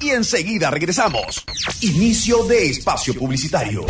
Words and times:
Y 0.00 0.10
enseguida 0.10 0.70
regresamos. 0.70 1.44
Inicio 1.80 2.44
de 2.44 2.70
espacio 2.70 3.14
publicitario. 3.14 3.84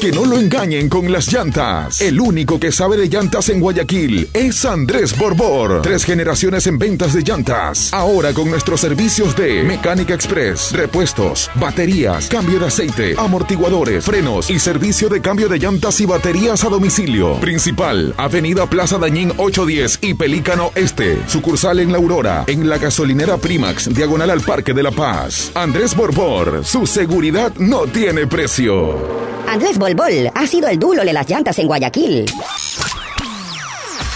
Que 0.00 0.12
no 0.12 0.24
lo 0.24 0.38
engañen 0.38 0.88
con 0.88 1.12
las 1.12 1.30
llantas. 1.30 2.00
El 2.00 2.18
único 2.18 2.58
que 2.58 2.72
sabe 2.72 2.96
de 2.96 3.06
llantas 3.06 3.50
en 3.50 3.60
Guayaquil 3.60 4.30
es 4.32 4.64
Andrés 4.64 5.14
Borbor. 5.18 5.82
Tres 5.82 6.06
generaciones 6.06 6.66
en 6.66 6.78
ventas 6.78 7.12
de 7.12 7.20
llantas. 7.20 7.92
Ahora 7.92 8.32
con 8.32 8.50
nuestros 8.50 8.80
servicios 8.80 9.36
de 9.36 9.62
Mecánica 9.62 10.14
Express, 10.14 10.72
repuestos, 10.72 11.50
baterías, 11.56 12.28
cambio 12.28 12.58
de 12.58 12.68
aceite, 12.68 13.14
amortiguadores, 13.18 14.02
frenos 14.02 14.48
y 14.48 14.58
servicio 14.58 15.10
de 15.10 15.20
cambio 15.20 15.50
de 15.50 15.58
llantas 15.58 16.00
y 16.00 16.06
baterías 16.06 16.64
a 16.64 16.70
domicilio. 16.70 17.34
Principal, 17.34 18.14
Avenida 18.16 18.64
Plaza 18.70 18.96
Dañín 18.96 19.34
810 19.36 19.98
y 20.00 20.14
Pelícano 20.14 20.72
Este. 20.76 21.18
Sucursal 21.26 21.78
en 21.78 21.92
La 21.92 21.98
Aurora, 21.98 22.44
en 22.46 22.70
la 22.70 22.78
gasolinera 22.78 23.36
Primax, 23.36 23.92
diagonal 23.94 24.30
al 24.30 24.40
Parque 24.40 24.72
de 24.72 24.82
la 24.82 24.92
Paz. 24.92 25.50
Andrés 25.54 25.94
Borbor, 25.94 26.64
su 26.64 26.86
seguridad 26.86 27.52
no 27.58 27.82
tiene 27.82 28.26
precio. 28.26 29.29
Andrés 29.50 29.78
Bolbol 29.78 30.30
ha 30.32 30.46
sido 30.46 30.68
el 30.68 30.78
duro 30.78 31.04
de 31.04 31.12
las 31.12 31.28
llantas 31.28 31.58
en 31.58 31.66
Guayaquil. 31.66 32.24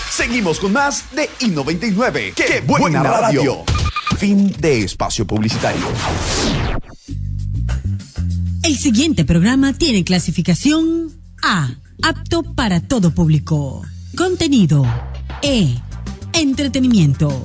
Seguimos 0.09 0.61
con 0.61 0.73
más 0.73 1.11
de 1.11 1.29
I99. 1.41 2.35
¡Qué, 2.35 2.63
buena, 2.65 3.03
radio! 3.03 3.65
Fin 4.17 4.55
de 4.61 4.85
espacio 4.85 5.27
publicitario. 5.27 5.83
El 8.63 8.77
siguiente 8.77 9.25
programa 9.25 9.73
tiene 9.73 10.05
clasificación 10.05 11.11
A, 11.43 11.79
apto 12.01 12.45
para 12.55 12.81
todo 12.81 13.11
público. 13.13 13.83
Contenido 14.17 14.87
E, 15.43 15.75
entretenimiento. 16.33 17.43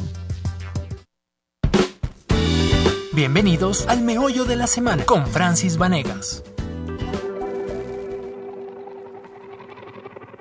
Bienvenidos 3.14 3.88
al 3.88 4.02
meollo 4.02 4.46
de 4.46 4.58
la 4.58 4.68
semana 4.68 5.04
con 5.06 5.26
Francis 5.26 5.78
Vanegas. 5.78 6.44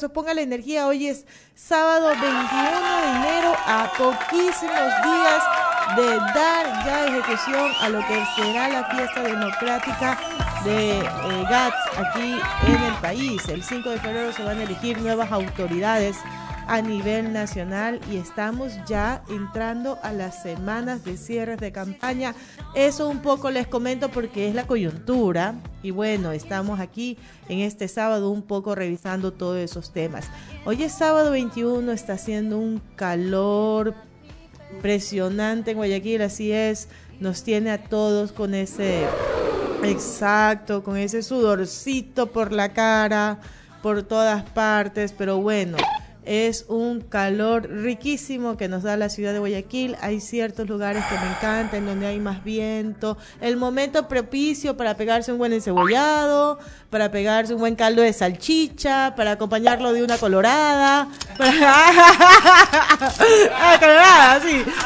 aplausos, 0.00 0.10
ponga 0.12 0.34
la 0.34 0.40
energía. 0.40 0.86
Hoy 0.86 1.06
es 1.06 1.26
sábado 1.54 2.08
21 2.08 2.30
de 2.30 3.10
enero, 3.16 3.54
a 3.66 3.90
poquísimos 3.96 4.90
días 5.04 5.42
de 5.96 6.16
dar 6.34 6.84
ya 6.84 7.06
ejecución 7.06 7.70
a 7.80 7.88
lo 7.88 7.98
que 8.06 8.24
será 8.36 8.68
la 8.68 8.84
fiesta 8.84 9.22
democrática 9.22 10.18
de 10.64 10.98
eh, 11.00 11.44
GATS 11.48 11.98
aquí 11.98 12.38
en 12.66 12.82
el 12.82 12.94
país. 13.00 13.48
El 13.48 13.62
5 13.62 13.90
de 13.90 13.98
febrero 13.98 14.32
se 14.32 14.44
van 14.44 14.58
a 14.58 14.62
elegir 14.62 15.00
nuevas 15.00 15.30
autoridades 15.32 16.16
a 16.70 16.82
nivel 16.82 17.32
nacional 17.32 18.00
y 18.12 18.16
estamos 18.16 18.72
ya 18.86 19.24
entrando 19.28 19.98
a 20.04 20.12
las 20.12 20.40
semanas 20.40 21.04
de 21.04 21.16
cierres 21.16 21.58
de 21.58 21.72
campaña. 21.72 22.36
Eso 22.76 23.08
un 23.08 23.22
poco 23.22 23.50
les 23.50 23.66
comento 23.66 24.08
porque 24.08 24.48
es 24.48 24.54
la 24.54 24.68
coyuntura 24.68 25.56
y 25.82 25.90
bueno, 25.90 26.30
estamos 26.30 26.78
aquí 26.78 27.18
en 27.48 27.58
este 27.58 27.88
sábado 27.88 28.30
un 28.30 28.42
poco 28.42 28.76
revisando 28.76 29.32
todos 29.32 29.58
esos 29.58 29.92
temas. 29.92 30.28
Hoy 30.64 30.84
es 30.84 30.92
sábado 30.92 31.32
21, 31.32 31.90
está 31.90 32.12
haciendo 32.12 32.56
un 32.56 32.80
calor 32.94 33.92
impresionante 34.72 35.72
en 35.72 35.76
Guayaquil, 35.76 36.22
así 36.22 36.52
es. 36.52 36.86
nos 37.18 37.42
tiene 37.42 37.72
a 37.72 37.82
todos 37.82 38.30
con 38.30 38.54
ese, 38.54 39.06
exacto, 39.82 40.84
con 40.84 40.96
ese 40.96 41.24
sudorcito 41.24 42.28
por 42.30 42.52
la 42.52 42.72
cara, 42.72 43.40
por 43.82 44.04
todas 44.04 44.44
partes, 44.50 45.12
pero 45.12 45.38
bueno. 45.38 45.76
Es 46.24 46.66
un 46.68 47.00
calor 47.00 47.68
riquísimo 47.68 48.58
que 48.58 48.68
nos 48.68 48.82
da 48.82 48.96
la 48.96 49.08
ciudad 49.08 49.32
de 49.32 49.38
Guayaquil. 49.38 49.96
Hay 50.02 50.20
ciertos 50.20 50.68
lugares 50.68 51.02
que 51.06 51.14
me 51.14 51.26
encantan, 51.30 51.86
donde 51.86 52.06
hay 52.06 52.20
más 52.20 52.44
viento. 52.44 53.16
El 53.40 53.56
momento 53.56 54.06
propicio 54.06 54.76
para 54.76 54.96
pegarse 54.96 55.32
un 55.32 55.38
buen 55.38 55.54
encebollado, 55.54 56.58
para 56.90 57.10
pegarse 57.10 57.54
un 57.54 57.60
buen 57.60 57.74
caldo 57.74 58.02
de 58.02 58.12
salchicha, 58.12 59.14
para 59.16 59.32
acompañarlo 59.32 59.94
de 59.94 60.04
una 60.04 60.18
colorada. 60.18 61.08
Para... 61.40 61.60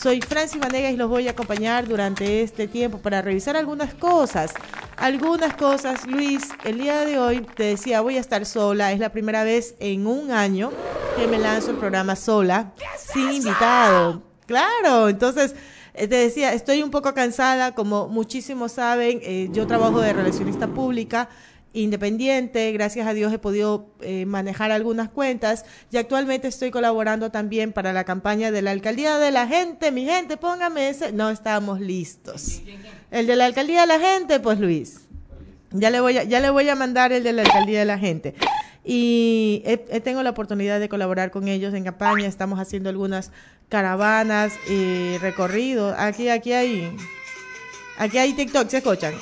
Soy 0.00 0.20
Francis 0.20 0.60
Vanegas 0.60 0.92
y 0.92 0.96
los 0.96 1.08
voy 1.08 1.26
a 1.26 1.32
acompañar 1.32 1.88
durante 1.88 2.42
este 2.42 2.68
tiempo 2.68 2.98
para 2.98 3.22
revisar 3.22 3.56
algunas 3.56 3.94
cosas. 3.94 4.52
Algunas 4.96 5.54
cosas, 5.56 6.06
Luis, 6.06 6.48
el 6.64 6.78
día 6.78 7.04
de 7.04 7.18
hoy 7.18 7.40
te 7.56 7.64
decía, 7.64 8.02
voy 8.02 8.16
a 8.18 8.20
estar 8.20 8.46
sola. 8.46 8.92
Es 8.92 9.00
la 9.00 9.10
primera 9.10 9.42
vez 9.42 9.74
en 9.80 10.06
un 10.06 10.30
año 10.30 10.70
que 11.16 11.26
me 11.26 11.38
lanzo 11.38 11.72
el 11.72 11.78
programa 11.78 12.14
sola, 12.14 12.72
sin 12.96 13.32
invitado. 13.32 14.22
Claro, 14.46 15.08
entonces 15.08 15.56
eh, 15.94 16.06
te 16.06 16.16
decía, 16.16 16.52
estoy 16.52 16.82
un 16.82 16.90
poco 16.90 17.12
cansada, 17.14 17.74
como 17.74 18.06
muchísimos 18.06 18.72
saben, 18.72 19.18
eh, 19.22 19.48
yo 19.50 19.66
trabajo 19.66 20.00
de 20.00 20.12
relacionista 20.12 20.68
pública 20.68 21.28
independiente, 21.82 22.72
gracias 22.72 23.06
a 23.06 23.12
Dios 23.14 23.32
he 23.32 23.38
podido 23.38 23.90
eh, 24.00 24.24
manejar 24.26 24.70
algunas 24.72 25.08
cuentas 25.08 25.64
y 25.90 25.96
actualmente 25.98 26.48
estoy 26.48 26.70
colaborando 26.70 27.30
también 27.30 27.72
para 27.72 27.92
la 27.92 28.04
campaña 28.04 28.50
de 28.50 28.62
la 28.62 28.70
alcaldía 28.70 29.18
de 29.18 29.30
la 29.30 29.46
gente, 29.46 29.92
mi 29.92 30.04
gente, 30.04 30.36
póngame 30.36 30.88
ese, 30.88 31.12
no 31.12 31.30
estamos 31.30 31.80
listos. 31.80 32.62
El 33.10 33.26
de 33.26 33.36
la 33.36 33.44
alcaldía 33.46 33.82
de 33.82 33.86
la 33.86 34.00
gente, 34.00 34.40
pues 34.40 34.58
Luis. 34.58 35.00
Ya 35.72 35.90
le 35.90 36.00
voy 36.00 36.16
a, 36.18 36.24
ya 36.24 36.40
le 36.40 36.48
voy 36.50 36.68
a 36.68 36.74
mandar 36.74 37.12
el 37.12 37.22
de 37.22 37.32
la 37.32 37.42
alcaldía 37.42 37.80
de 37.80 37.84
la 37.84 37.98
gente. 37.98 38.34
Y 38.84 39.62
he- 39.66 40.00
tengo 40.00 40.22
la 40.22 40.30
oportunidad 40.30 40.78
de 40.80 40.88
colaborar 40.88 41.30
con 41.32 41.48
ellos 41.48 41.74
en 41.74 41.84
campaña. 41.84 42.26
Estamos 42.26 42.58
haciendo 42.60 42.88
algunas 42.88 43.32
caravanas 43.68 44.52
y 44.70 45.18
recorridos. 45.18 45.94
Aquí, 45.98 46.28
aquí 46.28 46.52
hay, 46.52 46.96
aquí 47.98 48.16
hay 48.18 48.32
TikTok, 48.32 48.68
¿se 48.68 48.76
escuchan? 48.78 49.12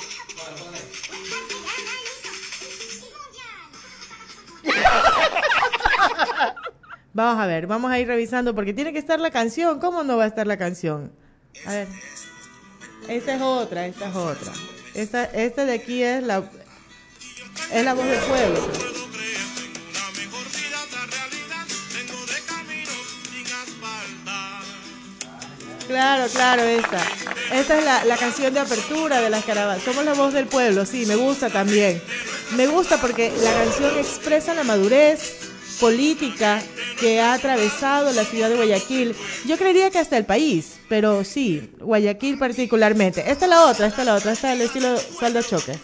Vamos 7.15 7.41
a 7.41 7.47
ver, 7.47 7.65
vamos 7.65 7.89
a 7.89 7.97
ir 7.97 8.07
revisando 8.07 8.53
porque 8.53 8.73
tiene 8.73 8.91
que 8.91 8.99
estar 8.99 9.21
la 9.21 9.31
canción. 9.31 9.79
¿Cómo 9.79 10.03
no 10.03 10.17
va 10.17 10.25
a 10.25 10.27
estar 10.27 10.45
la 10.45 10.57
canción? 10.57 11.13
A 11.65 11.71
ver. 11.71 11.87
Esta 13.07 13.35
es 13.35 13.41
otra, 13.41 13.87
esta 13.87 14.09
es 14.09 14.15
otra. 14.17 14.51
Esta, 14.93 15.23
esta 15.23 15.63
de 15.63 15.75
aquí 15.75 16.03
es 16.03 16.21
la 16.21 16.43
es 17.71 17.85
la 17.85 17.93
voz 17.93 18.05
del 18.05 18.19
pueblo. 18.19 18.69
Claro, 25.87 26.27
claro, 26.33 26.63
esta. 26.63 26.97
Esta 27.53 27.79
es 27.79 27.85
la, 27.85 28.03
la 28.03 28.17
canción 28.17 28.53
de 28.53 28.59
apertura 28.59 29.21
de 29.21 29.29
las 29.29 29.45
caravanas. 29.45 29.83
Somos 29.83 30.03
la 30.03 30.15
voz 30.15 30.33
del 30.33 30.47
pueblo, 30.47 30.85
sí, 30.85 31.05
me 31.05 31.15
gusta 31.15 31.49
también. 31.49 32.01
Me 32.57 32.67
gusta 32.67 32.99
porque 32.99 33.31
la 33.41 33.53
canción 33.53 33.97
expresa 33.99 34.53
la 34.53 34.65
madurez 34.65 35.44
política 35.79 36.61
que 36.99 37.19
ha 37.19 37.33
atravesado 37.33 38.11
la 38.13 38.25
ciudad 38.25 38.49
de 38.49 38.55
Guayaquil. 38.55 39.15
Yo 39.45 39.57
creería 39.57 39.91
que 39.91 39.99
hasta 39.99 40.17
el 40.17 40.25
país, 40.25 40.73
pero 40.89 41.23
sí, 41.23 41.69
Guayaquil 41.79 42.37
particularmente. 42.37 43.29
Esta 43.29 43.45
es 43.45 43.49
la 43.49 43.65
otra, 43.65 43.87
esta 43.87 44.01
es 44.01 44.05
la 44.05 44.15
otra, 44.15 44.31
esta 44.33 44.53
es 44.53 44.59
el 44.59 44.65
estilo 44.65 44.97
saldo 44.97 45.41
choque. 45.41 45.77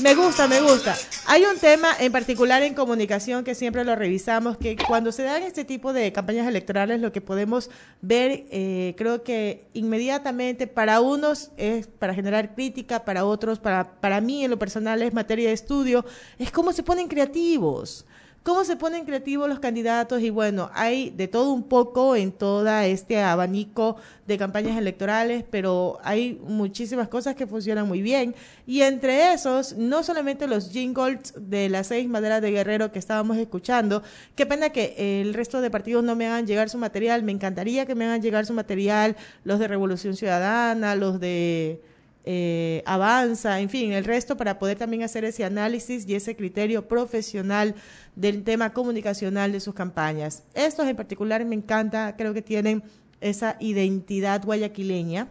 Me 0.00 0.14
gusta, 0.14 0.48
me 0.48 0.60
gusta. 0.60 0.96
Hay 1.32 1.44
un 1.44 1.60
tema 1.60 1.90
en 2.00 2.10
particular 2.10 2.64
en 2.64 2.74
comunicación 2.74 3.44
que 3.44 3.54
siempre 3.54 3.84
lo 3.84 3.94
revisamos, 3.94 4.56
que 4.56 4.76
cuando 4.88 5.12
se 5.12 5.22
dan 5.22 5.44
este 5.44 5.64
tipo 5.64 5.92
de 5.92 6.10
campañas 6.10 6.48
electorales, 6.48 7.00
lo 7.00 7.12
que 7.12 7.20
podemos 7.20 7.70
ver, 8.00 8.46
eh, 8.50 8.96
creo 8.98 9.22
que 9.22 9.68
inmediatamente 9.72 10.66
para 10.66 11.00
unos 11.00 11.52
es 11.56 11.86
para 11.86 12.14
generar 12.14 12.56
crítica, 12.56 13.04
para 13.04 13.24
otros, 13.24 13.60
para, 13.60 14.00
para 14.00 14.20
mí 14.20 14.44
en 14.44 14.50
lo 14.50 14.58
personal 14.58 15.02
es 15.02 15.14
materia 15.14 15.46
de 15.46 15.54
estudio, 15.54 16.04
es 16.36 16.50
cómo 16.50 16.72
se 16.72 16.82
ponen 16.82 17.06
creativos. 17.06 18.06
¿Cómo 18.42 18.64
se 18.64 18.76
ponen 18.76 19.04
creativos 19.04 19.50
los 19.50 19.60
candidatos? 19.60 20.22
Y 20.22 20.30
bueno, 20.30 20.70
hay 20.72 21.10
de 21.10 21.28
todo 21.28 21.52
un 21.52 21.62
poco 21.62 22.16
en 22.16 22.32
toda 22.32 22.86
este 22.86 23.20
abanico 23.20 23.96
de 24.26 24.38
campañas 24.38 24.78
electorales, 24.78 25.44
pero 25.50 25.98
hay 26.02 26.40
muchísimas 26.44 27.08
cosas 27.08 27.34
que 27.34 27.46
funcionan 27.46 27.86
muy 27.86 28.00
bien. 28.00 28.34
Y 28.66 28.80
entre 28.80 29.34
esos, 29.34 29.76
no 29.76 30.02
solamente 30.02 30.46
los 30.46 30.70
jingles 30.70 31.34
de 31.36 31.68
las 31.68 31.88
seis 31.88 32.08
maderas 32.08 32.40
de 32.40 32.50
Guerrero 32.50 32.90
que 32.90 32.98
estábamos 32.98 33.36
escuchando, 33.36 34.02
qué 34.36 34.46
pena 34.46 34.70
que 34.70 35.20
el 35.20 35.34
resto 35.34 35.60
de 35.60 35.70
partidos 35.70 36.02
no 36.02 36.16
me 36.16 36.26
hagan 36.26 36.46
llegar 36.46 36.70
su 36.70 36.78
material, 36.78 37.22
me 37.22 37.32
encantaría 37.32 37.84
que 37.84 37.94
me 37.94 38.06
hagan 38.06 38.22
llegar 38.22 38.46
su 38.46 38.54
material, 38.54 39.16
los 39.44 39.58
de 39.58 39.68
Revolución 39.68 40.16
Ciudadana, 40.16 40.96
los 40.96 41.20
de 41.20 41.82
eh, 42.24 42.82
avanza, 42.84 43.60
en 43.60 43.70
fin, 43.70 43.92
el 43.92 44.04
resto 44.04 44.36
para 44.36 44.58
poder 44.58 44.76
también 44.76 45.02
hacer 45.02 45.24
ese 45.24 45.44
análisis 45.44 46.06
y 46.06 46.14
ese 46.14 46.36
criterio 46.36 46.86
profesional 46.86 47.74
del 48.14 48.44
tema 48.44 48.72
comunicacional 48.72 49.52
de 49.52 49.60
sus 49.60 49.74
campañas. 49.74 50.42
Estos 50.54 50.86
en 50.86 50.96
particular 50.96 51.44
me 51.44 51.54
encanta, 51.54 52.14
creo 52.16 52.34
que 52.34 52.42
tienen 52.42 52.82
esa 53.20 53.56
identidad 53.60 54.44
guayaquileña 54.44 55.28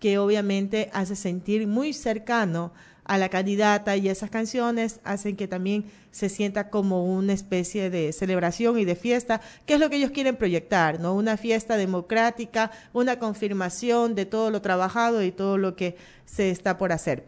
que 0.00 0.18
obviamente 0.18 0.90
hace 0.92 1.16
sentir 1.16 1.66
muy 1.66 1.92
cercano 1.92 2.72
a 3.08 3.18
la 3.18 3.30
candidata 3.30 3.96
y 3.96 4.08
esas 4.08 4.30
canciones 4.30 5.00
hacen 5.02 5.34
que 5.34 5.48
también 5.48 5.86
se 6.12 6.28
sienta 6.28 6.70
como 6.70 7.04
una 7.04 7.32
especie 7.32 7.90
de 7.90 8.12
celebración 8.12 8.78
y 8.78 8.84
de 8.84 8.94
fiesta, 8.94 9.40
que 9.66 9.74
es 9.74 9.80
lo 9.80 9.90
que 9.90 9.96
ellos 9.96 10.10
quieren 10.10 10.36
proyectar, 10.36 11.00
¿no? 11.00 11.14
Una 11.14 11.36
fiesta 11.36 11.76
democrática, 11.76 12.70
una 12.92 13.18
confirmación 13.18 14.14
de 14.14 14.26
todo 14.26 14.50
lo 14.50 14.60
trabajado 14.60 15.22
y 15.22 15.32
todo 15.32 15.56
lo 15.58 15.74
que 15.74 15.96
se 16.26 16.50
está 16.50 16.76
por 16.76 16.92
hacer. 16.92 17.26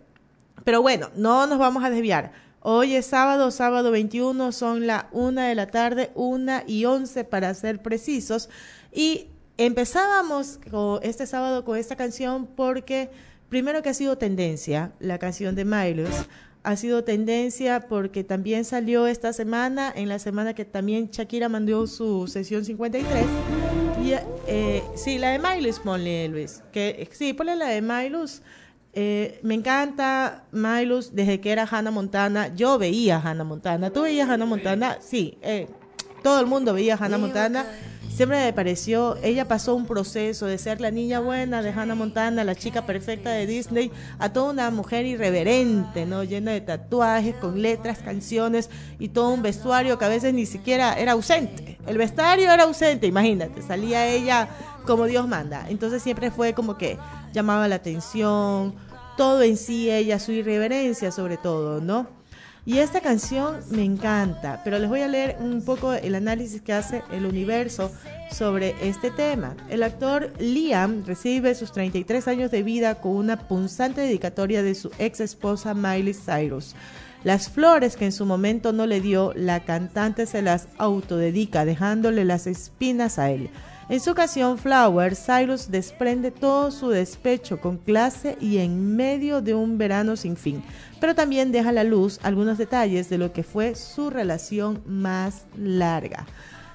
Pero 0.65 0.83
bueno, 0.83 1.11
no 1.17 1.47
nos 1.47 1.59
vamos 1.59 1.83
a 1.83 1.91
desviar. 1.91 2.33
Hoy 2.61 2.95
es 2.95 3.07
sábado, 3.07 3.51
sábado 3.51 3.91
21, 3.91 4.53
son 4.53 4.87
la 4.87 5.09
una 5.13 5.49
de 5.49 5.55
la 5.55 5.67
tarde, 5.67 6.11
una 6.15 6.63
y 6.67 6.85
once 6.85 7.25
para 7.25 7.55
ser 7.55 7.81
precisos. 7.81 8.51
Y 8.93 9.29
empezábamos 9.57 10.61
este 11.03 11.27
sábado 11.27 11.65
con 11.65 11.79
esta 11.79 11.97
canción 11.97 12.47
porque 12.47 13.09
primero 13.51 13.83
que 13.83 13.91
ha 13.91 13.95
sido 13.95 14.17
tendencia, 14.17 14.93
la 15.01 15.19
canción 15.19 15.55
de 15.55 15.67
Miles, 15.67 16.27
ha 16.63 16.77
sido 16.77 17.05
tendencia 17.05 17.81
porque 17.89 18.25
también 18.25 18.65
salió 18.65 19.07
esta 19.07 19.33
semana, 19.33 19.93
en 19.95 20.09
la 20.09 20.19
semana 20.19 20.55
que 20.55 20.65
también 20.65 21.11
Shakira 21.11 21.49
mandó 21.49 21.87
su 21.87 22.27
sesión 22.27 22.65
53. 22.65 23.25
Y, 24.03 24.13
eh, 24.47 24.83
sí, 24.95 25.19
la 25.19 25.31
de 25.31 25.39
Miles, 25.39 25.81
ponle 25.81 26.29
Luis. 26.29 26.63
Que, 26.73 27.09
sí, 27.13 27.33
ponle 27.33 27.57
la 27.57 27.69
de 27.69 27.83
Miles. 27.83 28.43
Eh, 28.93 29.41
me 29.43 29.55
encanta 29.55 30.45
Miles 30.53 31.15
desde 31.15 31.41
que 31.41 31.51
era 31.51 31.67
Hannah 31.71 31.91
Montana. 31.91 32.55
Yo 32.55 32.79
veía 32.79 33.21
Hannah 33.23 33.45
Montana. 33.45 33.91
¿Tú 33.91 34.03
veías 34.03 34.29
Hannah 34.29 34.47
Montana? 34.47 34.99
Sí, 35.01 35.39
eh, 35.43 35.67
todo 36.23 36.41
el 36.41 36.47
mundo 36.47 36.75
veía 36.75 36.97
Hannah 36.97 37.19
Montana. 37.19 37.67
Siempre 38.15 38.45
me 38.45 38.53
pareció, 38.53 39.17
ella 39.23 39.49
pasó 39.49 39.75
un 39.75 39.87
proceso 39.87 40.47
de 40.47 40.59
ser 40.59 40.81
la 40.81 40.91
niña 40.91 41.21
buena 41.21 41.63
de 41.63 41.71
Hannah 41.71 41.95
Montana, 41.95 42.45
la 42.45 42.55
chica 42.55 42.85
perfecta 42.85 43.31
de 43.31 43.47
Disney, 43.47 43.91
a 44.19 44.33
toda 44.33 44.53
una 44.53 44.71
mujer 44.71 45.07
irreverente, 45.07 46.07
¿no? 46.07 46.25
Llena 46.25 46.53
de 46.53 46.61
tatuajes, 46.61 47.35
con 47.37 47.63
letras, 47.63 47.99
canciones 47.99 48.71
y 48.99 49.09
todo 49.09 49.31
un 49.31 49.43
vestuario 49.43 49.99
que 49.99 50.05
a 50.05 50.09
veces 50.09 50.35
ni 50.35 50.47
siquiera 50.47 50.95
era 50.95 51.13
ausente. 51.13 51.79
El 51.87 51.99
vestuario 51.99 52.53
era 52.53 52.65
ausente, 52.65 53.07
imagínate, 53.07 53.63
salía 53.63 54.07
ella 54.07 54.49
como 54.87 55.07
Dios 55.07 55.27
manda. 55.27 55.67
Entonces 55.69 56.03
siempre 56.03 56.31
fue 56.31 56.53
como 56.53 56.77
que 56.77 56.99
llamaba 57.33 57.69
la 57.69 57.77
atención, 57.77 58.75
todo 59.17 59.43
en 59.43 59.57
sí 59.57 59.91
ella, 59.91 60.19
su 60.19 60.33
irreverencia 60.33 61.13
sobre 61.13 61.37
todo, 61.37 61.81
¿no? 61.81 62.20
Y 62.67 62.79
esta 62.79 63.01
canción 63.01 63.57
me 63.71 63.85
encanta, 63.85 64.61
pero 64.65 64.79
les 64.79 64.89
voy 64.89 65.01
a 65.01 65.09
leer 65.09 65.37
un 65.41 65.63
poco 65.63 65.95
el 65.95 66.15
análisis 66.15 66.61
que 66.61 66.75
hace 66.75 67.03
el 67.11 67.25
universo 67.25 67.91
sobre 68.31 68.75
este 68.83 69.11
tema. 69.11 69.57
El 69.71 69.83
actor 69.83 70.33
Liam 70.39 71.05
recibe 71.07 71.55
sus 71.55 71.73
33 71.73 72.29
años 72.29 72.51
de 72.51 72.63
vida 72.63 72.97
con 72.97 73.13
una 73.13 73.49
punzante 73.49 74.03
dedicatoria 74.03 74.63
de 74.63 74.75
su 74.75 74.91
ex 74.99 75.21
esposa 75.21 75.73
Miley 75.73 76.15
Cyrus. 76.15 76.75
Las 77.25 77.49
flores 77.49 77.97
que 77.97 78.07
en 78.07 78.13
su 78.13 78.25
momento 78.25 78.73
no 78.73 78.87
le 78.87 79.01
dio, 79.01 79.33
la 79.35 79.61
cantante 79.61 80.27
se 80.27 80.43
las 80.43 80.69
autodedica, 80.79 81.65
dejándole 81.65 82.25
las 82.25 82.47
espinas 82.47 83.19
a 83.19 83.31
él. 83.31 83.51
En 83.91 83.99
su 83.99 84.15
canción 84.15 84.57
Flower, 84.57 85.17
Cyrus 85.17 85.69
desprende 85.69 86.31
todo 86.31 86.71
su 86.71 86.91
despecho 86.91 87.61
con 87.61 87.77
clase 87.77 88.37
y 88.41 88.59
en 88.59 88.95
medio 88.95 89.43
de 89.43 89.53
un 89.53 89.79
verano 89.79 90.15
sin 90.15 90.37
fin, 90.37 90.63
pero 91.01 91.17
también 91.17 91.51
deja 91.51 91.71
a 91.71 91.73
la 91.73 91.83
luz 91.83 92.21
algunos 92.23 92.57
detalles 92.57 93.11
de 93.11 93.19
lo 93.19 93.33
que 93.33 93.43
fue 93.43 93.75
su 93.75 94.09
relación 94.09 94.81
más 94.87 95.47
larga. 95.59 96.25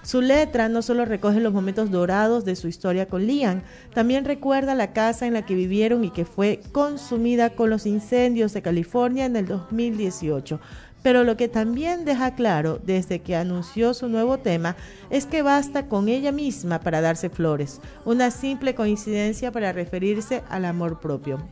Su 0.03 0.21
letra 0.21 0.67
no 0.67 0.81
solo 0.81 1.05
recoge 1.05 1.39
los 1.39 1.53
momentos 1.53 1.89
dorados 1.89 2.43
de 2.43 2.57
su 2.57 2.67
historia 2.67 3.07
con 3.07 3.25
Liam, 3.25 3.63
también 3.93 4.25
recuerda 4.25 4.75
la 4.75 4.91
casa 4.91 5.25
en 5.25 5.33
la 5.33 5.45
que 5.45 5.55
vivieron 5.55 6.03
y 6.03 6.11
que 6.11 6.25
fue 6.25 6.59
consumida 6.73 7.51
con 7.51 7.69
los 7.69 7.85
incendios 7.85 8.51
de 8.51 8.61
California 8.61 9.23
en 9.23 9.37
el 9.37 9.47
2018 9.47 10.59
pero 11.05 11.23
lo 11.23 11.37
que 11.37 11.47
también 11.47 12.03
deja 12.03 12.33
claro 12.33 12.79
desde 12.83 13.19
que 13.19 13.35
anunció 13.35 13.93
su 13.93 14.09
nuevo 14.09 14.39
tema 14.39 14.75
es 15.11 15.27
que 15.27 15.43
basta 15.43 15.87
con 15.87 16.09
ella 16.09 16.31
misma 16.31 16.79
para 16.79 16.99
darse 16.99 17.29
flores, 17.29 17.79
una 18.05 18.31
simple 18.31 18.73
coincidencia 18.73 19.51
para 19.51 19.71
referirse 19.71 20.41
al 20.49 20.65
amor 20.65 20.99
propio. 20.99 21.47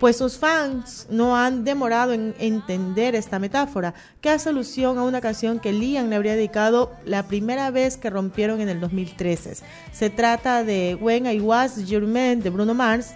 Pues 0.00 0.16
sus 0.16 0.36
fans 0.36 1.06
no 1.10 1.36
han 1.36 1.62
demorado 1.62 2.12
en 2.12 2.34
entender 2.40 3.14
esta 3.14 3.38
metáfora, 3.38 3.94
que 4.20 4.30
hace 4.30 4.48
alusión 4.48 4.98
a 4.98 5.04
una 5.04 5.20
canción 5.20 5.60
que 5.60 5.72
Liam 5.72 6.08
le 6.08 6.16
habría 6.16 6.34
dedicado 6.34 6.90
la 7.04 7.28
primera 7.28 7.70
vez 7.70 7.96
que 7.96 8.10
rompieron 8.10 8.60
en 8.60 8.68
el 8.68 8.80
2013. 8.80 9.58
Se 9.92 10.10
trata 10.10 10.64
de 10.64 10.98
When 11.00 11.26
I 11.26 11.38
Was 11.38 11.86
Your 11.86 12.02
Man 12.02 12.40
de 12.40 12.50
Bruno 12.50 12.74
Mars, 12.74 13.14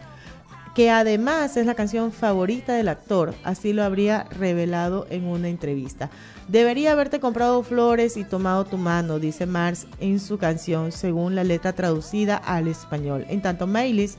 que 0.75 0.91
además 0.91 1.57
es 1.57 1.67
la 1.67 1.75
canción 1.75 2.13
favorita 2.13 2.75
del 2.75 2.89
actor, 2.89 3.35
así 3.45 3.73
lo 3.73 3.85
habría 3.85 4.25
revelado 4.25 5.07
en 5.11 5.25
una 5.25 5.49
entrevista. 5.49 6.11
Debería 6.49 6.93
haberte 6.93 7.21
comprado 7.21 7.63
flores 7.63 8.17
y 8.17 8.25
tomado 8.25 8.65
tu 8.65 8.79
mano, 8.79 9.19
dice 9.19 9.47
Mars 9.47 9.87
en 10.01 10.19
su 10.21 10.39
canción, 10.39 10.93
según 10.93 11.35
la 11.35 11.45
letra 11.45 11.73
traducida 11.73 12.37
al 12.37 12.69
español. 12.69 13.25
En 13.29 13.43
tanto, 13.43 13.67
Maylis 13.67 14.17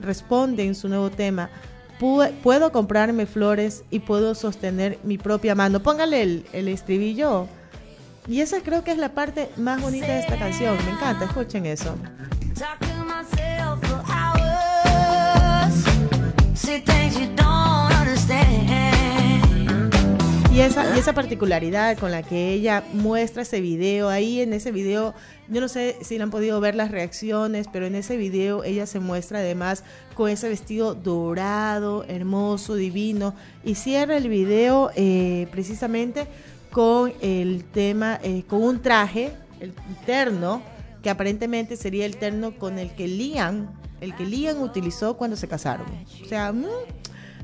responde 0.00 0.64
en 0.64 0.74
su 0.74 0.88
nuevo 0.88 1.10
tema, 1.10 1.50
puedo 1.98 2.72
comprarme 2.72 3.26
flores 3.26 3.84
y 3.90 4.00
puedo 4.00 4.34
sostener 4.34 4.98
mi 5.02 5.18
propia 5.18 5.54
mano. 5.54 5.80
Póngale 5.80 6.22
el, 6.22 6.46
el 6.52 6.68
estribillo. 6.68 7.48
Y 8.28 8.40
esa 8.40 8.60
creo 8.60 8.84
que 8.84 8.92
es 8.92 8.98
la 8.98 9.14
parte 9.14 9.48
más 9.56 9.80
bonita 9.80 10.06
de 10.06 10.20
esta 10.20 10.38
canción. 10.38 10.76
Me 10.84 10.90
encanta, 10.92 11.24
escuchen 11.24 11.66
eso. 11.66 11.94
Y 20.52 20.60
esa, 20.60 20.94
y 20.94 20.98
esa 20.98 21.14
particularidad 21.14 21.96
con 21.96 22.10
la 22.10 22.22
que 22.22 22.52
ella 22.52 22.84
muestra 22.92 23.42
ese 23.42 23.60
video, 23.60 24.08
ahí 24.08 24.40
en 24.40 24.52
ese 24.52 24.72
video, 24.72 25.14
yo 25.48 25.60
no 25.60 25.68
sé 25.68 25.96
si 26.02 26.18
le 26.18 26.24
han 26.24 26.30
podido 26.30 26.60
ver 26.60 26.74
las 26.74 26.90
reacciones, 26.90 27.68
pero 27.72 27.86
en 27.86 27.94
ese 27.94 28.16
video 28.16 28.64
ella 28.64 28.84
se 28.86 29.00
muestra 29.00 29.38
además 29.38 29.84
con 30.14 30.28
ese 30.28 30.48
vestido 30.48 30.94
dorado, 30.94 32.04
hermoso, 32.08 32.74
divino, 32.74 33.34
y 33.64 33.76
cierra 33.76 34.16
el 34.16 34.28
video 34.28 34.90
eh, 34.94 35.46
precisamente 35.50 36.26
con 36.70 37.14
el 37.22 37.64
tema, 37.64 38.18
eh, 38.22 38.42
con 38.46 38.62
un 38.62 38.82
traje, 38.82 39.32
el 39.60 39.72
terno, 40.04 40.60
que 41.02 41.08
aparentemente 41.08 41.76
sería 41.76 42.04
el 42.04 42.16
terno 42.16 42.58
con 42.58 42.78
el 42.78 42.90
que 42.90 43.06
Liam 43.06 43.68
el 44.00 44.14
que 44.14 44.24
Liam 44.24 44.62
utilizó 44.62 45.16
cuando 45.16 45.36
se 45.36 45.48
casaron. 45.48 45.86
O 46.24 46.28
sea, 46.28 46.52
mm, 46.52 46.66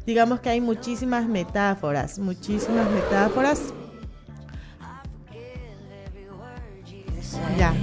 digamos 0.06 0.40
que 0.40 0.50
hay 0.50 0.60
muchísimas 0.60 1.26
metáforas, 1.26 2.18
muchísimas 2.18 2.88
metáforas. 2.90 3.60
Ya. 7.58 7.74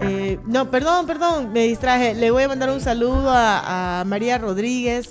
Eh, 0.00 0.38
no, 0.46 0.70
perdón, 0.70 1.06
perdón, 1.06 1.52
me 1.52 1.64
distraje. 1.64 2.14
Le 2.14 2.30
voy 2.30 2.44
a 2.44 2.48
mandar 2.48 2.70
un 2.70 2.80
saludo 2.80 3.30
a, 3.30 4.02
María 4.06 4.38
Rodríguez 4.38 5.10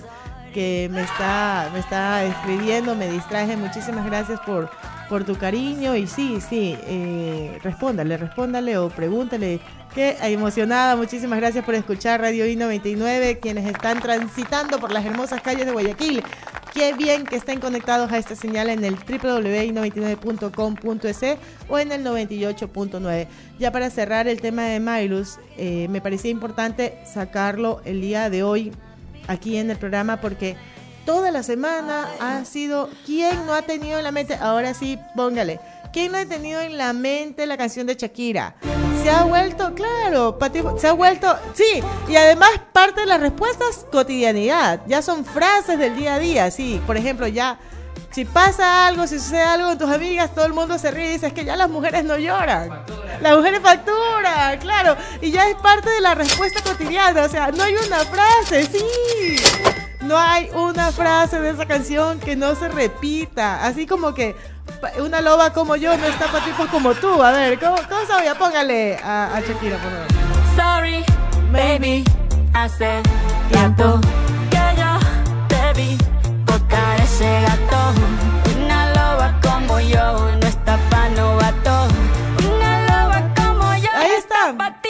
que 0.53 0.89
me 0.91 1.01
está, 1.01 1.69
me 1.71 1.79
está 1.79 2.25
escribiendo, 2.25 2.95
me 2.95 3.09
distraje. 3.09 3.55
Muchísimas 3.55 4.05
gracias 4.05 4.39
por, 4.41 4.69
por 5.11 5.23
tu 5.25 5.37
cariño. 5.37 5.95
Y 5.97 6.07
sí, 6.07 6.39
sí, 6.39 6.77
eh, 6.87 7.59
respóndale, 7.61 8.15
respóndale 8.15 8.77
o 8.77 8.87
pregúntale 8.89 9.59
Qué 9.93 10.15
emocionada, 10.21 10.95
muchísimas 10.95 11.37
gracias 11.37 11.65
por 11.65 11.75
escuchar 11.75 12.21
Radio 12.21 12.47
I-99, 12.47 13.41
quienes 13.41 13.65
están 13.65 13.99
transitando 13.99 14.79
por 14.79 14.93
las 14.93 15.05
hermosas 15.05 15.41
calles 15.41 15.65
de 15.65 15.73
Guayaquil. 15.73 16.23
Qué 16.73 16.93
bien 16.93 17.25
que 17.25 17.35
estén 17.35 17.59
conectados 17.59 18.09
a 18.09 18.17
esta 18.17 18.37
señal 18.37 18.69
en 18.69 18.85
el 18.85 18.95
www.i99.com.es 18.95 21.37
o 21.67 21.77
en 21.77 21.91
el 21.91 22.05
98.9. 22.05 23.27
Ya 23.59 23.71
para 23.73 23.89
cerrar 23.89 24.29
el 24.29 24.39
tema 24.39 24.63
de 24.63 24.79
Mailus, 24.79 25.39
eh, 25.57 25.89
me 25.89 25.99
parecía 25.99 26.31
importante 26.31 26.97
sacarlo 27.05 27.81
el 27.83 27.99
día 27.99 28.29
de 28.29 28.43
hoy 28.43 28.71
aquí 29.27 29.57
en 29.57 29.71
el 29.71 29.77
programa 29.77 30.21
porque 30.21 30.55
toda 31.05 31.31
la 31.31 31.43
semana 31.43 32.07
ha 32.19 32.45
sido 32.45 32.89
¿quién 33.05 33.45
no 33.45 33.53
ha 33.53 33.61
tenido 33.61 33.97
en 33.97 34.03
la 34.03 34.11
mente? 34.11 34.35
Ahora 34.35 34.73
sí, 34.73 34.97
póngale. 35.15 35.59
¿Quién 35.93 36.11
no 36.11 36.17
ha 36.17 36.25
tenido 36.25 36.61
en 36.61 36.77
la 36.77 36.93
mente 36.93 37.45
la 37.45 37.57
canción 37.57 37.85
de 37.85 37.95
Shakira? 37.95 38.55
se 39.01 39.09
ha 39.09 39.23
vuelto, 39.23 39.73
claro, 39.73 40.37
se 40.77 40.87
ha 40.87 40.93
vuelto, 40.93 41.35
sí, 41.53 41.83
y 42.07 42.15
además 42.15 42.49
parte 42.71 43.01
de 43.01 43.07
las 43.07 43.19
respuestas, 43.19 43.85
cotidianidad, 43.91 44.81
ya 44.85 45.01
son 45.01 45.25
frases 45.25 45.79
del 45.79 45.95
día 45.95 46.15
a 46.15 46.19
día, 46.19 46.51
sí, 46.51 46.79
por 46.85 46.97
ejemplo, 46.97 47.27
ya, 47.27 47.57
si 48.11 48.25
pasa 48.25 48.85
algo, 48.87 49.07
si 49.07 49.19
sucede 49.19 49.41
algo 49.41 49.69
con 49.69 49.77
tus 49.79 49.89
amigas, 49.89 50.33
todo 50.35 50.45
el 50.45 50.53
mundo 50.53 50.77
se 50.77 50.91
ríe 50.91 51.07
y 51.07 51.13
dice, 51.13 51.27
es 51.27 51.33
que 51.33 51.45
ya 51.45 51.55
las 51.55 51.69
mujeres 51.69 52.03
no 52.03 52.17
lloran, 52.17 52.85
las 53.21 53.35
mujeres 53.35 53.61
facturan, 53.61 54.59
claro, 54.59 54.95
y 55.19 55.31
ya 55.31 55.49
es 55.49 55.55
parte 55.55 55.89
de 55.89 56.01
la 56.01 56.13
respuesta 56.13 56.61
cotidiana, 56.61 57.23
o 57.23 57.29
sea, 57.29 57.51
no 57.51 57.63
hay 57.63 57.73
una 57.75 57.99
frase, 58.05 58.67
sí, 58.67 59.37
no 60.11 60.17
hay 60.17 60.49
una 60.53 60.91
frase 60.91 61.39
de 61.39 61.51
esa 61.51 61.65
canción 61.65 62.19
que 62.19 62.35
no 62.35 62.53
se 62.53 62.67
repita, 62.67 63.65
así 63.65 63.87
como 63.87 64.13
que 64.13 64.35
una 64.99 65.21
loba 65.21 65.53
como 65.53 65.77
yo 65.77 65.95
no 65.95 66.05
está 66.05 66.27
para 66.27 66.43
tipos 66.43 66.67
como 66.67 66.93
tú. 66.95 67.23
A 67.23 67.31
ver, 67.31 67.57
¿cómo, 67.57 67.77
cómo 67.87 68.05
sabía? 68.05 68.35
Póngale 68.35 68.97
a, 68.97 69.33
a 69.33 69.39
Shakira, 69.39 69.77
por 69.77 69.89
favor. 69.89 70.07
Sorry, 70.57 71.05
baby, 71.53 72.03
hace 72.53 73.01
rato 73.53 74.01
que 74.49 74.57
yo 74.77 75.47
te 75.47 75.81
vi 75.81 75.97
tocar 76.45 76.99
ese 76.99 77.43
gato. 77.43 77.93
Una 78.57 78.89
loba 78.89 79.39
como 79.41 79.79
yo 79.79 80.35
no 80.41 80.45
está 80.45 80.77
pa' 80.89 81.07
novato. 81.07 81.87
Una 82.53 82.81
loba 82.81 83.33
como 83.33 83.75
yo 83.77 83.89
Ahí 83.95 84.11
está. 84.17 84.80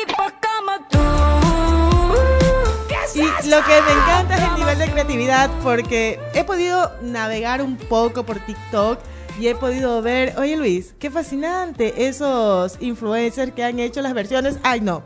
Lo 3.22 3.64
que 3.64 3.82
me 3.82 3.92
encanta 3.92 4.38
es 4.38 4.44
el 4.44 4.56
nivel 4.56 4.80
de 4.80 4.90
creatividad 4.90 5.50
porque 5.62 6.20
he 6.34 6.44
podido 6.44 6.92
navegar 7.02 7.62
un 7.62 7.78
poco 7.78 8.24
por 8.24 8.40
TikTok 8.40 9.00
y 9.40 9.48
he 9.48 9.56
podido 9.56 10.02
ver, 10.02 10.34
oye 10.38 10.58
Luis, 10.58 10.94
qué 11.00 11.10
fascinante 11.10 12.08
esos 12.08 12.78
influencers 12.80 13.52
que 13.54 13.64
han 13.64 13.80
hecho 13.80 14.02
las 14.02 14.14
versiones. 14.14 14.58
Ay, 14.64 14.82
no. 14.82 15.04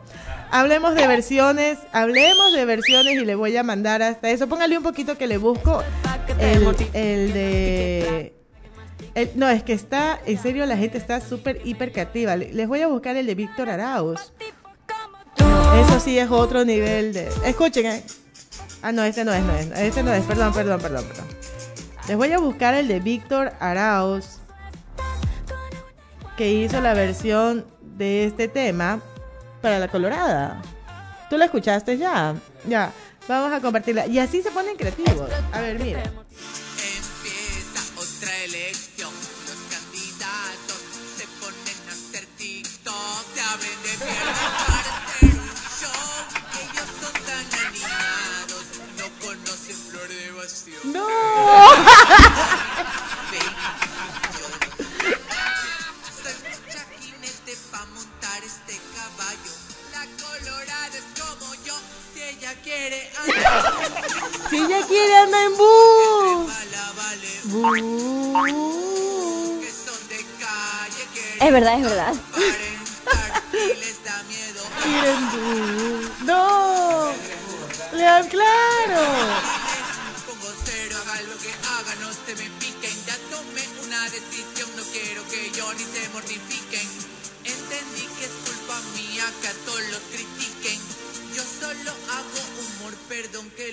Hablemos 0.50 0.94
de 0.94 1.06
versiones, 1.06 1.78
hablemos 1.92 2.52
de 2.54 2.64
versiones 2.64 3.14
y 3.14 3.24
le 3.24 3.34
voy 3.34 3.56
a 3.56 3.62
mandar 3.62 4.02
hasta 4.02 4.30
eso. 4.30 4.46
Póngale 4.48 4.78
un 4.78 4.84
poquito 4.84 5.18
que 5.18 5.26
le 5.26 5.38
busco 5.38 5.82
el, 6.38 6.74
el 6.94 7.32
de... 7.32 8.34
no, 9.34 9.48
es 9.48 9.62
que 9.62 9.72
está, 9.72 10.20
en 10.24 10.40
serio, 10.40 10.64
la 10.66 10.76
gente 10.76 10.98
está 10.98 11.20
súper 11.20 11.60
hiper 11.64 11.92
creativa. 11.92 12.36
Les 12.36 12.68
voy 12.68 12.80
a 12.80 12.86
buscar 12.86 13.16
el 13.16 13.26
de 13.26 13.34
Víctor 13.34 13.68
Arauz. 13.68 14.32
Sí 15.98 16.18
es 16.20 16.30
otro 16.30 16.64
nivel 16.64 17.12
de... 17.12 17.28
Escuchen, 17.44 17.86
¿eh? 17.86 18.04
Ah, 18.80 18.92
no, 18.92 19.02
ese 19.02 19.24
no 19.24 19.32
es, 19.32 19.42
no 19.42 19.52
es. 19.56 19.66
Ese 19.72 20.04
no 20.04 20.12
es, 20.12 20.22
perdón, 20.24 20.52
perdón, 20.52 20.80
perdón, 20.80 21.04
perdón. 21.04 21.26
Les 22.06 22.16
voy 22.16 22.30
a 22.30 22.38
buscar 22.38 22.74
el 22.74 22.86
de 22.86 23.00
Víctor 23.00 23.52
Arauz, 23.58 24.38
que 26.36 26.52
hizo 26.52 26.80
la 26.80 26.94
versión 26.94 27.66
de 27.80 28.26
este 28.26 28.46
tema, 28.46 29.00
para 29.60 29.80
la 29.80 29.88
colorada. 29.88 30.62
¿Tú 31.28 31.38
la 31.38 31.46
escuchaste 31.46 31.98
ya? 31.98 32.36
Ya, 32.68 32.92
vamos 33.26 33.52
a 33.52 33.60
compartirla. 33.60 34.06
Y 34.06 34.20
así 34.20 34.42
se 34.42 34.52
ponen 34.52 34.76
creativos. 34.76 35.28
A 35.50 35.60
ver, 35.60 35.80
mira. 35.80 36.02
Empieza 36.04 37.80
otra 37.96 38.36
elección. 38.44 39.10
Los 39.10 39.58
candidatos 39.74 40.78
se 41.16 41.26
ponen 41.40 41.78
a 41.88 41.92
hacer 41.92 42.26
TikTok. 42.36 43.24
Se 43.34 43.40
abren 43.40 43.82
de 43.82 44.04
piernas 44.04 44.85
yo. 50.92 51.06
Si 64.50 64.56
ella 64.56 64.86
quiere 64.86 65.16
andar, 65.16 65.42
en 65.44 65.56
bus. 65.56 66.52
Es 71.40 71.52
verdad, 71.52 71.74
es 71.74 71.82
verdad. 71.82 72.14
bus. 74.84 76.10
¡No! 76.24 77.12
Lean, 77.92 78.28
claro. 78.28 79.02
Se 82.26 82.34
me 82.34 82.50
piquen. 82.58 82.96
Ya 83.06 83.16
tomé 83.30 83.62
una 83.84 84.02
decisión, 84.10 84.68
no 84.76 84.82
quiero 84.90 85.22
que 85.28 85.50
yo 85.52 85.72
ni 85.74 85.84
se 85.84 86.08
mortifiquen. 86.08 86.88
Entendí 87.44 88.06
que 88.18 88.24
es 88.24 88.32
culpa 88.44 88.80
mía 88.96 89.24
que 89.40 89.48
a 89.48 89.54
todos 89.64 89.82
los 89.92 90.02
critiquen. 90.10 90.95
Yo 91.36 91.42
solo 91.42 91.90
hago 92.08 92.40
humor, 92.80 92.94
perdón 93.10 93.50
que. 93.54 93.66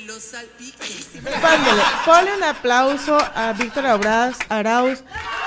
Pándole, 1.41 1.81
ponle 2.05 2.35
un 2.35 2.43
aplauso 2.43 3.17
a 3.17 3.53
Víctor 3.53 3.85
Arauz, 3.85 4.35
Arauz. 4.49 5.01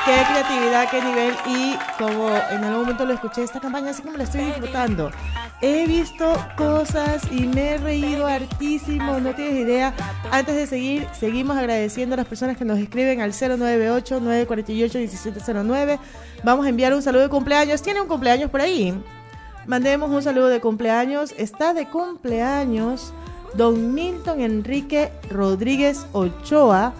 Qué 0.07 0.25
creatividad, 0.27 0.91
qué 0.91 1.03
nivel. 1.03 1.35
Y 1.47 1.77
como 1.99 2.31
en 2.31 2.65
algún 2.65 2.85
momento 2.85 3.05
lo 3.05 3.13
escuché, 3.13 3.43
esta 3.43 3.61
campaña 3.61 3.91
así 3.91 4.01
como 4.01 4.17
la 4.17 4.25
estoy 4.25 4.47
disfrutando. 4.47 5.13
He 5.61 5.87
visto 5.87 6.43
cosas 6.57 7.21
y 7.31 7.47
me 7.47 7.73
he 7.73 7.79
reído 7.79 8.27
hartísimo, 8.27 9.21
no 9.21 9.35
tienes 9.35 9.67
idea. 9.67 9.93
Antes 10.31 10.55
de 10.55 10.67
seguir, 10.67 11.07
seguimos 11.19 11.59
agradeciendo 11.59 12.15
a 12.15 12.17
las 12.17 12.27
personas 12.27 12.57
que 12.57 12.65
nos 12.65 12.79
escriben 12.79 13.21
al 13.21 13.35
098-948-1709. 13.35 15.99
Vamos 16.43 16.65
a 16.65 16.71
enviar 16.71 16.95
un 16.95 17.03
saludo 17.03 17.25
de 17.25 17.29
cumpleaños. 17.29 17.83
¿Tiene 17.83 18.01
un 18.01 18.09
cumpleaños 18.09 18.51
por 18.51 18.63
ahí? 18.63 18.99
Mandemos 19.67 20.11
un 20.11 20.23
saludo 20.23 20.47
de 20.47 20.61
cumpleaños. 20.61 21.35
Está 21.37 21.75
de 21.75 21.89
cumpleaños 21.89 23.13
don 23.55 23.95
Milton 23.95 24.41
Enrique 24.41 25.11
Rodríguez 25.29 26.07
Ochoa 26.13 26.93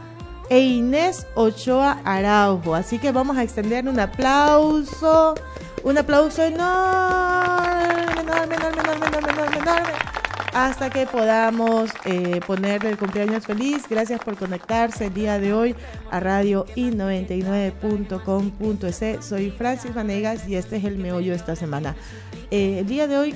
e 0.51 0.59
Inés 0.59 1.27
Ochoa 1.37 2.01
Araujo. 2.05 2.75
Así 2.75 2.99
que 2.99 3.13
vamos 3.13 3.37
a 3.37 3.45
extender 3.45 3.89
un 3.89 4.01
aplauso. 4.01 5.35
Un 5.85 5.99
aplauso 5.99 6.43
enorme, 6.43 8.03
enorme, 8.21 8.57
enorme, 8.57 8.83
enorme, 8.83 9.07
enorme, 9.07 9.59
enorme, 9.59 10.16
hasta 10.57 10.89
que 10.89 11.07
podamos 11.07 11.91
eh, 12.07 12.41
ponerle 12.47 12.89
el 12.89 12.97
cumpleaños 12.97 13.45
feliz. 13.45 13.83
Gracias 13.91 14.21
por 14.21 14.39
conectarse 14.39 15.09
el 15.09 15.15
día 15.15 15.39
de 15.39 15.53
hoy 15.53 15.75
a 16.11 16.19
radio 16.19 16.65
i99.com.es. 16.77 19.23
Soy 19.23 19.51
Francis 19.51 19.93
Vanegas 19.93 20.49
y 20.49 20.57
este 20.57 20.77
es 20.77 20.85
el 20.85 20.97
meollo 20.97 21.33
de 21.33 21.37
esta 21.37 21.57
semana. 21.57 21.95
Eh, 22.51 22.79
el 22.79 22.87
día 22.87 23.07
de 23.07 23.19
hoy, 23.19 23.35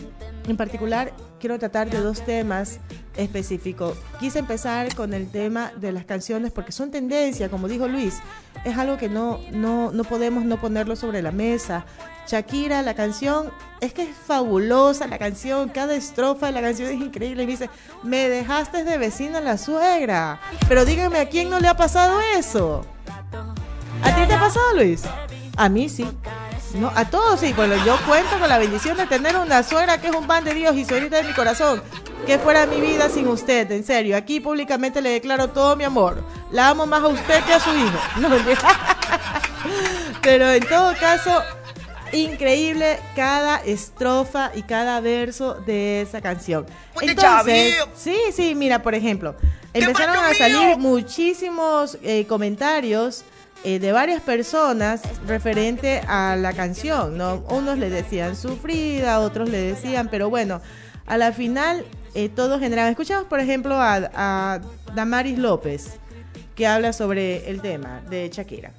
en 0.48 0.56
particular, 0.56 1.12
quiero 1.40 1.58
tratar 1.58 1.90
de 1.90 1.98
dos 2.00 2.24
temas 2.24 2.78
específicos. 3.16 3.98
Quise 4.20 4.38
empezar 4.38 4.94
con 4.94 5.12
el 5.14 5.28
tema 5.28 5.72
de 5.76 5.90
las 5.90 6.04
canciones 6.04 6.52
porque 6.52 6.70
son 6.70 6.90
tendencia, 6.90 7.48
como 7.48 7.66
dijo 7.66 7.88
Luis. 7.88 8.18
Es 8.64 8.78
algo 8.78 8.98
que 8.98 9.08
no, 9.08 9.40
no, 9.50 9.90
no 9.90 10.04
podemos 10.04 10.44
no 10.44 10.60
ponerlo 10.60 10.94
sobre 10.94 11.22
la 11.22 11.32
mesa. 11.32 11.84
Shakira, 12.28 12.82
la 12.82 12.94
canción, 12.94 13.50
es 13.80 13.92
que 13.92 14.02
es 14.02 14.16
fabulosa 14.16 15.06
la 15.08 15.18
canción, 15.18 15.70
cada 15.70 15.94
estrofa 15.94 16.46
de 16.46 16.52
la 16.52 16.60
canción 16.60 16.90
es 16.90 17.00
increíble. 17.00 17.42
Y 17.42 17.46
dice, 17.46 17.70
me 18.04 18.28
dejaste 18.28 18.84
de 18.84 18.98
vecina 18.98 19.40
la 19.40 19.58
suegra. 19.58 20.40
Pero 20.68 20.84
díganme, 20.84 21.18
¿a 21.18 21.28
quién 21.28 21.50
no 21.50 21.58
le 21.58 21.66
ha 21.66 21.76
pasado 21.76 22.20
eso? 22.36 22.86
¿A 24.02 24.14
ti 24.14 24.26
te 24.26 24.34
ha 24.34 24.40
pasado, 24.40 24.74
Luis? 24.76 25.02
A 25.56 25.68
mí 25.68 25.88
sí. 25.88 26.06
No, 26.74 26.92
a 26.94 27.08
todos 27.08 27.40
sí. 27.40 27.52
Bueno, 27.52 27.74
yo 27.84 27.96
cuento 28.06 28.38
con 28.38 28.48
la 28.48 28.58
bendición 28.58 28.96
de 28.96 29.06
tener 29.06 29.36
una 29.36 29.62
suegra 29.62 30.00
que 30.00 30.08
es 30.08 30.14
un 30.14 30.26
pan 30.26 30.44
de 30.44 30.54
Dios 30.54 30.76
y 30.76 30.84
suegrita 30.84 31.16
de 31.16 31.24
mi 31.24 31.32
corazón. 31.32 31.82
Que 32.26 32.38
fuera 32.38 32.66
mi 32.66 32.80
vida 32.80 33.08
sin 33.08 33.26
usted, 33.28 33.70
en 33.72 33.84
serio. 33.84 34.16
Aquí 34.16 34.40
públicamente 34.40 35.00
le 35.00 35.10
declaro 35.10 35.48
todo 35.48 35.74
mi 35.74 35.84
amor. 35.84 36.22
La 36.52 36.68
amo 36.68 36.86
más 36.86 37.02
a 37.02 37.08
usted 37.08 37.42
que 37.44 37.54
a 37.54 37.60
su 37.60 37.70
hijo. 37.70 37.98
No. 38.20 38.28
Pero 40.22 40.50
en 40.50 40.66
todo 40.66 40.94
caso, 40.98 41.42
increíble 42.12 42.98
cada 43.14 43.56
estrofa 43.58 44.52
y 44.54 44.62
cada 44.62 45.00
verso 45.00 45.54
de 45.54 46.02
esa 46.02 46.20
canción. 46.20 46.66
Entonces, 47.00 47.74
sí, 47.96 48.16
sí, 48.34 48.54
mira, 48.54 48.82
por 48.82 48.94
ejemplo, 48.94 49.34
empezaron 49.72 50.16
a 50.16 50.34
salir 50.34 50.76
muchísimos 50.78 51.98
eh, 52.02 52.26
comentarios 52.26 53.24
eh, 53.64 53.78
de 53.78 53.92
varias 53.92 54.22
personas 54.22 55.02
referente 55.26 56.00
a 56.08 56.36
la 56.36 56.52
canción, 56.52 57.16
¿no? 57.18 57.44
Unos 57.50 57.78
le 57.78 57.90
decían 57.90 58.36
sufrida, 58.36 59.20
otros 59.20 59.48
le 59.48 59.58
decían, 59.58 60.08
pero 60.10 60.30
bueno, 60.30 60.60
a 61.06 61.16
la 61.16 61.32
final 61.32 61.84
eh, 62.14 62.28
todos 62.28 62.60
generaban. 62.60 62.90
Escuchamos, 62.90 63.26
por 63.26 63.40
ejemplo, 63.40 63.74
a, 63.74 64.10
a 64.14 64.60
Damaris 64.94 65.38
López, 65.38 65.98
que 66.54 66.66
habla 66.66 66.92
sobre 66.92 67.48
el 67.50 67.60
tema 67.60 68.00
de 68.08 68.28
Shakira. 68.32 68.72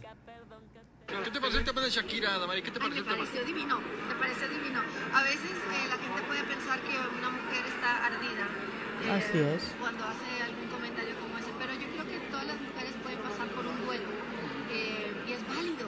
¿Qué 1.24 1.30
te 1.30 1.40
pareció 1.40 1.60
el 1.60 1.66
tema 1.66 1.82
de 1.82 1.90
Shakira, 1.90 2.40
Damari? 2.40 2.62
¿Qué 2.64 2.72
te 2.72 2.80
Ay, 2.82 2.90
pareció 2.90 3.04
me 3.04 3.12
el 3.12 3.16
tema? 3.18 3.26
pareció 3.30 3.46
divino, 3.46 3.76
me 4.08 4.16
pareció 4.16 4.48
divino. 4.50 4.80
A 5.14 5.24
veces 5.24 5.52
eh, 5.52 5.86
la 5.92 5.98
gente 6.00 6.22
puede 6.26 6.44
pensar 6.48 6.80
que 6.82 6.96
una 6.98 7.30
mujer 7.30 7.64
está 7.68 7.90
ardida 8.08 8.46
eh, 9.04 9.12
Así 9.12 9.38
es. 9.44 9.76
cuando 9.80 10.02
hace 10.08 10.30
algún 10.42 10.68
comentario 10.72 11.14
como 11.20 11.36
ese, 11.38 11.52
pero 11.60 11.74
yo 11.76 11.88
creo 11.94 12.06
que 12.08 12.18
todas 12.32 12.48
las 12.48 12.58
mujeres 12.64 12.94
pueden 13.04 13.20
pasar 13.28 13.48
por 13.52 13.66
un 13.68 13.78
duelo 13.86 14.08
eh, 14.72 15.12
y 15.28 15.30
es 15.36 15.42
válido, 15.52 15.86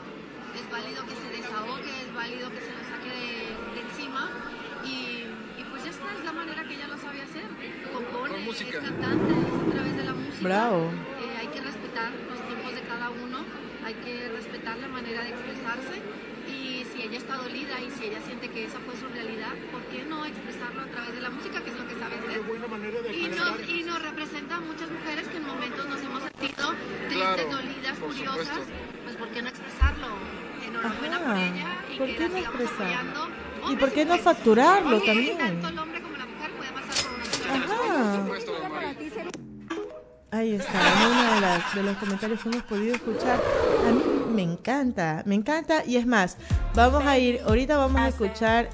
es 0.59 0.62
válido 0.73 1.05
que 1.05 1.15
se 1.15 1.29
desahogue, 1.37 1.91
es 2.01 2.09
válido 2.13 2.49
que 2.49 2.61
se 2.65 2.71
lo 2.73 2.81
saque 2.89 3.09
de, 3.13 3.33
de 3.77 3.81
encima 3.87 4.23
y, 4.83 5.29
y 5.61 5.63
pues 5.69 5.83
ya 5.85 5.91
está, 5.91 6.07
es 6.17 6.23
la 6.25 6.33
manera 6.33 6.63
que 6.67 6.73
ella 6.73 6.87
lo 6.87 6.97
sabe 6.97 7.21
hacer, 7.21 7.45
compone, 7.93 8.29
Con 8.33 8.43
música. 8.45 8.77
es 8.79 8.83
cantante, 8.83 9.31
es 9.33 9.53
a 9.67 9.71
través 9.71 9.95
de 9.97 10.03
la 10.03 10.13
música. 10.13 10.43
Bravo. 10.43 10.89
Eh, 11.21 11.37
hay 11.41 11.47
que 11.47 11.61
respetar 11.61 12.09
los 12.29 12.39
tiempos 12.47 12.73
de 12.73 12.81
cada 12.81 13.09
uno, 13.11 13.45
hay 13.85 13.93
que 14.05 14.29
respetar 14.29 14.77
la 14.77 14.87
manera 14.87 15.21
de 15.23 15.29
expresarse 15.29 15.95
y 16.49 16.83
si 16.91 17.03
ella 17.03 17.17
está 17.17 17.35
dolida 17.37 17.79
y 17.79 17.89
si 17.91 18.05
ella 18.05 18.19
siente 18.25 18.49
que 18.49 18.65
esa 18.65 18.79
fue 18.79 18.95
su 18.97 19.07
realidad, 19.13 19.53
¿por 19.71 19.81
qué 19.93 20.03
no 20.03 20.25
expresarlo 20.25 20.81
a 20.81 20.87
través 20.87 21.13
de 21.15 21.21
la 21.21 21.29
música, 21.29 21.61
que 21.63 21.69
es 21.69 21.77
lo 21.77 21.87
que 21.87 21.95
sabe 22.01 22.15
hacer? 22.17 22.41
Y 23.13 23.27
nos, 23.29 23.69
y 23.69 23.83
nos 23.83 24.01
representa 24.01 24.55
a 24.55 24.59
muchas 24.59 24.89
mujeres 24.89 25.27
que 25.27 25.37
en 25.37 25.45
momentos 25.45 25.85
nos 25.87 26.01
hemos 26.01 26.23
sentido 26.23 26.73
tristes, 27.07 27.13
Claro, 27.13 27.43
dolidas, 27.51 27.97
curiosas, 27.99 28.47
supuesto. 28.47 28.73
pues 29.03 29.15
¿por 29.17 29.27
qué 29.29 29.41
no 29.41 29.49
expresarlo? 29.49 29.62
Enhorabuena 30.73 31.19
por 31.19 31.27
Ajá. 31.29 31.41
ella 31.45 31.67
y 31.93 31.97
¿Por 31.97 32.07
que 32.07 32.15
qué 32.15 32.21
la 32.21 32.27
no 32.29 32.35
sigamos 32.37 32.61
expresarlo? 32.61 32.85
apoyando. 32.85 33.71
¿Y 33.71 33.75
por 33.77 33.91
qué 33.91 34.05
no 34.05 34.17
facturarlo 34.17 34.89
Porque 34.91 35.05
también? 35.07 35.37
Tanto 35.37 35.67
el 35.69 35.79
hombre 35.79 36.01
como 36.01 36.17
la 36.17 36.25
mujer 36.25 36.51
puede 36.51 36.71
pasar 36.71 37.05
por 37.05 37.15
una 37.15 37.25
situación. 37.25 37.63
Ajá. 37.71 38.25
Ahí 40.31 40.55
está, 40.55 40.71
en 40.81 41.11
uno 41.11 41.33
de, 41.35 41.41
las- 41.41 41.75
de 41.75 41.83
los 41.83 41.97
comentarios 41.97 42.39
que 42.41 42.49
hemos 42.49 42.63
podido 42.63 42.95
escuchar. 42.95 43.39
A 43.87 43.91
mí 43.91 44.03
me 44.33 44.41
encanta, 44.41 45.21
me 45.27 45.35
encanta. 45.35 45.85
Y 45.85 45.97
es 45.97 46.07
más, 46.07 46.37
vamos 46.73 47.05
a 47.05 47.19
ir, 47.19 47.39
ahorita 47.45 47.77
vamos 47.77 48.01
a 48.01 48.07
escuchar, 48.07 48.67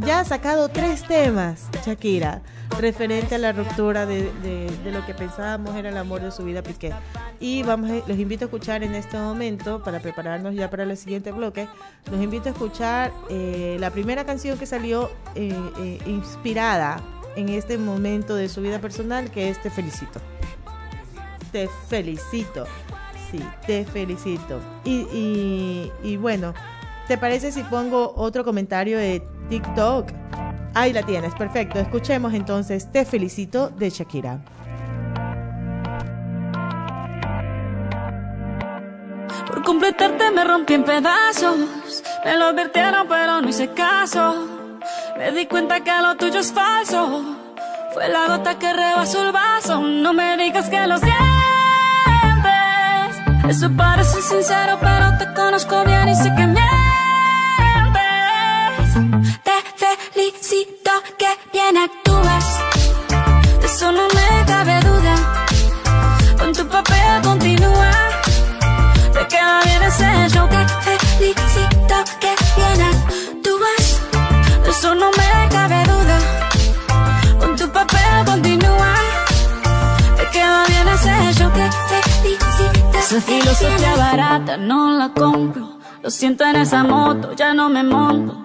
ya 0.00 0.20
ha 0.20 0.24
sacado 0.24 0.68
tres 0.68 1.02
temas, 1.06 1.68
Shakira, 1.84 2.42
referente 2.78 3.34
a 3.34 3.38
la 3.38 3.52
ruptura 3.52 4.06
de, 4.06 4.30
de- 4.42 4.70
de 4.84 4.92
lo 4.92 5.04
que 5.06 5.14
pensábamos 5.14 5.74
era 5.76 5.88
el 5.90 5.96
amor 5.96 6.20
de 6.22 6.30
su 6.30 6.44
vida 6.44 6.62
Piqué. 6.62 6.92
Y 7.40 7.62
vamos 7.62 7.90
los 8.06 8.18
invito 8.18 8.44
a 8.44 8.46
escuchar 8.46 8.82
en 8.82 8.94
este 8.94 9.16
momento, 9.18 9.82
para 9.82 10.00
prepararnos 10.00 10.54
ya 10.54 10.70
para 10.70 10.84
el 10.84 10.96
siguiente 10.96 11.32
bloque, 11.32 11.68
los 12.10 12.20
invito 12.22 12.48
a 12.48 12.52
escuchar 12.52 13.12
eh, 13.30 13.76
la 13.80 13.90
primera 13.90 14.24
canción 14.24 14.58
que 14.58 14.66
salió 14.66 15.10
eh, 15.34 15.52
eh, 15.78 15.98
inspirada 16.06 17.00
en 17.36 17.48
este 17.48 17.78
momento 17.78 18.34
de 18.36 18.48
su 18.48 18.62
vida 18.62 18.78
personal, 18.80 19.30
que 19.30 19.48
es 19.48 19.60
Te 19.62 19.70
Felicito 19.70 20.20
te 21.52 21.68
felicito. 21.88 22.66
Sí, 23.30 23.40
te 23.64 23.84
felicito. 23.84 24.60
Y, 24.84 25.06
y, 25.12 25.92
y 26.02 26.16
bueno, 26.16 26.52
¿te 27.08 27.18
parece 27.18 27.52
si 27.52 27.62
pongo 27.62 28.12
otro 28.16 28.44
comentario 28.44 28.98
de 28.98 29.22
TikTok? 29.48 30.10
Ahí 30.74 30.92
la 30.92 31.02
tienes, 31.02 31.34
perfecto. 31.34 31.78
Escuchemos 31.78 32.34
entonces 32.34 32.90
Te 32.90 33.04
felicito 33.04 33.70
de 33.70 33.90
Shakira. 33.90 34.40
Por 39.46 39.62
completarte 39.62 40.30
me 40.32 40.44
rompí 40.44 40.74
en 40.74 40.84
pedazos. 40.84 42.02
Me 42.24 42.36
lo 42.36 42.46
advirtieron, 42.46 43.06
pero 43.06 43.40
no 43.40 43.48
hice 43.48 43.68
caso. 43.72 44.48
Me 45.16 45.30
di 45.30 45.46
cuenta 45.46 45.80
que 45.80 45.92
lo 46.02 46.16
tuyo 46.16 46.40
es 46.40 46.52
falso. 46.52 47.22
Fue 47.92 48.08
la 48.08 48.26
gota 48.26 48.58
que 48.58 48.72
rebasó 48.72 49.24
el 49.24 49.32
vaso. 49.32 49.80
No 49.80 50.12
me 50.12 50.36
digas 50.36 50.68
que 50.68 50.86
lo 50.86 50.98
sientes. 50.98 51.14
Eso 53.48 53.70
parece 53.76 54.22
sincero, 54.22 54.78
pero 54.80 55.18
te 55.18 55.32
conozco 55.34 55.84
bien 55.84 56.08
y 56.08 56.14
sé 56.16 56.34
que 56.34 56.46
mientes. 56.46 56.53
Que 61.18 61.26
bien 61.52 61.76
actúas. 61.76 62.44
De 63.60 63.66
eso 63.66 63.90
no 63.92 64.06
me 64.08 64.44
cabe 64.46 64.80
duda. 64.80 65.14
Con 66.38 66.52
tu 66.52 66.66
papel 66.68 67.22
continúa. 67.22 67.90
Te 69.12 69.26
queda 69.28 69.60
bien 69.64 69.82
ese 69.82 70.28
show. 70.28 70.48
Te 70.48 70.98
felicito 70.98 71.96
que 72.20 72.34
bien 72.56 72.80
actúas. 72.92 73.84
De 74.64 74.70
eso 74.70 74.94
no 74.94 75.10
me 75.10 75.48
cabe 75.50 75.82
duda. 75.84 76.18
Con 77.40 77.56
tu 77.56 77.68
papel 77.70 78.24
continúa. 78.24 78.94
Te 80.16 80.28
queda 80.30 80.64
bien 80.66 80.88
ese 80.88 81.34
show. 81.34 81.50
Te 81.50 81.98
felicito. 82.02 82.98
Esa 82.98 83.20
filosofía 83.20 83.96
barata 83.96 84.56
no 84.56 84.90
la 84.96 85.08
compro. 85.10 85.78
Lo 86.02 86.10
siento 86.10 86.44
en 86.44 86.56
esa 86.56 86.84
moto, 86.84 87.32
ya 87.32 87.54
no 87.54 87.68
me 87.70 87.82
monto. 87.82 88.44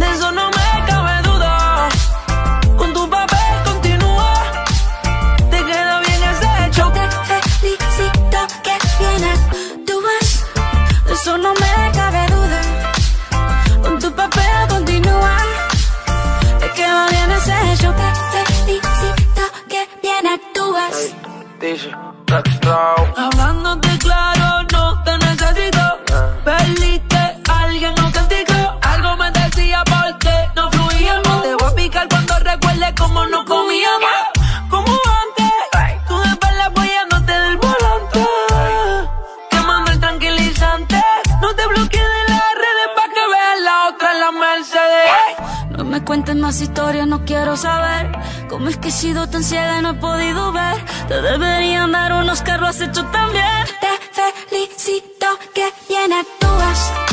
De 0.00 0.06
eso 0.14 0.28
no 0.32 0.46
me 0.58 0.70
cabe 0.90 1.14
duda. 1.28 1.88
Con 2.78 2.92
tu 2.94 3.08
papel 3.08 3.52
continúa. 3.64 4.32
Te 5.50 5.58
queda 5.68 5.94
bien 6.06 6.22
ese 6.32 6.50
show. 6.74 6.90
Te 6.92 7.04
felicito 7.28 8.38
que 8.64 8.74
bien 9.00 9.22
actúas. 9.34 10.26
De 11.06 11.12
eso 11.12 11.38
no 11.38 11.52
me 11.62 11.74
cabe 11.98 12.22
duda. 12.34 12.60
Con 13.82 13.98
tu 13.98 14.10
papel 14.20 14.68
continúa. 14.68 15.36
Te 16.60 16.68
queda 16.78 17.02
bien 17.14 17.30
ese 17.38 17.76
show. 17.80 17.94
Te 18.02 18.10
felicito 18.54 19.42
que 19.68 19.80
bien 20.02 20.24
actúas. 20.36 20.96
Hablándote 23.16 23.98
claro, 23.98 24.49
cuentes 46.10 46.34
más 46.34 46.60
historias, 46.60 47.06
no 47.06 47.24
quiero 47.24 47.56
saber 47.56 48.10
cómo 48.48 48.68
es 48.68 48.76
que 48.78 48.88
he 48.88 48.90
sido 48.90 49.28
tan 49.28 49.44
ciega 49.44 49.78
y 49.78 49.82
no 49.82 49.90
he 49.90 49.94
podido 49.94 50.50
ver. 50.50 50.84
Te 51.06 51.22
deberían 51.22 51.92
dar 51.92 52.12
unos 52.14 52.42
carros 52.42 52.70
has 52.70 52.80
hecho 52.80 53.04
también. 53.12 53.44
Te 53.80 54.48
felicito 54.48 55.26
que 55.54 55.72
bien 55.88 56.12
actúas. 56.12 57.09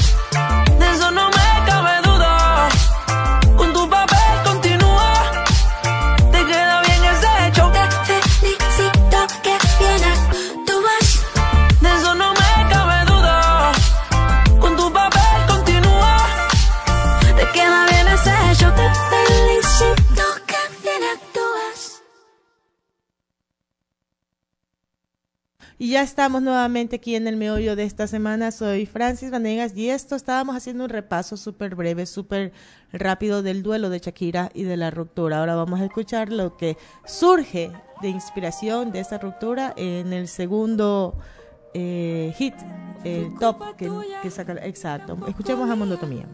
Ya 25.98 26.04
estamos 26.04 26.44
nuevamente 26.44 26.98
aquí 26.98 27.16
en 27.16 27.28
el 27.28 27.38
meollo 27.38 27.76
de 27.76 27.84
esta 27.84 28.06
semana. 28.06 28.52
Soy 28.52 28.86
Francis 28.86 29.32
Vanegas 29.32 29.76
y 29.76 29.90
esto 29.90 30.16
estábamos 30.16 30.56
haciendo 30.56 30.84
un 30.84 30.92
repaso 30.92 31.38
súper 31.38 31.74
breve, 31.74 32.06
súper 32.06 32.52
rápido 32.94 33.42
del 33.42 33.64
duelo 33.64 33.90
de 33.90 33.98
Shakira 33.98 34.52
y 34.54 34.62
de 34.62 34.78
la 34.78 34.92
ruptura. 34.92 35.40
Ahora 35.40 35.56
vamos 35.56 35.80
a 35.80 35.86
escuchar 35.86 36.32
lo 36.32 36.56
que 36.56 36.78
surge 37.08 37.72
de 38.04 38.10
inspiración 38.10 38.92
de 38.92 39.00
esta 39.00 39.18
ruptura 39.18 39.74
en 39.76 40.14
el 40.14 40.28
segundo 40.28 41.18
eh, 41.74 42.32
hit, 42.38 42.54
el 43.04 43.34
top 43.40 43.76
que, 43.76 43.90
que. 44.22 44.68
Exacto. 44.68 45.18
Escuchemos 45.28 45.68
a 45.68 45.76
Monotomía. 45.76 46.28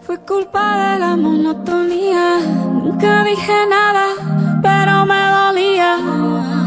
Fue 0.00 0.18
culpa 0.20 0.94
de 0.94 1.00
la 1.00 1.14
monotonía. 1.14 2.38
Nunca 2.38 3.22
dije 3.22 3.52
nada, 3.68 4.62
pero 4.62 5.04
me 5.04 5.30
dolía. 5.30 6.65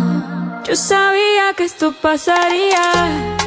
Yo 0.66 0.76
sabía 0.76 1.54
que 1.56 1.64
esto 1.64 1.94
pasaría. 2.02 3.38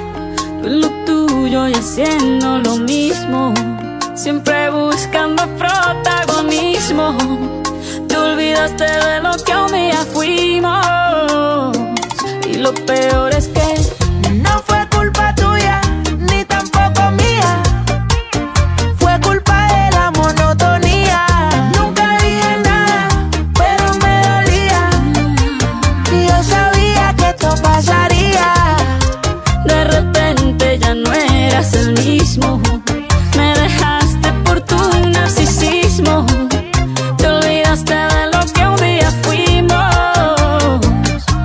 Tú 0.63 0.69
lo 0.69 0.89
tuyo 1.05 1.69
y 1.69 1.75
haciendo 1.75 2.59
lo 2.59 2.77
mismo. 2.77 3.55
Siempre 4.15 4.71
buscando 4.71 5.47
protagonismo. 5.57 7.17
Te 8.09 8.17
olvidaste 8.17 8.85
de 8.85 9.21
lo 9.21 9.33
que 9.45 9.55
un 9.55 9.73
día 9.73 10.05
fuimos. 10.13 11.77
Y 12.49 12.55
lo 12.55 12.75
peor 12.75 13.33
es 13.35 13.49
que 13.49 13.63
mismo. 32.37 32.61
Me 33.37 33.55
dejaste 33.55 34.33
por 34.45 34.61
tu 34.63 34.77
narcisismo. 35.09 36.25
Te 37.19 37.27
olvidaste 37.27 37.95
de 37.95 38.27
lo 38.33 38.41
que 38.53 38.67
un 38.67 38.77
día 38.77 39.11
fuimos. 39.23 40.81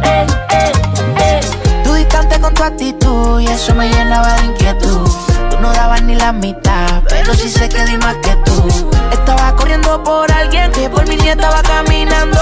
Ey, 0.04 0.28
ey, 0.50 0.72
ey. 1.20 1.42
Tú 1.84 1.94
distante 1.94 2.40
con 2.40 2.54
tu 2.54 2.64
actitud 2.64 3.40
y 3.42 3.48
eso 3.48 3.76
me 3.76 3.90
llenaba 3.90 4.34
de 4.36 4.46
inquietud. 4.46 5.10
Tú 5.50 5.60
no 5.60 5.74
dabas 5.74 6.04
ni 6.04 6.16
la 6.16 6.32
mitad, 6.32 7.04
pero 7.10 7.34
sí 7.34 7.50
sé 7.50 7.68
que 7.68 7.84
di 7.86 7.98
más 7.98 8.16
que 8.18 8.36
tú. 8.46 8.90
Estaba 9.12 9.56
corriendo 9.56 10.02
por 10.04 10.32
alguien 10.32 10.72
que 10.72 10.90
por 10.90 11.08
mí 11.08 11.18
ni 11.18 11.30
estaba 11.30 11.62
caminando. 11.64 12.40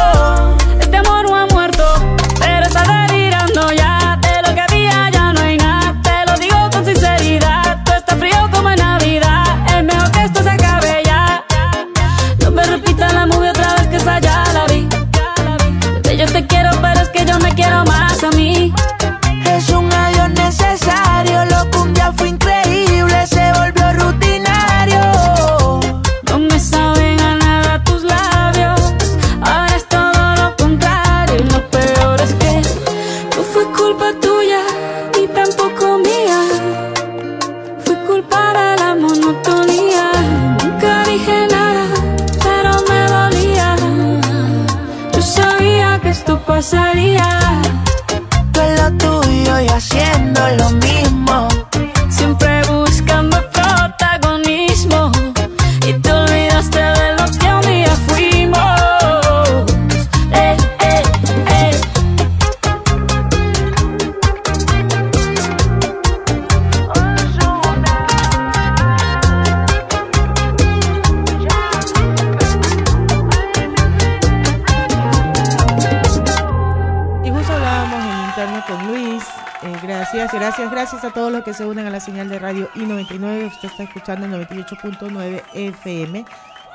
98.9 84.76 85.44
FM. 85.54 86.26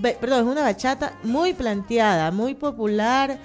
perdón, 0.00 0.46
es 0.46 0.52
una 0.52 0.62
bachata 0.62 1.14
muy 1.22 1.52
planteada, 1.52 2.30
muy 2.30 2.54
popular 2.54 3.38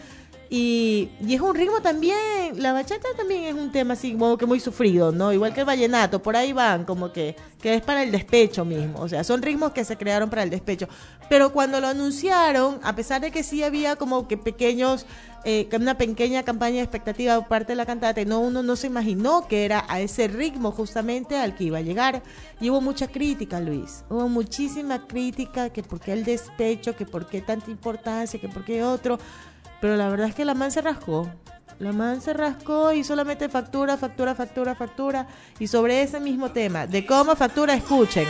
y, 0.50 1.10
y 1.26 1.34
es 1.34 1.42
un 1.42 1.56
ritmo 1.56 1.82
también, 1.82 2.62
la 2.62 2.72
bachata 2.72 3.08
también 3.18 3.46
es 3.46 3.54
un 3.56 3.72
tema 3.72 3.94
así 3.94 4.14
como 4.14 4.38
que 4.38 4.46
muy 4.46 4.60
sufrido, 4.60 5.12
¿no? 5.12 5.34
Igual 5.34 5.54
que 5.54 5.62
el 5.62 5.66
vallenato, 5.66 6.22
por 6.22 6.36
ahí 6.36 6.54
van, 6.54 6.86
como 6.86 7.12
que, 7.12 7.36
que 7.60 7.74
es 7.74 7.82
para 7.82 8.04
el 8.04 8.12
despecho 8.12 8.64
mismo, 8.64 9.00
o 9.00 9.10
sea, 9.10 9.24
son 9.24 9.42
ritmos 9.42 9.72
que 9.72 9.84
se 9.84 9.98
crearon 9.98 10.30
para 10.30 10.44
el 10.44 10.50
despecho. 10.50 10.88
Pero 11.30 11.52
cuando 11.52 11.82
lo 11.82 11.88
anunciaron, 11.88 12.80
a 12.84 12.96
pesar 12.96 13.22
de 13.22 13.32
que 13.32 13.42
sí 13.42 13.64
había 13.64 13.96
como 13.96 14.28
que 14.28 14.38
pequeños, 14.38 15.08
eh, 15.48 15.70
una 15.80 15.96
pequeña 15.96 16.42
campaña 16.42 16.78
de 16.78 16.82
expectativa 16.82 17.36
por 17.40 17.48
parte 17.48 17.74
de 17.74 17.76
la 17.76 17.86
cantante, 17.86 18.26
no, 18.26 18.40
uno 18.40 18.64
no 18.64 18.76
se 18.76 18.88
imaginó 18.88 19.48
que 19.48 19.64
era 19.64 19.86
a 19.88 20.00
ese 20.00 20.28
ritmo 20.28 20.72
justamente 20.72 21.38
al 21.38 21.56
que 21.56 21.66
iba 21.66 21.78
a 21.78 21.82
llegar. 21.82 22.24
Y 22.60 22.72
hubo 22.72 22.82
mucha 22.82 23.08
crítica, 23.08 23.60
Luis. 23.60 24.04
Hubo 24.10 24.28
muchísima 24.28 25.06
crítica, 25.06 25.70
que 25.70 25.84
por 25.84 26.00
qué 26.00 26.14
el 26.14 26.24
despecho, 26.24 26.96
que 26.96 27.06
por 27.06 27.28
qué 27.28 27.42
tanta 27.42 27.70
importancia, 27.70 28.42
que 28.42 28.50
por 28.50 28.66
qué 28.66 28.84
otro. 28.84 29.20
Pero 29.82 29.96
la 29.96 30.10
verdad 30.10 30.30
es 30.30 30.36
que 30.36 30.46
la 30.46 30.56
man 30.56 30.72
se 30.72 30.82
rascó. 30.82 31.30
La 31.78 31.92
man 31.92 32.22
se 32.22 32.34
rascó 32.34 32.92
y 32.94 33.04
solamente 33.04 33.48
factura, 33.48 33.98
factura, 33.98 34.34
factura, 34.34 34.74
factura. 34.74 35.28
Y 35.60 35.68
sobre 35.68 36.02
ese 36.02 36.20
mismo 36.20 36.50
tema, 36.50 36.88
de 36.88 37.06
cómo 37.06 37.36
factura, 37.36 37.76
escuchen. 37.76 38.26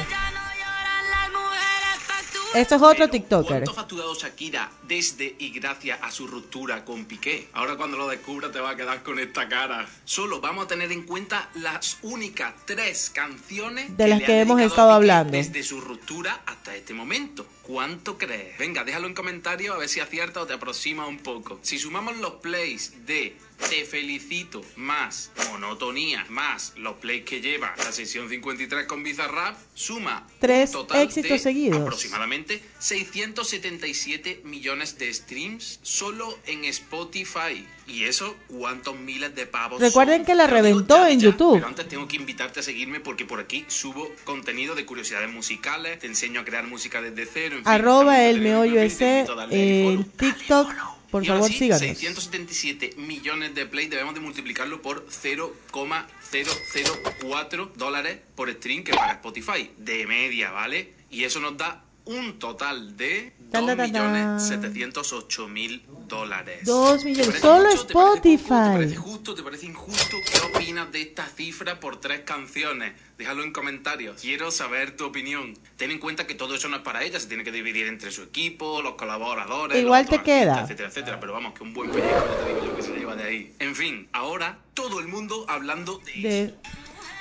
Esto 2.55 2.75
es 2.75 2.81
otro 2.81 3.09
TikToker. 3.09 3.63
¿Cuánto 3.63 3.71
ha 3.71 3.73
facturado 3.73 4.15
Shakira 4.15 4.71
desde 4.87 5.35
y 5.39 5.49
gracias 5.49 5.99
a 6.01 6.09
su 6.09 6.25
ruptura 6.25 6.85
con 6.85 7.03
Piqué? 7.03 7.49
Ahora 7.51 7.75
cuando 7.75 7.97
lo 7.97 8.07
descubra 8.07 8.49
te 8.49 8.61
va 8.61 8.69
a 8.69 8.75
quedar 8.77 9.03
con 9.03 9.19
esta 9.19 9.49
cara. 9.49 9.85
Solo 10.05 10.39
vamos 10.39 10.65
a 10.65 10.67
tener 10.69 10.89
en 10.93 11.03
cuenta 11.03 11.49
las 11.55 11.97
únicas 12.01 12.53
tres 12.65 13.09
canciones 13.13 13.97
De 13.97 14.07
las 14.07 14.21
que 14.21 14.33
ha 14.33 14.41
hemos 14.41 14.61
estado 14.61 14.91
hablando. 14.91 15.33
Desde 15.33 15.63
su 15.63 15.81
ruptura 15.81 16.43
hasta 16.45 16.73
este 16.73 16.93
momento. 16.93 17.45
¿Cuánto 17.61 18.17
crees? 18.17 18.57
Venga, 18.57 18.85
déjalo 18.85 19.07
en 19.07 19.15
comentarios 19.15 19.75
a 19.75 19.77
ver 19.77 19.89
si 19.89 19.99
acierta 19.99 20.41
o 20.41 20.45
te 20.45 20.53
aproxima 20.53 21.07
un 21.07 21.17
poco. 21.17 21.59
Si 21.61 21.77
sumamos 21.77 22.15
los 22.17 22.35
plays 22.35 23.05
de 23.05 23.35
Te 23.69 23.85
felicito 23.85 24.61
más 24.75 25.31
monotonía 25.49 26.25
más 26.29 26.73
los 26.77 26.95
plays 26.97 27.23
que 27.23 27.41
lleva 27.41 27.73
la 27.77 27.91
sesión 27.91 28.29
53 28.29 28.85
con 28.85 29.03
Bizarrap, 29.03 29.57
suma 29.73 30.27
Tres 30.39 30.69
un 30.69 30.81
total 30.81 31.01
éxitos 31.01 31.31
de 31.31 31.39
seguidos. 31.39 31.81
aproximadamente 31.81 32.61
677 32.79 34.41
millones 34.43 34.97
de 34.97 35.13
streams 35.13 35.79
solo 35.81 36.37
en 36.45 36.65
Spotify. 36.65 37.65
¿Y 37.87 38.03
eso 38.05 38.35
cuántos 38.47 38.97
miles 38.97 39.35
de 39.35 39.45
pavos? 39.45 39.79
Recuerden 39.79 40.17
son? 40.17 40.25
que 40.25 40.35
la 40.35 40.47
digo 40.47 40.57
reventó 40.57 40.95
ya 40.95 41.09
en 41.09 41.19
ya, 41.19 41.29
YouTube. 41.29 41.55
Pero 41.55 41.67
antes 41.67 41.87
tengo 41.87 42.07
que 42.07 42.15
invitarte 42.15 42.59
a 42.59 42.63
seguirme 42.63 42.99
porque 42.99 43.25
por 43.25 43.39
aquí 43.39 43.65
subo 43.67 44.11
contenido 44.23 44.75
de 44.75 44.85
curiosidades 44.85 45.31
musicales, 45.31 45.99
te 45.99 46.07
enseño 46.07 46.41
a 46.41 46.45
crear 46.45 46.65
música 46.67 47.01
desde 47.01 47.25
cero. 47.25 47.57
en 47.57 47.63
fin, 47.63 47.71
Arroba 47.71 48.23
estamos 48.23 48.35
el 48.35 48.41
meollo 48.41 48.81
ese 48.81 49.25
en 49.51 50.03
TikTok. 50.03 50.94
Por 51.15 51.23
y 51.23 51.28
favor, 51.28 51.49
sí, 51.49 51.60
síganos. 51.60 51.80
677 51.80 52.95
millones 52.97 53.56
de 53.56 53.65
play 53.65 53.88
debemos 53.88 54.13
de 54.15 54.19
multiplicarlo 54.19 54.82
por 54.82 55.08
0,004 55.10 57.71
dólares 57.78 58.19
por 58.36 58.51
stream 58.51 58.84
que 58.84 58.91
paga 58.91 59.13
Spotify 59.13 59.71
de 59.78 60.06
media, 60.08 60.51
¿vale? 60.51 60.91
Y 61.10 61.23
eso 61.23 61.39
nos 61.39 61.56
da 61.56 61.86
un 62.04 62.38
total 62.38 62.97
de 62.97 63.32
Tan, 63.51 63.65
tan, 63.67 63.77
tan, 63.77 63.91
tan. 63.93 64.38
2.708.000 64.39 65.81
dólares. 66.08 66.65
Dos 66.65 66.99
¿Te 67.01 67.05
millones. 67.05 67.27
parece 67.27 67.41
Solo 67.41 67.69
mucho? 67.69 67.86
¿Te 67.88 67.93
parece 67.93 67.93
poco? 67.93 68.21
¿Te 68.21 68.34
Spotify. 68.34 68.49
parece 68.49 68.95
justo? 68.95 69.36
¿Te 69.36 69.43
parece 69.43 69.65
injusto? 69.67 70.17
¿Qué 70.31 70.39
opinas 70.58 70.91
de 70.91 71.01
esta 71.01 71.25
cifra 71.25 71.79
por 71.79 71.99
tres 72.01 72.21
canciones? 72.21 72.93
Déjalo 73.17 73.43
en 73.43 73.53
comentarios. 73.53 74.19
Quiero 74.21 74.51
saber 74.51 74.95
tu 74.97 75.05
opinión. 75.05 75.53
Ten 75.77 75.91
en 75.91 75.99
cuenta 75.99 76.27
que 76.27 76.36
todo 76.36 76.55
eso 76.55 76.67
no 76.69 76.77
es 76.77 76.81
para 76.84 77.03
ella. 77.03 77.19
Se 77.19 77.27
tiene 77.27 77.43
que 77.43 77.51
dividir 77.51 77.88
entre 77.88 78.12
su 78.12 78.23
equipo, 78.23 78.81
los 78.81 78.95
colaboradores. 78.95 79.77
Igual 79.81 80.03
los 80.03 80.10
te 80.10 80.21
queda. 80.21 80.62
Etcétera, 80.63 80.89
etcétera. 80.89 81.19
Pero 81.19 81.34
vamos, 81.34 81.53
que 81.53 81.63
un 81.63 81.73
buen 81.73 81.91
pellejo, 81.91 82.23
te 82.45 82.53
digo 82.53 82.65
yo, 82.65 82.75
que 82.75 82.81
se 82.84 82.91
lleva 82.95 83.15
de 83.15 83.23
ahí. 83.23 83.55
En 83.60 83.75
fin, 83.75 84.10
ahora 84.12 84.60
todo 84.73 84.99
el 84.99 85.08
mundo 85.08 85.45
hablando 85.47 85.99
de 85.99 86.27
De- 86.29 86.53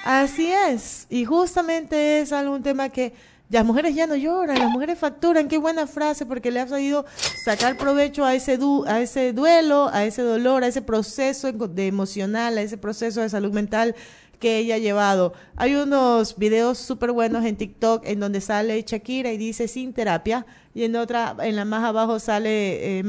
Así 0.04 0.52
es. 0.52 1.06
Y 1.10 1.24
justamente 1.24 2.20
es 2.20 2.32
algún 2.32 2.62
tema 2.62 2.88
que 2.90 3.14
las 3.50 3.64
mujeres 3.64 3.94
ya 3.94 4.06
no 4.06 4.16
lloran, 4.16 4.58
las 4.58 4.70
mujeres 4.70 4.98
facturan. 4.98 5.48
Qué 5.48 5.58
buena 5.58 5.86
frase 5.86 6.26
porque 6.26 6.50
le 6.50 6.60
ha 6.60 6.66
sabido 6.68 7.04
sacar 7.44 7.76
provecho 7.76 8.24
a 8.24 8.34
ese, 8.34 8.56
du- 8.56 8.84
a 8.86 9.00
ese 9.00 9.32
duelo, 9.32 9.90
a 9.92 10.04
ese 10.04 10.22
dolor, 10.22 10.64
a 10.64 10.66
ese 10.68 10.82
proceso 10.82 11.52
de 11.52 11.86
emocional, 11.86 12.58
a 12.58 12.62
ese 12.62 12.78
proceso 12.78 13.20
de 13.20 13.28
salud 13.28 13.52
mental 13.52 13.94
que 14.40 14.58
ella 14.58 14.74
ha 14.74 14.78
llevado. 14.78 15.32
Hay 15.56 15.74
unos 15.74 16.36
videos 16.36 16.78
súper 16.78 17.12
buenos 17.12 17.44
en 17.44 17.56
TikTok 17.56 18.06
en 18.06 18.20
donde 18.20 18.40
sale 18.40 18.82
Shakira 18.86 19.32
y 19.32 19.36
dice 19.36 19.68
sin 19.68 19.92
terapia 19.92 20.44
y 20.74 20.84
en 20.84 20.96
otra, 20.96 21.36
en 21.42 21.56
la 21.56 21.64
más 21.64 21.84
abajo 21.84 22.18
sale 22.18 22.98
eh, 23.00 23.04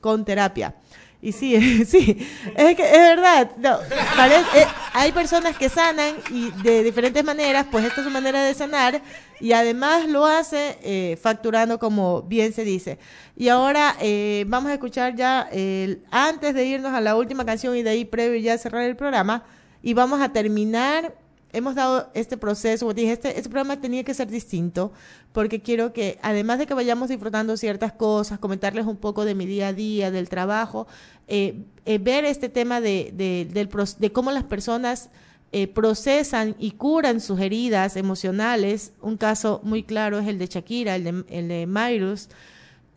con 0.00 0.24
terapia. 0.24 0.76
Y 1.22 1.32
sí, 1.32 1.84
sí, 1.86 2.16
es 2.56 2.76
que 2.76 2.82
es 2.82 2.98
verdad. 2.98 3.50
no, 3.58 3.78
pare- 4.16 4.36
eh, 4.54 4.66
hay 4.94 5.12
personas 5.12 5.56
que 5.56 5.68
sanan 5.68 6.14
y 6.30 6.50
de 6.62 6.82
diferentes 6.82 7.22
maneras, 7.24 7.66
pues 7.70 7.84
esta 7.84 8.00
es 8.00 8.06
su 8.06 8.10
manera 8.12 8.42
de 8.42 8.54
sanar 8.54 9.02
y 9.38 9.52
además 9.52 10.06
lo 10.08 10.24
hace 10.26 10.78
eh, 10.82 11.18
facturando 11.22 11.78
como 11.78 12.22
bien 12.22 12.52
se 12.54 12.64
dice. 12.64 12.98
Y 13.36 13.48
ahora 13.48 13.96
eh, 14.00 14.44
vamos 14.48 14.70
a 14.70 14.74
escuchar 14.74 15.14
ya, 15.14 15.48
el, 15.52 16.02
antes 16.10 16.54
de 16.54 16.64
irnos 16.66 16.92
a 16.94 17.00
la 17.02 17.16
última 17.16 17.44
canción 17.44 17.76
y 17.76 17.82
de 17.82 17.90
ahí 17.90 18.04
previo 18.06 18.38
ya 18.40 18.56
cerrar 18.58 18.82
el 18.84 18.96
programa, 18.96 19.44
y 19.82 19.92
vamos 19.94 20.20
a 20.22 20.30
terminar. 20.32 21.14
Hemos 21.52 21.74
dado 21.74 22.10
este 22.14 22.36
proceso, 22.36 22.86
como 22.86 22.94
dije, 22.94 23.12
este, 23.12 23.28
este 23.30 23.48
programa 23.50 23.80
tenía 23.80 24.04
que 24.04 24.14
ser 24.14 24.28
distinto, 24.28 24.92
porque 25.32 25.60
quiero 25.60 25.92
que, 25.92 26.18
además 26.22 26.58
de 26.58 26.66
que 26.66 26.74
vayamos 26.74 27.08
disfrutando 27.08 27.56
ciertas 27.56 27.92
cosas, 27.92 28.38
comentarles 28.38 28.86
un 28.86 28.96
poco 28.96 29.24
de 29.24 29.34
mi 29.34 29.46
día 29.46 29.68
a 29.68 29.72
día, 29.72 30.10
del 30.10 30.28
trabajo, 30.28 30.86
eh, 31.28 31.64
eh, 31.86 31.98
ver 31.98 32.24
este 32.24 32.48
tema 32.48 32.80
de, 32.80 33.12
de, 33.14 33.48
del 33.52 33.68
de 33.98 34.12
cómo 34.12 34.30
las 34.30 34.44
personas 34.44 35.10
eh, 35.52 35.66
procesan 35.66 36.54
y 36.60 36.72
curan 36.72 37.20
sus 37.20 37.40
heridas 37.40 37.96
emocionales. 37.96 38.92
Un 39.00 39.16
caso 39.16 39.60
muy 39.64 39.82
claro 39.82 40.20
es 40.20 40.28
el 40.28 40.38
de 40.38 40.46
Shakira, 40.46 40.94
el 40.94 41.04
de, 41.04 41.24
el 41.28 41.48
de 41.48 41.66
Mayrus. 41.66 42.28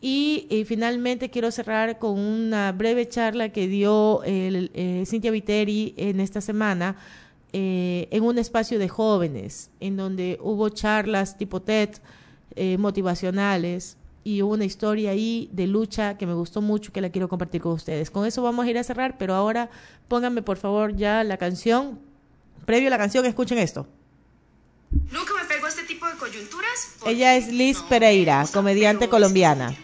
Y, 0.06 0.64
finalmente 0.68 1.30
quiero 1.30 1.50
cerrar 1.50 1.98
con 1.98 2.18
una 2.18 2.72
breve 2.72 3.08
charla 3.08 3.48
que 3.48 3.66
dio 3.66 4.22
el, 4.24 4.70
eh, 4.74 5.02
Cintia 5.06 5.30
Viteri 5.30 5.94
en 5.96 6.20
esta 6.20 6.42
semana 6.42 6.96
eh, 7.56 8.08
en 8.10 8.24
un 8.24 8.36
espacio 8.36 8.80
de 8.80 8.88
jóvenes, 8.88 9.70
en 9.78 9.96
donde 9.96 10.40
hubo 10.42 10.70
charlas 10.70 11.38
tipo 11.38 11.62
TED 11.62 11.90
eh, 12.56 12.78
motivacionales 12.78 13.96
y 14.24 14.42
hubo 14.42 14.54
una 14.54 14.64
historia 14.64 15.12
ahí 15.12 15.48
de 15.52 15.68
lucha 15.68 16.18
que 16.18 16.26
me 16.26 16.34
gustó 16.34 16.62
mucho 16.62 16.92
que 16.92 17.00
la 17.00 17.10
quiero 17.10 17.28
compartir 17.28 17.60
con 17.60 17.70
ustedes. 17.70 18.10
Con 18.10 18.26
eso 18.26 18.42
vamos 18.42 18.66
a 18.66 18.70
ir 18.70 18.76
a 18.76 18.82
cerrar, 18.82 19.18
pero 19.18 19.34
ahora 19.34 19.70
pónganme 20.08 20.42
por 20.42 20.56
favor 20.56 20.96
ya 20.96 21.22
la 21.22 21.36
canción. 21.36 22.00
Previo 22.66 22.88
a 22.88 22.90
la 22.90 22.98
canción, 22.98 23.24
escuchen 23.24 23.58
esto. 23.58 23.86
Nunca 25.12 25.32
me 25.40 25.44
pego 25.46 25.66
a 25.66 25.68
este 25.68 25.84
tipo 25.84 26.08
de 26.08 26.14
coyunturas 26.14 26.96
Ella 27.06 27.36
es 27.36 27.52
Liz 27.52 27.78
Pereira, 27.88 28.48
comediante 28.52 29.08
colombiana. 29.08 29.76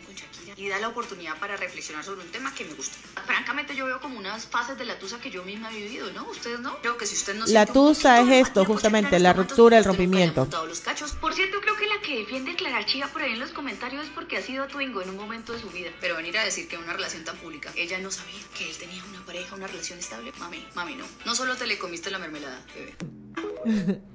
y 0.57 0.69
da 0.69 0.81
la 0.81 0.89
oportunidad 0.89 1.39
para 1.39 1.57
reflexionar 1.57 2.03
sobre 2.03 2.23
un 2.23 2.33
tema 2.33 2.53
que 2.53 2.65
me 2.65 2.75
gusta. 2.75 2.97
Francamente 3.41 3.75
yo 3.75 3.87
veo 3.87 4.01
como 4.01 4.19
unas 4.19 4.45
fases 4.45 4.77
de 4.77 4.85
la 4.85 4.99
tusa 4.99 5.19
que 5.19 5.31
yo 5.31 5.43
misma 5.45 5.71
he 5.73 5.77
vivido, 5.81 6.13
¿no? 6.13 6.29
Ustedes 6.29 6.61
no. 6.61 6.77
Creo 6.83 6.99
que 6.99 7.07
si 7.07 7.15
usted 7.15 7.35
no 7.37 7.47
La 7.47 7.65
tusa 7.65 8.21
es 8.21 8.47
esto, 8.47 8.67
justamente, 8.67 9.19
la 9.19 9.33
ruptura, 9.33 9.79
el 9.79 9.85
rompimiento. 9.85 10.47
los 10.69 10.81
cachos. 10.81 11.13
Por 11.13 11.33
cierto, 11.33 11.59
creo 11.63 11.75
que 11.75 11.87
la 11.87 12.03
que 12.03 12.19
defiende 12.19 12.51
aclarar 12.51 12.85
chiva 12.85 13.07
por 13.09 13.23
ahí 13.23 13.33
en 13.33 13.41
los 13.41 13.53
comentarios 13.53 14.05
es 14.05 14.11
porque 14.11 14.37
ha 14.37 14.43
sido 14.43 14.67
Twingo 14.67 15.01
en 15.01 15.09
un 15.09 15.17
momento 15.17 15.55
de 15.55 15.59
su 15.59 15.71
vida. 15.71 15.89
Pero 16.03 16.17
venir 16.17 16.37
a 16.37 16.45
decir 16.45 16.69
que 16.69 16.77
una 16.77 16.93
relación 16.93 17.25
tan 17.25 17.39
pública, 17.39 17.71
ella 17.77 17.99
no 17.99 18.11
sabía 18.11 18.35
que 18.59 18.69
él 18.69 18.77
tenía 18.77 19.03
una 19.07 19.25
pareja, 19.25 19.57
una 19.57 19.67
relación 19.69 19.99
estable. 19.99 20.33
Mami, 20.39 20.63
mami, 20.75 20.97
no. 20.97 21.07
No 21.25 21.35
solo 21.35 21.57
te 21.57 21.67
le 21.67 21.79
comiste 21.79 22.11
la 22.11 22.19
mermelada, 22.19 22.61
bebé. 22.75 24.01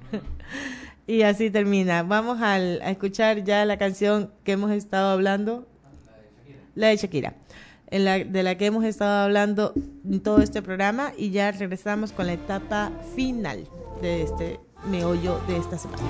Y 1.08 1.22
así 1.22 1.50
termina. 1.50 2.02
Vamos 2.04 2.40
al- 2.42 2.80
a 2.82 2.90
escuchar 2.90 3.42
ya 3.44 3.64
la 3.64 3.76
canción 3.76 4.32
que 4.44 4.52
hemos 4.52 4.70
estado 4.70 5.10
hablando. 5.10 5.66
La 6.76 6.88
de 6.88 6.96
Shakira. 6.96 7.34
En 7.88 8.04
la, 8.04 8.18
de 8.18 8.42
la 8.42 8.56
que 8.56 8.66
hemos 8.66 8.84
estado 8.84 9.24
hablando 9.24 9.72
en 10.04 10.20
todo 10.20 10.38
este 10.38 10.62
programa 10.62 11.12
y 11.16 11.30
ya 11.30 11.50
regresamos 11.52 12.12
con 12.12 12.26
la 12.26 12.34
etapa 12.34 12.90
final 13.14 13.66
de 14.02 14.22
este 14.22 14.60
meollo 14.88 15.40
de 15.46 15.56
esta 15.56 15.78
semana. 15.78 16.02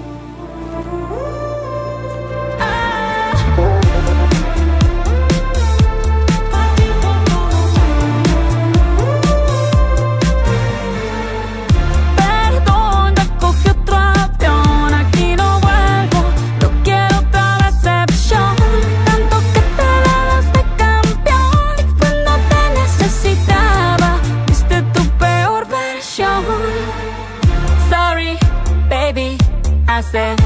Hace 30.13 30.46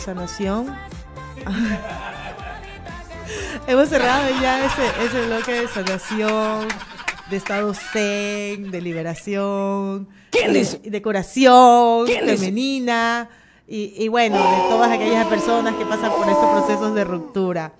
Sanación. 0.00 0.74
hemos 3.66 3.88
cerrado 3.88 4.28
ya 4.40 4.64
ese, 4.64 4.82
ese 5.04 5.26
bloque 5.26 5.52
de 5.52 5.68
sanación, 5.68 6.68
de 7.30 7.36
estado 7.36 7.72
zen, 7.74 8.70
de 8.70 8.80
liberación, 8.80 10.08
¿Quién 10.30 10.52
de, 10.52 10.58
dice? 10.60 10.78
de 10.78 11.02
curación 11.02 12.06
¿Quién 12.06 12.24
femenina 12.26 13.28
y, 13.66 13.94
y 14.02 14.08
bueno, 14.08 14.36
de 14.36 14.68
todas 14.68 14.90
aquellas 14.90 15.26
personas 15.28 15.74
que 15.76 15.84
pasan 15.86 16.10
por 16.12 16.28
estos 16.28 16.50
procesos 16.50 16.94
de 16.94 17.04
ruptura. 17.04 17.72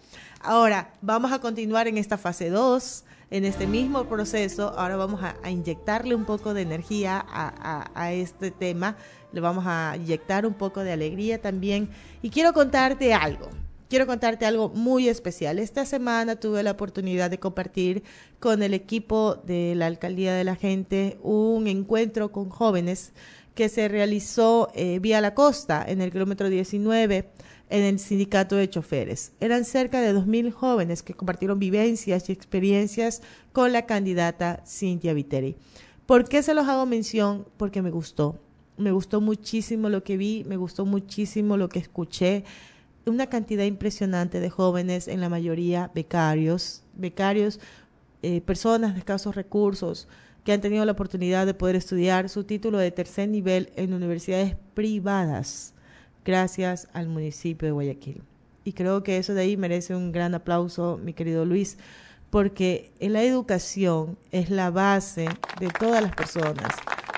Ahora, 0.43 0.93
vamos 1.03 1.33
a 1.33 1.41
continuar 1.41 1.89
en 1.89 1.99
esta 1.99 2.17
fase 2.17 2.49
2, 2.49 3.05
en 3.33 3.45
este 3.45 3.67
mismo 3.67 4.05
proceso. 4.05 4.73
Ahora 4.79 4.97
vamos 4.97 5.23
a, 5.23 5.35
a 5.43 5.51
inyectarle 5.51 6.15
un 6.15 6.25
poco 6.25 6.55
de 6.55 6.63
energía 6.63 7.23
a, 7.29 7.53
a- 7.61 7.91
a 8.01 8.13
este 8.13 8.51
tema. 8.53 8.97
Le 9.33 9.41
vamos 9.41 9.65
a 9.67 9.95
inyectar 9.97 10.47
un 10.47 10.55
poco 10.55 10.81
de 10.81 10.93
alegría 10.93 11.41
también. 11.41 11.89
Y 12.23 12.31
quiero 12.31 12.53
contarte 12.53 13.15
algo. 13.15 13.49
Quiero 13.89 14.07
contarte 14.07 14.47
algo 14.47 14.69
muy 14.69 15.09
especial. 15.09 15.59
Esta 15.59 15.85
semana 15.85 16.37
tuve 16.37 16.63
la 16.63 16.71
oportunidad 16.71 17.29
de 17.29 17.41
compartir 17.41 18.05
con 18.39 18.63
el 18.63 18.73
equipo 18.73 19.35
de 19.35 19.75
la 19.75 19.87
Alcaldía 19.87 20.33
de 20.33 20.45
la 20.45 20.55
Gente 20.55 21.19
un 21.23 21.67
encuentro 21.67 22.31
con 22.31 22.51
jóvenes 22.51 23.13
que 23.55 23.69
se 23.69 23.89
realizó 23.89 24.71
eh, 24.75 25.01
vía 25.01 25.21
la 25.21 25.35
costa 25.35 25.85
en 25.87 26.01
el 26.01 26.13
kilómetro 26.13 26.49
19 26.49 27.31
en 27.69 27.83
el 27.83 27.99
sindicato 27.99 28.57
de 28.57 28.69
choferes. 28.69 29.33
Eran 29.41 29.65
cerca 29.65 30.01
de 30.01 30.15
2.000 30.15 30.53
jóvenes 30.53 31.03
que 31.03 31.15
compartieron 31.15 31.59
vivencias 31.59 32.29
y 32.29 32.33
experiencias 32.33 33.23
con 33.53 33.73
la 33.73 33.87
candidata 33.87 34.63
Cintia 34.67 35.15
Viteri. 35.15 35.57
¿Por 36.07 36.29
qué 36.29 36.43
se 36.43 36.55
los 36.55 36.69
hago 36.69 36.87
mención? 36.87 37.47
Porque 37.57 37.83
me 37.83 37.91
gustó. 37.91 38.39
Me 38.81 38.93
gustó 38.93 39.21
muchísimo 39.21 39.89
lo 39.89 40.03
que 40.03 40.17
vi, 40.17 40.45
me 40.49 40.57
gustó 40.57 40.87
muchísimo 40.87 41.57
lo 41.57 41.69
que 41.69 41.79
escuché. 41.79 42.45
Una 43.07 43.29
cantidad 43.29 43.65
impresionante 43.65 44.41
de 44.41 44.51
jóvenes, 44.51 45.07
en 45.07 45.21
la 45.21 45.29
mayoría 45.29 45.91
becarios, 45.95 46.83
becarios, 46.95 47.61
eh, 48.23 48.41
personas 48.41 48.95
de 48.95 49.01
escasos 49.01 49.35
recursos, 49.35 50.09
que 50.45 50.53
han 50.53 50.61
tenido 50.61 50.85
la 50.85 50.93
oportunidad 50.93 51.47
de 51.47 51.55
poder 51.55 51.77
estudiar 51.77 52.29
su 52.29 52.45
título 52.45 52.79
de 52.79 52.91
tercer 52.91 53.29
nivel 53.29 53.71
en 53.77 53.93
universidades 53.93 54.57
privadas 54.75 55.75
gracias 56.25 56.89
al 56.93 57.09
municipio 57.09 57.67
de 57.67 57.73
Guayaquil. 57.73 58.23
Y 58.65 58.73
creo 58.73 59.03
que 59.03 59.17
eso 59.17 59.35
de 59.35 59.43
ahí 59.43 59.57
merece 59.57 59.95
un 59.95 60.13
gran 60.13 60.35
aplauso, 60.35 60.99
mi 61.03 61.13
querido 61.13 61.45
Luis, 61.45 61.79
porque 62.31 62.93
la 63.01 63.23
educación 63.23 64.17
es 64.31 64.51
la 64.51 64.71
base 64.71 65.29
de 65.59 65.69
todas 65.69 66.03
las 66.03 66.15
personas. 66.15 66.73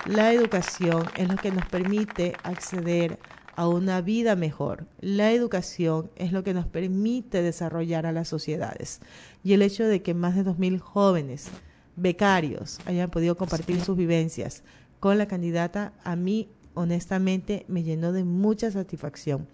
La 0.06 0.32
educación 0.32 1.04
es 1.16 1.28
lo 1.28 1.36
que 1.36 1.52
nos 1.52 1.66
permite 1.66 2.34
acceder 2.42 3.18
a 3.54 3.68
una 3.68 4.00
vida 4.00 4.34
mejor. 4.36 4.86
La 5.00 5.30
educación 5.32 6.10
es 6.16 6.32
lo 6.32 6.42
que 6.42 6.54
nos 6.54 6.66
permite 6.66 7.42
desarrollar 7.42 8.06
a 8.06 8.12
las 8.12 8.28
sociedades. 8.28 9.00
Y 9.44 9.52
el 9.52 9.62
hecho 9.62 9.86
de 9.86 10.02
que 10.02 10.14
más 10.14 10.34
de 10.34 10.44
2.000 10.44 10.78
jóvenes 10.78 11.48
becarios 11.96 12.80
hayan 12.86 13.10
podido 13.10 13.36
compartir 13.36 13.80
sus 13.82 13.96
vivencias 13.96 14.62
con 14.98 15.18
la 15.18 15.26
candidata, 15.26 15.92
a 16.04 16.16
mí 16.16 16.48
honestamente 16.74 17.66
me 17.68 17.82
llenó 17.82 18.12
de 18.12 18.24
mucha 18.24 18.70
satisfacción. 18.70 19.46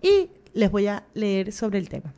Y 0.00 0.30
les 0.54 0.70
voy 0.70 0.86
a 0.86 1.04
leer 1.14 1.52
sobre 1.52 1.78
el 1.78 1.88
tema. 1.88 2.14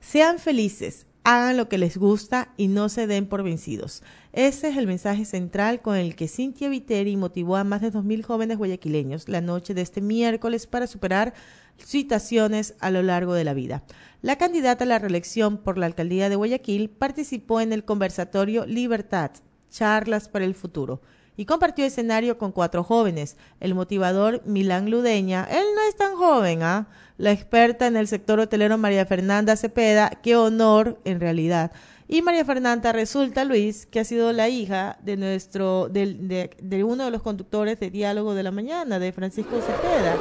Sean 0.00 0.38
felices, 0.38 1.06
hagan 1.24 1.56
lo 1.56 1.68
que 1.68 1.78
les 1.78 1.96
gusta 1.96 2.52
y 2.56 2.68
no 2.68 2.88
se 2.88 3.06
den 3.06 3.26
por 3.26 3.42
vencidos. 3.42 4.02
Ese 4.32 4.68
es 4.68 4.76
el 4.76 4.86
mensaje 4.86 5.24
central 5.24 5.80
con 5.80 5.96
el 5.96 6.16
que 6.16 6.28
Cintia 6.28 6.68
Viteri 6.68 7.16
motivó 7.16 7.56
a 7.56 7.64
más 7.64 7.80
de 7.80 7.92
2.000 7.92 8.22
jóvenes 8.22 8.58
guayaquileños 8.58 9.28
la 9.28 9.40
noche 9.40 9.74
de 9.74 9.82
este 9.82 10.00
miércoles 10.00 10.66
para 10.66 10.86
superar 10.86 11.34
situaciones 11.78 12.74
a 12.80 12.90
lo 12.90 13.02
largo 13.02 13.34
de 13.34 13.44
la 13.44 13.54
vida. 13.54 13.84
La 14.20 14.36
candidata 14.36 14.84
a 14.84 14.86
la 14.86 14.98
reelección 14.98 15.58
por 15.58 15.78
la 15.78 15.86
alcaldía 15.86 16.28
de 16.28 16.36
Guayaquil 16.36 16.90
participó 16.90 17.60
en 17.60 17.72
el 17.72 17.84
conversatorio 17.84 18.66
Libertad, 18.66 19.32
Charlas 19.70 20.28
para 20.28 20.44
el 20.44 20.54
Futuro, 20.54 21.00
y 21.42 21.44
compartió 21.44 21.84
escenario 21.84 22.38
con 22.38 22.52
cuatro 22.52 22.84
jóvenes. 22.84 23.36
El 23.58 23.74
motivador 23.74 24.42
Milán 24.46 24.92
Ludeña, 24.92 25.44
él 25.50 25.64
no 25.74 25.82
es 25.88 25.96
tan 25.96 26.14
joven, 26.14 26.62
¿ah? 26.62 26.86
La 27.18 27.32
experta 27.32 27.88
en 27.88 27.96
el 27.96 28.06
sector 28.06 28.38
hotelero 28.38 28.78
María 28.78 29.06
Fernanda 29.06 29.56
Cepeda, 29.56 30.10
qué 30.22 30.36
honor 30.36 31.00
en 31.04 31.18
realidad. 31.18 31.72
Y 32.06 32.22
María 32.22 32.44
Fernanda 32.44 32.92
resulta, 32.92 33.44
Luis, 33.44 33.86
que 33.86 33.98
ha 33.98 34.04
sido 34.04 34.32
la 34.32 34.48
hija 34.50 34.98
de 35.02 35.16
nuestro, 35.16 35.88
de, 35.88 36.54
de 36.62 36.84
uno 36.84 37.06
de 37.06 37.10
los 37.10 37.22
conductores 37.22 37.80
de 37.80 37.90
Diálogo 37.90 38.34
de 38.34 38.44
la 38.44 38.52
Mañana, 38.52 39.00
de 39.00 39.10
Francisco 39.10 39.60
Cepeda. 39.60 40.14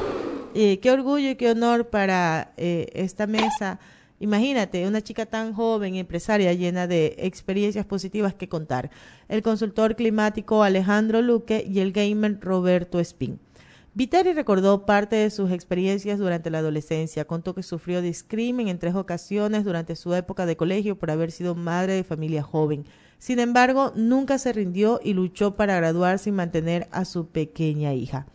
Eh, 0.56 0.80
qué 0.80 0.90
orgullo 0.90 1.30
y 1.30 1.36
qué 1.36 1.52
honor 1.52 1.90
para 1.90 2.54
eh, 2.58 2.90
esta 2.96 3.28
mesa. 3.28 3.80
Imagínate, 4.22 4.88
una 4.88 5.02
chica 5.02 5.26
tan 5.26 5.52
joven, 5.52 5.96
empresaria, 5.96 6.54
llena 6.54 6.86
de 6.86 7.16
experiencias 7.18 7.88
positivas 7.88 8.36
que 8.36 8.48
contar. 8.48 8.92
El 9.28 9.42
consultor 9.42 9.96
climático 9.96 10.62
Alejandro 10.62 11.24
Luque 11.24 11.66
y 11.68 11.80
el 11.80 11.92
gamer 11.92 12.40
Roberto 12.40 13.00
Espín. 13.00 13.40
Viteri 13.96 14.34
recordó 14.34 14.86
parte 14.86 15.16
de 15.16 15.32
sus 15.32 15.50
experiencias 15.50 16.20
durante 16.20 16.52
la 16.52 16.60
adolescencia. 16.60 17.26
Contó 17.26 17.56
que 17.56 17.64
sufrió 17.64 18.04
discrimen 18.04 18.68
en 18.68 18.78
tres 18.78 18.94
ocasiones 18.94 19.64
durante 19.64 19.96
su 19.96 20.14
época 20.14 20.46
de 20.46 20.56
colegio 20.56 21.00
por 21.00 21.10
haber 21.10 21.32
sido 21.32 21.56
madre 21.56 21.94
de 21.94 22.04
familia 22.04 22.44
joven. 22.44 22.86
Sin 23.18 23.40
embargo, 23.40 23.92
nunca 23.96 24.38
se 24.38 24.54
rindió 24.54 25.00
y 25.04 25.14
luchó 25.14 25.56
para 25.56 25.78
graduarse 25.78 26.30
y 26.30 26.32
mantener 26.32 26.88
a 26.92 27.06
su 27.06 27.26
pequeña 27.26 27.96
hija. 27.96 28.28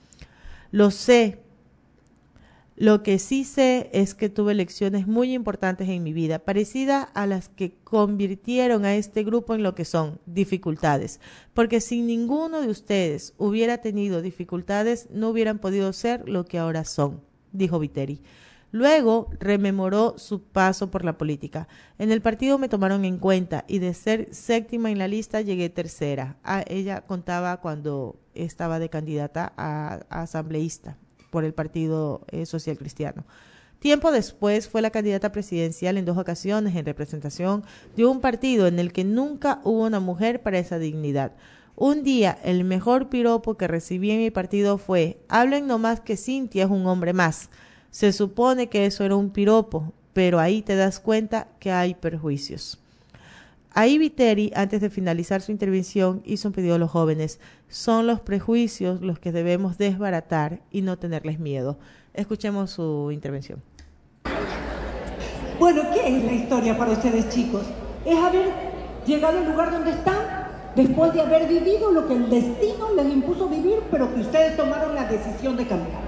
Lo 0.72 0.90
sé, 0.90 1.45
lo 2.78 3.02
que 3.02 3.18
sí 3.18 3.44
sé 3.44 3.88
es 3.94 4.14
que 4.14 4.28
tuve 4.28 4.52
lecciones 4.52 5.06
muy 5.06 5.32
importantes 5.32 5.88
en 5.88 6.02
mi 6.02 6.12
vida, 6.12 6.40
parecidas 6.40 7.08
a 7.14 7.26
las 7.26 7.48
que 7.48 7.72
convirtieron 7.84 8.84
a 8.84 8.96
este 8.96 9.24
grupo 9.24 9.54
en 9.54 9.62
lo 9.62 9.74
que 9.74 9.86
son, 9.86 10.20
dificultades. 10.26 11.18
Porque 11.54 11.80
si 11.80 12.02
ninguno 12.02 12.60
de 12.60 12.68
ustedes 12.68 13.32
hubiera 13.38 13.78
tenido 13.78 14.20
dificultades, 14.20 15.08
no 15.10 15.30
hubieran 15.30 15.58
podido 15.58 15.90
ser 15.94 16.28
lo 16.28 16.44
que 16.44 16.58
ahora 16.58 16.84
son, 16.84 17.22
dijo 17.50 17.78
Viteri. 17.78 18.20
Luego 18.72 19.30
rememoró 19.40 20.18
su 20.18 20.42
paso 20.42 20.90
por 20.90 21.02
la 21.02 21.16
política. 21.16 21.68
En 21.98 22.12
el 22.12 22.20
partido 22.20 22.58
me 22.58 22.68
tomaron 22.68 23.06
en 23.06 23.16
cuenta 23.16 23.64
y 23.68 23.78
de 23.78 23.94
ser 23.94 24.28
séptima 24.34 24.90
en 24.90 24.98
la 24.98 25.08
lista 25.08 25.40
llegué 25.40 25.70
tercera. 25.70 26.36
Ah, 26.44 26.62
ella 26.66 27.00
contaba 27.06 27.56
cuando 27.62 28.20
estaba 28.34 28.78
de 28.78 28.90
candidata 28.90 29.54
a, 29.56 30.00
a 30.10 30.22
asambleísta 30.22 30.98
por 31.30 31.44
el 31.44 31.54
Partido 31.54 32.22
eh, 32.30 32.46
Social 32.46 32.78
Cristiano. 32.78 33.24
Tiempo 33.78 34.10
después 34.10 34.68
fue 34.68 34.82
la 34.82 34.90
candidata 34.90 35.32
presidencial 35.32 35.98
en 35.98 36.04
dos 36.04 36.16
ocasiones 36.16 36.74
en 36.74 36.86
representación 36.86 37.62
de 37.94 38.06
un 38.06 38.20
partido 38.20 38.66
en 38.66 38.78
el 38.78 38.92
que 38.92 39.04
nunca 39.04 39.60
hubo 39.64 39.84
una 39.84 40.00
mujer 40.00 40.42
para 40.42 40.58
esa 40.58 40.78
dignidad. 40.78 41.32
Un 41.76 42.02
día 42.02 42.38
el 42.42 42.64
mejor 42.64 43.10
piropo 43.10 43.56
que 43.56 43.68
recibí 43.68 44.10
en 44.10 44.18
mi 44.18 44.30
partido 44.30 44.78
fue, 44.78 45.18
hablen 45.28 45.66
nomás 45.66 46.00
que 46.00 46.16
Cintia 46.16 46.64
es 46.64 46.70
un 46.70 46.86
hombre 46.86 47.12
más. 47.12 47.50
Se 47.90 48.12
supone 48.12 48.68
que 48.68 48.86
eso 48.86 49.04
era 49.04 49.14
un 49.14 49.30
piropo, 49.30 49.92
pero 50.14 50.40
ahí 50.40 50.62
te 50.62 50.74
das 50.74 50.98
cuenta 50.98 51.48
que 51.60 51.70
hay 51.70 51.94
perjuicios. 51.94 52.80
Ahí 53.78 53.98
Viteri, 53.98 54.52
antes 54.54 54.80
de 54.80 54.88
finalizar 54.88 55.42
su 55.42 55.52
intervención, 55.52 56.22
hizo 56.24 56.48
un 56.48 56.54
pedido 56.54 56.76
a 56.76 56.78
los 56.78 56.90
jóvenes. 56.90 57.40
Son 57.68 58.06
los 58.06 58.20
prejuicios 58.20 59.02
los 59.02 59.18
que 59.18 59.32
debemos 59.32 59.76
desbaratar 59.76 60.62
y 60.70 60.80
no 60.80 60.96
tenerles 60.96 61.38
miedo. 61.38 61.78
Escuchemos 62.14 62.70
su 62.70 63.10
intervención. 63.12 63.62
Bueno, 65.58 65.82
¿qué 65.92 66.16
es 66.16 66.24
la 66.24 66.32
historia 66.32 66.78
para 66.78 66.92
ustedes 66.92 67.28
chicos? 67.28 67.64
Es 68.06 68.16
haber 68.16 68.48
llegado 69.06 69.40
al 69.40 69.44
lugar 69.44 69.70
donde 69.70 69.90
están 69.90 70.24
después 70.74 71.12
de 71.12 71.20
haber 71.20 71.46
vivido 71.46 71.92
lo 71.92 72.08
que 72.08 72.14
el 72.14 72.30
destino 72.30 72.94
les 72.94 73.12
impuso 73.12 73.46
vivir, 73.46 73.80
pero 73.90 74.14
que 74.14 74.22
ustedes 74.22 74.56
tomaron 74.56 74.94
la 74.94 75.04
decisión 75.04 75.54
de 75.54 75.66
cambiar. 75.66 76.00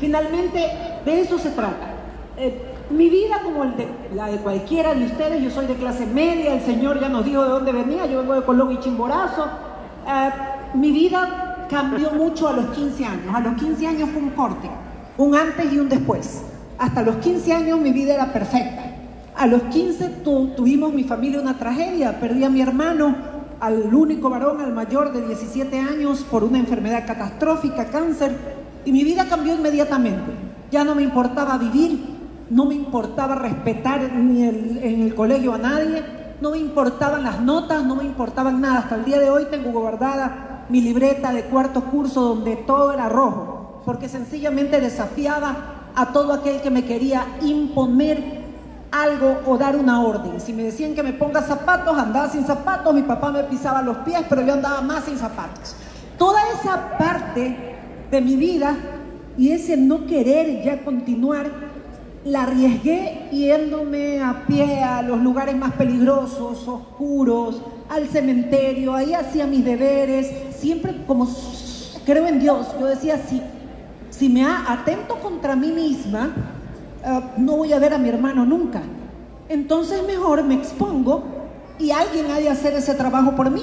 Finalmente, 0.00 0.68
de 1.04 1.20
eso 1.20 1.38
se 1.38 1.50
trata. 1.50 1.94
Eh, 2.36 2.73
mi 2.90 3.08
vida, 3.08 3.40
como 3.42 3.64
el 3.64 3.76
de, 3.76 3.88
la 4.14 4.26
de 4.28 4.38
cualquiera 4.38 4.94
de 4.94 5.06
ustedes, 5.06 5.42
yo 5.42 5.50
soy 5.50 5.66
de 5.66 5.74
clase 5.74 6.06
media, 6.06 6.54
el 6.54 6.60
Señor 6.60 7.00
ya 7.00 7.08
nos 7.08 7.24
dijo 7.24 7.42
de 7.42 7.48
dónde 7.48 7.72
venía, 7.72 8.06
yo 8.06 8.18
vengo 8.20 8.34
de 8.34 8.42
Colón 8.42 8.72
y 8.72 8.78
Chimborazo. 8.80 9.44
Eh, 10.06 10.30
mi 10.74 10.90
vida 10.92 11.66
cambió 11.70 12.10
mucho 12.10 12.48
a 12.48 12.52
los 12.52 12.66
15 12.66 13.04
años. 13.06 13.34
A 13.34 13.40
los 13.40 13.54
15 13.54 13.86
años 13.86 14.10
fue 14.10 14.22
un 14.22 14.30
corte, 14.30 14.68
un 15.16 15.34
antes 15.34 15.72
y 15.72 15.78
un 15.78 15.88
después. 15.88 16.42
Hasta 16.78 17.02
los 17.02 17.16
15 17.16 17.52
años 17.52 17.80
mi 17.80 17.90
vida 17.92 18.14
era 18.14 18.32
perfecta. 18.32 18.82
A 19.36 19.46
los 19.46 19.62
15 19.64 20.08
tu- 20.22 20.48
tuvimos 20.56 20.92
mi 20.92 21.04
familia 21.04 21.40
una 21.40 21.56
tragedia. 21.58 22.20
Perdí 22.20 22.44
a 22.44 22.50
mi 22.50 22.60
hermano, 22.60 23.14
al 23.60 23.94
único 23.94 24.28
varón, 24.28 24.60
al 24.60 24.72
mayor 24.72 25.12
de 25.12 25.26
17 25.26 25.78
años, 25.80 26.24
por 26.30 26.44
una 26.44 26.58
enfermedad 26.58 27.06
catastrófica, 27.06 27.86
cáncer. 27.86 28.36
Y 28.84 28.92
mi 28.92 29.02
vida 29.04 29.24
cambió 29.28 29.54
inmediatamente. 29.54 30.30
Ya 30.70 30.84
no 30.84 30.94
me 30.94 31.02
importaba 31.02 31.56
vivir, 31.56 32.13
no 32.50 32.66
me 32.66 32.74
importaba 32.74 33.34
respetar 33.34 34.12
ni 34.12 34.42
el- 34.42 34.78
en 34.82 35.02
el 35.02 35.14
colegio 35.14 35.54
a 35.54 35.58
nadie, 35.58 36.02
no 36.40 36.50
me 36.50 36.58
importaban 36.58 37.22
las 37.22 37.40
notas, 37.40 37.84
no 37.84 37.96
me 37.96 38.04
importaban 38.04 38.60
nada. 38.60 38.80
Hasta 38.80 38.96
el 38.96 39.04
día 39.04 39.18
de 39.18 39.30
hoy 39.30 39.46
tengo 39.50 39.70
guardada 39.70 40.66
mi 40.68 40.80
libreta 40.80 41.32
de 41.32 41.44
cuarto 41.44 41.84
curso 41.84 42.20
donde 42.22 42.56
todo 42.56 42.92
era 42.92 43.08
rojo, 43.08 43.82
porque 43.84 44.08
sencillamente 44.08 44.80
desafiaba 44.80 45.90
a 45.94 46.12
todo 46.12 46.32
aquel 46.32 46.60
que 46.60 46.70
me 46.70 46.84
quería 46.84 47.24
imponer 47.42 48.42
algo 48.90 49.40
o 49.46 49.56
dar 49.58 49.76
una 49.76 50.02
orden. 50.02 50.40
Si 50.40 50.52
me 50.52 50.64
decían 50.64 50.94
que 50.94 51.02
me 51.02 51.12
ponga 51.12 51.42
zapatos, 51.42 51.96
andaba 51.98 52.28
sin 52.28 52.44
zapatos, 52.44 52.94
mi 52.94 53.02
papá 53.02 53.30
me 53.30 53.42
pisaba 53.44 53.82
los 53.82 53.98
pies, 53.98 54.20
pero 54.28 54.42
yo 54.42 54.52
andaba 54.54 54.80
más 54.82 55.04
sin 55.04 55.16
zapatos. 55.18 55.74
Toda 56.18 56.40
esa 56.52 56.96
parte 56.96 57.74
de 58.10 58.20
mi 58.20 58.36
vida 58.36 58.76
y 59.36 59.50
ese 59.50 59.76
no 59.76 60.06
querer 60.06 60.62
ya 60.62 60.84
continuar, 60.84 61.46
la 62.24 62.44
arriesgué 62.44 63.28
yéndome 63.32 64.22
a 64.22 64.46
pie 64.46 64.82
a 64.82 65.02
los 65.02 65.20
lugares 65.20 65.56
más 65.56 65.72
peligrosos, 65.72 66.66
oscuros, 66.66 67.60
al 67.88 68.08
cementerio, 68.08 68.94
ahí 68.94 69.12
hacía 69.12 69.46
mis 69.46 69.64
deberes, 69.64 70.54
siempre 70.56 71.04
como 71.06 71.28
creo 72.06 72.26
en 72.26 72.40
Dios, 72.40 72.68
yo 72.78 72.86
decía, 72.86 73.18
si, 73.18 73.42
si 74.10 74.28
me 74.28 74.44
atento 74.44 75.16
contra 75.16 75.54
mí 75.54 75.68
misma, 75.68 76.32
ah, 77.04 77.32
no 77.36 77.58
voy 77.58 77.72
a 77.72 77.78
ver 77.78 77.94
a 77.94 77.98
mi 77.98 78.08
hermano 78.08 78.44
nunca. 78.44 78.82
Entonces 79.48 80.02
mejor 80.06 80.42
me 80.44 80.54
expongo 80.54 81.24
y 81.78 81.90
alguien 81.90 82.30
ha 82.30 82.38
de 82.38 82.48
hacer 82.48 82.74
ese 82.74 82.94
trabajo 82.94 83.36
por 83.36 83.50
mí. 83.50 83.62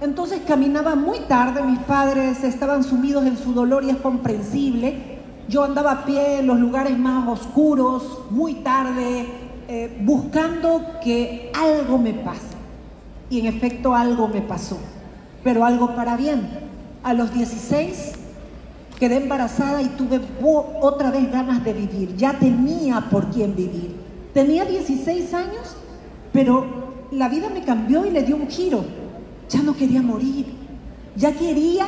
Entonces 0.00 0.40
caminaba 0.46 0.94
muy 0.94 1.20
tarde, 1.20 1.62
mis 1.62 1.80
padres 1.80 2.42
estaban 2.44 2.84
sumidos 2.84 3.26
en 3.26 3.36
su 3.36 3.52
dolor 3.52 3.84
y 3.84 3.90
es 3.90 3.96
comprensible. 3.96 5.17
Yo 5.48 5.64
andaba 5.64 5.92
a 5.92 6.04
pie 6.04 6.40
en 6.40 6.46
los 6.46 6.60
lugares 6.60 6.98
más 6.98 7.26
oscuros, 7.26 8.20
muy 8.30 8.56
tarde, 8.56 9.26
eh, 9.66 9.98
buscando 10.02 10.98
que 11.02 11.50
algo 11.54 11.96
me 11.96 12.12
pase. 12.12 12.58
Y 13.30 13.40
en 13.40 13.46
efecto 13.46 13.94
algo 13.94 14.28
me 14.28 14.42
pasó, 14.42 14.78
pero 15.42 15.64
algo 15.64 15.94
para 15.96 16.18
bien. 16.18 16.46
A 17.02 17.14
los 17.14 17.32
16 17.32 18.12
quedé 19.00 19.16
embarazada 19.16 19.80
y 19.80 19.88
tuve 19.88 20.20
otra 20.82 21.10
vez 21.10 21.32
ganas 21.32 21.64
de 21.64 21.72
vivir. 21.72 22.14
Ya 22.16 22.38
tenía 22.38 23.08
por 23.10 23.30
quién 23.30 23.56
vivir. 23.56 23.96
Tenía 24.34 24.66
16 24.66 25.32
años, 25.32 25.76
pero 26.30 26.66
la 27.10 27.30
vida 27.30 27.48
me 27.48 27.64
cambió 27.64 28.04
y 28.04 28.10
le 28.10 28.22
dio 28.22 28.36
un 28.36 28.48
giro. 28.48 28.84
Ya 29.48 29.62
no 29.62 29.74
quería 29.74 30.02
morir. 30.02 30.46
Ya 31.16 31.32
quería 31.32 31.86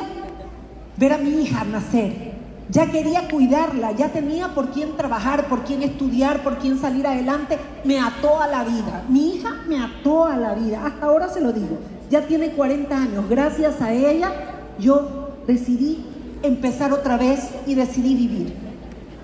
ver 0.97 1.13
a 1.13 1.17
mi 1.19 1.29
hija 1.29 1.63
nacer. 1.63 2.30
Ya 2.71 2.89
quería 2.89 3.27
cuidarla, 3.27 3.91
ya 3.91 4.13
tenía 4.13 4.55
por 4.55 4.69
quién 4.69 4.95
trabajar, 4.95 5.47
por 5.47 5.65
quién 5.65 5.83
estudiar, 5.83 6.41
por 6.41 6.57
quién 6.57 6.79
salir 6.79 7.05
adelante. 7.05 7.59
Me 7.83 7.99
ató 7.99 8.39
a 8.41 8.47
la 8.47 8.63
vida. 8.63 9.03
Mi 9.09 9.35
hija 9.35 9.63
me 9.67 9.77
ató 9.83 10.25
a 10.25 10.37
la 10.37 10.53
vida. 10.53 10.85
Hasta 10.85 11.05
ahora 11.05 11.27
se 11.27 11.41
lo 11.41 11.51
digo. 11.51 11.79
Ya 12.09 12.21
tiene 12.27 12.51
40 12.51 12.95
años. 12.95 13.29
Gracias 13.29 13.81
a 13.81 13.91
ella 13.91 14.31
yo 14.79 15.31
decidí 15.47 16.05
empezar 16.43 16.93
otra 16.93 17.17
vez 17.17 17.49
y 17.67 17.75
decidí 17.75 18.15
vivir. 18.15 18.55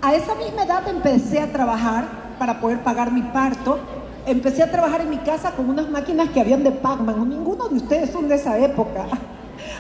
A 0.02 0.14
esa 0.14 0.36
misma 0.36 0.64
edad 0.64 0.86
empecé 0.90 1.40
a 1.40 1.52
trabajar 1.54 2.06
para 2.38 2.60
poder 2.60 2.84
pagar 2.84 3.14
mi 3.14 3.22
parto. 3.22 3.80
Empecé 4.26 4.64
a 4.64 4.72
trabajar 4.72 5.00
en 5.00 5.10
mi 5.10 5.20
casa 5.20 5.52
con 5.52 5.70
unas 5.70 5.90
máquinas 5.90 6.30
que 6.32 6.42
habían 6.42 6.66
de 6.66 6.72
Pac-Man. 6.72 7.30
Ninguno 7.30 7.70
de 7.70 7.76
ustedes 7.76 8.10
son 8.10 8.28
de 8.28 8.36
esa 8.36 8.60
época. 8.60 9.06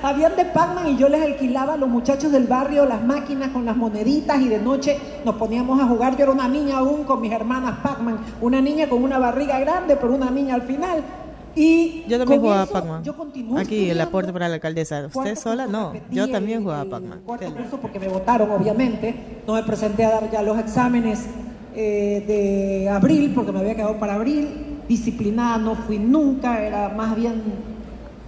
Habían 0.03 0.35
de 0.35 0.45
Pac-Man 0.45 0.89
y 0.89 0.97
yo 0.97 1.09
les 1.09 1.21
alquilaba 1.21 1.73
a 1.73 1.77
los 1.77 1.89
muchachos 1.89 2.31
del 2.31 2.45
barrio 2.45 2.85
las 2.85 3.03
máquinas 3.03 3.49
con 3.49 3.65
las 3.65 3.75
moneditas 3.75 4.39
y 4.41 4.47
de 4.47 4.59
noche 4.59 4.97
nos 5.25 5.35
poníamos 5.35 5.79
a 5.81 5.87
jugar. 5.87 6.15
Yo 6.15 6.23
era 6.23 6.31
una 6.31 6.47
niña 6.47 6.77
aún 6.77 7.03
con 7.03 7.21
mis 7.21 7.31
hermanas 7.31 7.79
Pac-Man. 7.81 8.19
Una 8.41 8.61
niña 8.61 8.87
con 8.87 9.03
una 9.03 9.17
barriga 9.17 9.59
grande, 9.59 9.95
pero 9.95 10.13
una 10.13 10.29
niña 10.29 10.55
al 10.55 10.61
final. 10.63 11.03
Y 11.55 12.03
Yo 12.07 12.19
también 12.19 12.39
jugaba 12.39 12.63
eso 12.63 12.73
Pac-Man. 12.73 13.03
Yo 13.03 13.17
continué 13.17 13.61
Aquí, 13.61 13.89
el 13.89 13.99
aporte 13.99 14.31
para 14.31 14.47
la 14.47 14.55
alcaldesa. 14.55 15.07
¿Usted 15.07 15.35
sola? 15.35 15.65
No. 15.65 15.93
Yo 16.11 16.29
también 16.29 16.61
jugaba 16.61 16.83
el 16.83 16.89
Pac-Man. 16.89 17.21
cuarto 17.25 17.53
curso 17.53 17.77
porque 17.77 17.99
me 17.99 18.07
votaron, 18.07 18.51
obviamente. 18.51 19.41
No 19.47 19.53
me 19.53 19.63
presenté 19.63 20.05
a 20.05 20.11
dar 20.11 20.31
ya 20.31 20.43
los 20.43 20.59
exámenes 20.59 21.25
eh, 21.75 22.23
de 22.27 22.89
abril 22.89 23.31
porque 23.33 23.51
me 23.51 23.59
había 23.59 23.75
quedado 23.75 23.97
para 23.97 24.13
abril. 24.13 24.81
Disciplinada 24.87 25.57
no 25.57 25.75
fui 25.75 25.97
nunca, 25.97 26.63
era 26.63 26.89
más 26.89 27.15
bien 27.15 27.41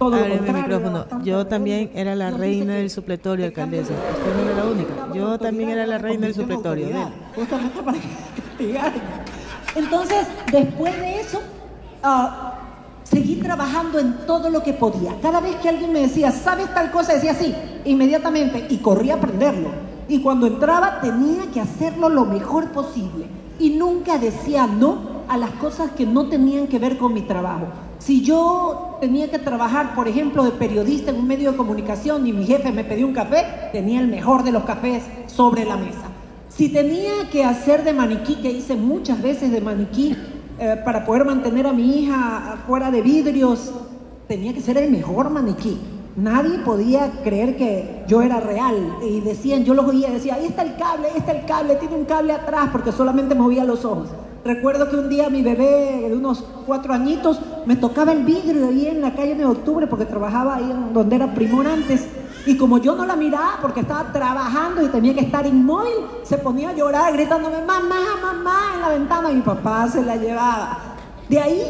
todo 0.00 0.16
el 0.16 0.40
micrófono. 0.40 1.04
Yo 1.22 1.46
también 1.46 1.90
era 1.94 2.14
la 2.14 2.30
reina 2.30 2.76
del 2.76 2.88
supletorio, 2.88 3.44
alcaldesa. 3.44 3.92
Usted 3.92 4.34
no 4.34 4.50
era 4.50 4.56
la 4.56 4.70
única. 4.70 5.08
Yo 5.14 5.38
también 5.38 5.68
era 5.68 5.86
la 5.86 5.98
reina 5.98 6.26
del 6.26 6.34
supletorio. 6.34 6.86
Justamente 7.36 7.82
para 7.82 7.98
que 7.98 8.08
castigaran. 8.56 9.02
Entonces, 9.76 10.26
después 10.50 10.98
de 10.98 11.20
eso, 11.20 11.40
ah, 12.02 12.54
seguí 13.04 13.36
trabajando 13.36 13.98
en 13.98 14.26
todo 14.26 14.48
lo 14.48 14.62
que 14.62 14.72
podía. 14.72 15.20
Cada 15.20 15.40
vez 15.40 15.56
que 15.56 15.68
alguien 15.68 15.92
me 15.92 16.00
decía, 16.00 16.32
¿sabes 16.32 16.72
tal 16.72 16.90
cosa? 16.90 17.12
Decía 17.12 17.34
sí, 17.34 17.54
inmediatamente, 17.84 18.68
y 18.70 18.78
corría 18.78 19.14
a 19.14 19.16
aprenderlo. 19.18 19.68
Y 20.08 20.22
cuando 20.22 20.46
entraba 20.46 21.02
tenía 21.02 21.50
que 21.52 21.60
hacerlo 21.60 22.08
lo 22.08 22.24
mejor 22.24 22.70
posible. 22.70 23.26
Y 23.58 23.70
nunca 23.70 24.16
decía 24.16 24.66
no 24.66 25.20
a 25.28 25.36
las 25.36 25.50
cosas 25.50 25.90
que 25.90 26.06
no 26.06 26.30
tenían 26.30 26.68
que 26.68 26.78
ver 26.78 26.96
con 26.96 27.12
mi 27.12 27.20
trabajo. 27.20 27.66
Si 28.00 28.22
yo 28.22 28.96
tenía 28.98 29.30
que 29.30 29.38
trabajar, 29.38 29.94
por 29.94 30.08
ejemplo, 30.08 30.42
de 30.42 30.52
periodista 30.52 31.10
en 31.10 31.18
un 31.18 31.28
medio 31.28 31.52
de 31.52 31.58
comunicación 31.58 32.26
y 32.26 32.32
mi 32.32 32.46
jefe 32.46 32.72
me 32.72 32.82
pedía 32.82 33.04
un 33.04 33.12
café, 33.12 33.44
tenía 33.72 34.00
el 34.00 34.08
mejor 34.08 34.42
de 34.42 34.52
los 34.52 34.64
cafés 34.64 35.04
sobre 35.26 35.66
la 35.66 35.76
mesa. 35.76 36.08
Si 36.48 36.70
tenía 36.70 37.28
que 37.30 37.44
hacer 37.44 37.84
de 37.84 37.92
maniquí, 37.92 38.36
que 38.36 38.50
hice 38.50 38.74
muchas 38.74 39.20
veces 39.20 39.52
de 39.52 39.60
maniquí, 39.60 40.16
eh, 40.58 40.80
para 40.82 41.04
poder 41.04 41.26
mantener 41.26 41.66
a 41.66 41.74
mi 41.74 42.00
hija 42.00 42.64
fuera 42.66 42.90
de 42.90 43.02
vidrios, 43.02 43.70
tenía 44.26 44.54
que 44.54 44.62
ser 44.62 44.78
el 44.78 44.90
mejor 44.90 45.28
maniquí. 45.28 45.78
Nadie 46.16 46.58
podía 46.60 47.22
creer 47.22 47.58
que 47.58 48.04
yo 48.08 48.22
era 48.22 48.40
real. 48.40 48.96
Y 49.02 49.20
decían, 49.20 49.64
yo 49.64 49.74
los 49.74 49.86
oía, 49.86 50.08
decía, 50.10 50.36
ahí 50.36 50.46
está 50.46 50.62
el 50.62 50.74
cable, 50.76 51.08
ahí 51.08 51.18
está 51.18 51.32
el 51.32 51.44
cable, 51.44 51.76
tiene 51.76 51.96
un 51.96 52.06
cable 52.06 52.32
atrás, 52.32 52.70
porque 52.72 52.92
solamente 52.92 53.34
movía 53.34 53.62
los 53.64 53.84
ojos. 53.84 54.08
Recuerdo 54.44 54.88
que 54.88 54.96
un 54.96 55.08
día 55.10 55.28
mi 55.28 55.42
bebé 55.42 56.08
de 56.08 56.16
unos 56.16 56.42
cuatro 56.66 56.94
añitos 56.94 57.40
me 57.66 57.76
tocaba 57.76 58.12
el 58.12 58.24
vidrio 58.24 58.68
ahí 58.68 58.86
en 58.86 59.02
la 59.02 59.14
calle 59.14 59.34
de 59.34 59.44
octubre, 59.44 59.86
porque 59.86 60.06
trabajaba 60.06 60.56
ahí 60.56 60.74
donde 60.94 61.16
era 61.16 61.34
primor 61.34 61.66
antes. 61.66 62.06
Y 62.46 62.56
como 62.56 62.78
yo 62.78 62.94
no 62.94 63.04
la 63.04 63.16
miraba 63.16 63.58
porque 63.60 63.80
estaba 63.80 64.10
trabajando 64.12 64.82
y 64.82 64.88
tenía 64.88 65.12
que 65.12 65.20
estar 65.20 65.46
inmóvil, 65.46 65.92
se 66.22 66.38
ponía 66.38 66.70
a 66.70 66.72
llorar 66.72 67.12
gritándome, 67.12 67.58
mamá, 67.66 68.00
mamá, 68.22 68.72
en 68.76 68.80
la 68.80 68.88
ventana. 68.88 69.30
Y 69.30 69.36
mi 69.36 69.42
papá 69.42 69.86
se 69.88 70.02
la 70.02 70.16
llevaba. 70.16 70.78
De 71.28 71.38
ahí, 71.38 71.62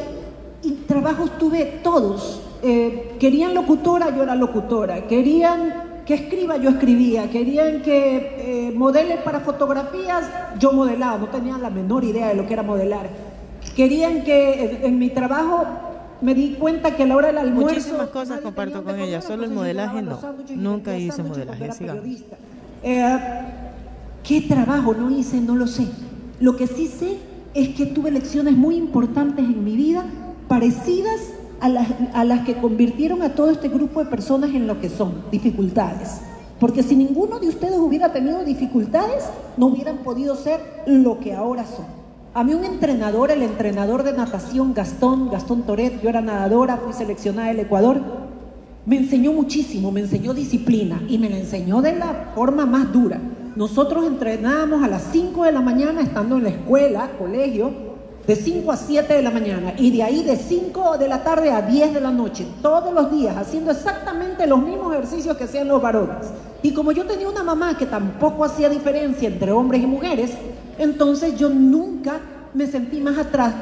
y 0.63 0.71
trabajos 0.87 1.37
tuve 1.39 1.81
todos. 1.83 2.43
Eh, 2.63 3.17
querían 3.19 3.53
locutora, 3.53 4.15
yo 4.15 4.23
era 4.23 4.37
locutora. 4.37 5.09
Querían 5.09 5.90
que 6.11 6.15
escriba, 6.15 6.57
yo 6.57 6.71
escribía. 6.71 7.31
Querían 7.31 7.83
que 7.83 8.67
eh, 8.67 8.73
modele 8.75 9.19
para 9.19 9.39
fotografías, 9.39 10.25
yo 10.59 10.73
modelaba. 10.73 11.19
No 11.19 11.29
tenía 11.29 11.57
la 11.57 11.71
menor 11.71 12.03
idea 12.03 12.31
de 12.31 12.35
lo 12.35 12.49
que 12.49 12.55
era 12.55 12.65
modelar. 12.65 13.09
Querían 13.77 14.25
que 14.25 14.65
en, 14.65 14.85
en 14.87 14.99
mi 14.99 15.11
trabajo 15.11 15.65
me 16.21 16.35
di 16.35 16.55
cuenta 16.55 16.97
que 16.97 17.05
a 17.05 17.07
la 17.07 17.15
hora 17.15 17.29
del 17.29 17.39
almuerzo... 17.39 17.75
Muchísimas 17.77 18.09
cosas 18.09 18.41
comparto 18.41 18.83
con 18.83 18.99
ella. 18.99 19.23
Solo 19.23 19.45
el 19.45 19.53
modelaje 19.53 20.03
no. 20.03 20.19
Nunca 20.57 20.99
hice 20.99 21.23
modelaje. 21.23 21.71
Sigamos. 21.71 22.05
Eh, 22.83 23.19
¿Qué 24.25 24.41
trabajo 24.41 24.93
no 24.95 25.13
hice? 25.13 25.41
No 25.41 25.55
lo 25.55 25.69
sé. 25.69 25.87
Lo 26.41 26.57
que 26.57 26.67
sí 26.67 26.89
sé 26.89 27.19
es 27.55 27.69
que 27.69 27.87
tuve 27.87 28.11
lecciones 28.11 28.57
muy 28.57 28.75
importantes 28.75 29.45
en 29.45 29.63
mi 29.63 29.77
vida, 29.77 30.05
parecidas 30.49 31.21
a 31.61 32.25
las, 32.25 32.41
que 32.41 32.55
convirtieron 32.55 33.23
a 33.23 33.35
todo 33.35 33.51
este 33.51 33.69
grupo 33.69 34.03
de 34.03 34.11
personas 34.11 34.51
en 34.51 34.67
lo 34.67 34.81
que 34.81 34.89
son, 34.89 35.25
dificultades. 35.31 36.21
Porque 36.59 36.83
si 36.83 36.97
ninguno 36.97 37.39
de 37.39 37.49
ustedes 37.49 37.79
hubiera 37.79 38.13
tenido 38.13 38.45
dificultades, 38.45 39.25
no 39.57 39.67
hubieran 39.67 39.99
podido 39.99 40.37
ser 40.37 40.61
lo 40.87 41.21
que 41.21 41.35
ahora 41.35 41.65
son. 41.65 41.87
A 42.33 42.45
mí 42.45 42.55
un 42.55 42.65
entrenador, 42.65 43.31
el 43.31 43.43
entrenador 43.43 44.03
de 44.03 44.13
natación 44.13 44.73
Gastón, 44.73 45.31
Gastón 45.31 45.63
Toret, 45.63 46.01
yo 46.03 46.09
era 46.09 46.21
nadadora, 46.21 46.77
fui 46.77 46.93
seleccionada 46.93 47.49
del 47.49 47.61
Ecuador, 47.61 48.01
me 48.87 48.97
enseñó 48.97 49.33
muchísimo, 49.33 49.91
me 49.91 50.01
enseñó 50.01 50.33
disciplina 50.33 51.03
y 51.09 51.19
me 51.19 51.29
la 51.29 51.39
enseñó 51.39 51.83
de 51.83 51.97
la 51.97 52.33
forma 52.35 52.67
más 52.67 52.93
dura. 52.93 53.21
Nosotros 53.57 54.07
entrenábamos 54.07 54.83
a 54.83 54.89
las 54.89 55.03
5 55.13 55.45
de 55.45 55.53
la 55.53 55.61
mañana 55.61 56.01
estando 56.03 56.37
en 56.37 56.45
la 56.45 56.51
escuela, 56.51 57.11
colegio, 57.19 57.90
de 58.31 58.37
5 58.37 58.71
a 58.71 58.77
7 58.77 59.13
de 59.13 59.23
la 59.23 59.33
mañana 59.33 59.75
y 59.77 59.91
de 59.91 60.05
ahí 60.05 60.23
de 60.23 60.37
5 60.37 60.99
de 60.99 61.09
la 61.09 61.25
tarde 61.25 61.51
a 61.51 61.63
10 61.63 61.95
de 61.95 62.01
la 62.01 62.13
noche, 62.13 62.47
todos 62.63 62.95
los 62.95 63.11
días, 63.11 63.37
haciendo 63.37 63.73
exactamente 63.73 64.47
los 64.47 64.63
mismos 64.63 64.93
ejercicios 64.93 65.37
que 65.37 65.43
hacían 65.43 65.67
los 65.67 65.83
varones. 65.83 66.29
Y 66.63 66.73
como 66.73 66.93
yo 66.93 67.05
tenía 67.07 67.29
una 67.29 67.43
mamá 67.43 67.77
que 67.77 67.87
tampoco 67.87 68.45
hacía 68.45 68.69
diferencia 68.69 69.27
entre 69.27 69.51
hombres 69.51 69.83
y 69.83 69.87
mujeres, 69.89 70.31
entonces 70.79 71.37
yo 71.37 71.49
nunca 71.49 72.21
me 72.55 72.69
sentí 72.69 73.01
más 73.01 73.19
atrás 73.19 73.53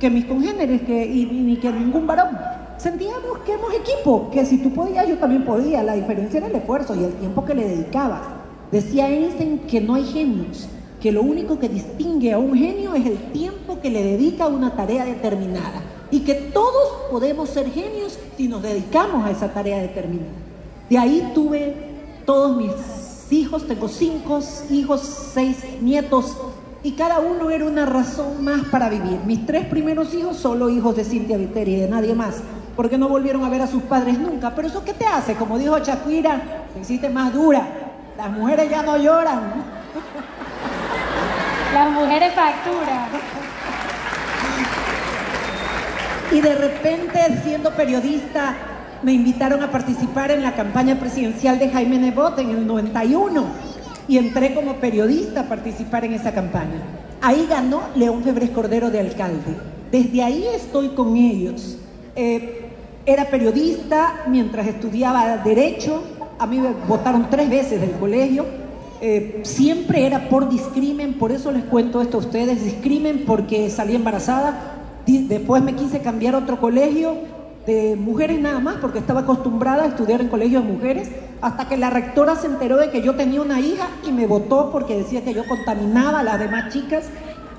que 0.00 0.08
mis 0.08 0.24
congéneres 0.24 0.80
que, 0.80 1.04
y, 1.04 1.26
ni 1.26 1.58
que 1.58 1.70
ningún 1.70 2.06
varón. 2.06 2.38
Sentíamos 2.78 3.40
que 3.44 3.52
éramos 3.52 3.74
equipo, 3.74 4.30
que 4.30 4.46
si 4.46 4.56
tú 4.62 4.72
podías, 4.72 5.06
yo 5.06 5.18
también 5.18 5.44
podía. 5.44 5.82
La 5.82 5.92
diferencia 5.92 6.38
era 6.38 6.46
el 6.46 6.56
esfuerzo 6.56 6.94
y 6.94 7.04
el 7.04 7.12
tiempo 7.16 7.44
que 7.44 7.54
le 7.54 7.68
dedicabas. 7.68 8.22
Decía 8.72 9.10
Einstein 9.10 9.58
que 9.68 9.82
no 9.82 9.94
hay 9.94 10.04
genios, 10.04 10.70
que 11.06 11.12
lo 11.12 11.22
único 11.22 11.56
que 11.56 11.68
distingue 11.68 12.32
a 12.32 12.38
un 12.40 12.58
genio 12.58 12.92
es 12.94 13.06
el 13.06 13.16
tiempo 13.30 13.80
que 13.80 13.90
le 13.90 14.02
dedica 14.02 14.46
a 14.46 14.48
una 14.48 14.74
tarea 14.74 15.04
determinada. 15.04 15.80
Y 16.10 16.22
que 16.22 16.34
todos 16.34 17.12
podemos 17.12 17.48
ser 17.48 17.70
genios 17.70 18.18
si 18.36 18.48
nos 18.48 18.60
dedicamos 18.60 19.24
a 19.24 19.30
esa 19.30 19.52
tarea 19.52 19.78
determinada. 19.78 20.32
De 20.90 20.98
ahí 20.98 21.30
tuve 21.32 21.76
todos 22.24 22.56
mis 22.56 22.72
hijos, 23.30 23.68
tengo 23.68 23.86
cinco 23.86 24.40
hijos, 24.68 25.00
seis 25.32 25.58
nietos, 25.80 26.36
y 26.82 26.90
cada 26.94 27.20
uno 27.20 27.50
era 27.50 27.66
una 27.66 27.86
razón 27.86 28.42
más 28.42 28.64
para 28.64 28.88
vivir. 28.88 29.20
Mis 29.26 29.46
tres 29.46 29.64
primeros 29.66 30.12
hijos, 30.12 30.36
solo 30.36 30.68
hijos 30.70 30.96
de 30.96 31.04
Cintia 31.04 31.36
Viteri 31.36 31.74
y 31.74 31.80
de 31.82 31.88
nadie 31.88 32.16
más, 32.16 32.42
porque 32.74 32.98
no 32.98 33.08
volvieron 33.08 33.44
a 33.44 33.48
ver 33.48 33.62
a 33.62 33.68
sus 33.68 33.84
padres 33.84 34.18
nunca. 34.18 34.56
Pero 34.56 34.66
eso 34.66 34.82
qué 34.82 34.92
te 34.92 35.06
hace, 35.06 35.36
como 35.36 35.56
dijo 35.56 35.78
Shakira, 35.78 36.64
te 36.74 36.80
hiciste 36.80 37.08
más 37.08 37.32
dura. 37.32 37.64
Las 38.16 38.28
mujeres 38.32 38.68
ya 38.68 38.82
no 38.82 38.96
lloran. 38.96 39.52
Las 41.76 41.90
mujeres 41.90 42.32
facturan. 42.32 43.08
Y 46.32 46.40
de 46.40 46.54
repente, 46.54 47.20
siendo 47.44 47.70
periodista, 47.72 48.54
me 49.02 49.12
invitaron 49.12 49.62
a 49.62 49.70
participar 49.70 50.30
en 50.30 50.42
la 50.42 50.54
campaña 50.54 50.98
presidencial 50.98 51.58
de 51.58 51.68
Jaime 51.68 51.98
Nebot 51.98 52.38
en 52.38 52.48
el 52.48 52.66
91 52.66 53.44
y 54.08 54.16
entré 54.16 54.54
como 54.54 54.76
periodista 54.76 55.40
a 55.40 55.48
participar 55.50 56.06
en 56.06 56.14
esa 56.14 56.32
campaña. 56.32 56.80
Ahí 57.20 57.46
ganó 57.46 57.82
León 57.94 58.24
Febres 58.24 58.48
Cordero 58.48 58.88
de 58.88 59.00
alcalde. 59.00 59.54
Desde 59.92 60.22
ahí 60.22 60.46
estoy 60.54 60.88
con 60.94 61.14
ellos. 61.14 61.76
Eh, 62.14 62.70
era 63.04 63.26
periodista 63.26 64.24
mientras 64.28 64.66
estudiaba 64.66 65.36
Derecho. 65.44 66.02
A 66.38 66.46
mí 66.46 66.58
me 66.58 66.70
votaron 66.88 67.28
tres 67.28 67.50
veces 67.50 67.82
del 67.82 67.92
colegio. 68.00 68.65
Eh, 69.08 69.42
siempre 69.44 70.04
era 70.04 70.28
por 70.28 70.48
discrimen, 70.48 71.14
por 71.14 71.30
eso 71.30 71.52
les 71.52 71.62
cuento 71.62 72.02
esto 72.02 72.16
a 72.16 72.20
ustedes. 72.20 72.64
Discrimen 72.64 73.22
porque 73.24 73.70
salí 73.70 73.94
embarazada. 73.94 74.72
Después 75.06 75.62
me 75.62 75.76
quise 75.76 76.00
cambiar 76.00 76.34
a 76.34 76.38
otro 76.38 76.60
colegio 76.60 77.14
de 77.68 77.94
mujeres 77.94 78.40
nada 78.40 78.58
más, 78.58 78.78
porque 78.80 78.98
estaba 78.98 79.20
acostumbrada 79.20 79.84
a 79.84 79.86
estudiar 79.86 80.20
en 80.20 80.26
colegios 80.26 80.66
de 80.66 80.72
mujeres, 80.72 81.08
hasta 81.40 81.68
que 81.68 81.76
la 81.76 81.90
rectora 81.90 82.34
se 82.34 82.48
enteró 82.48 82.78
de 82.78 82.90
que 82.90 83.00
yo 83.00 83.14
tenía 83.14 83.40
una 83.40 83.60
hija 83.60 83.86
y 84.04 84.10
me 84.10 84.26
votó 84.26 84.72
porque 84.72 84.96
decía 84.96 85.22
que 85.22 85.32
yo 85.32 85.46
contaminaba 85.46 86.18
a 86.18 86.24
las 86.24 86.40
demás 86.40 86.72
chicas, 86.72 87.04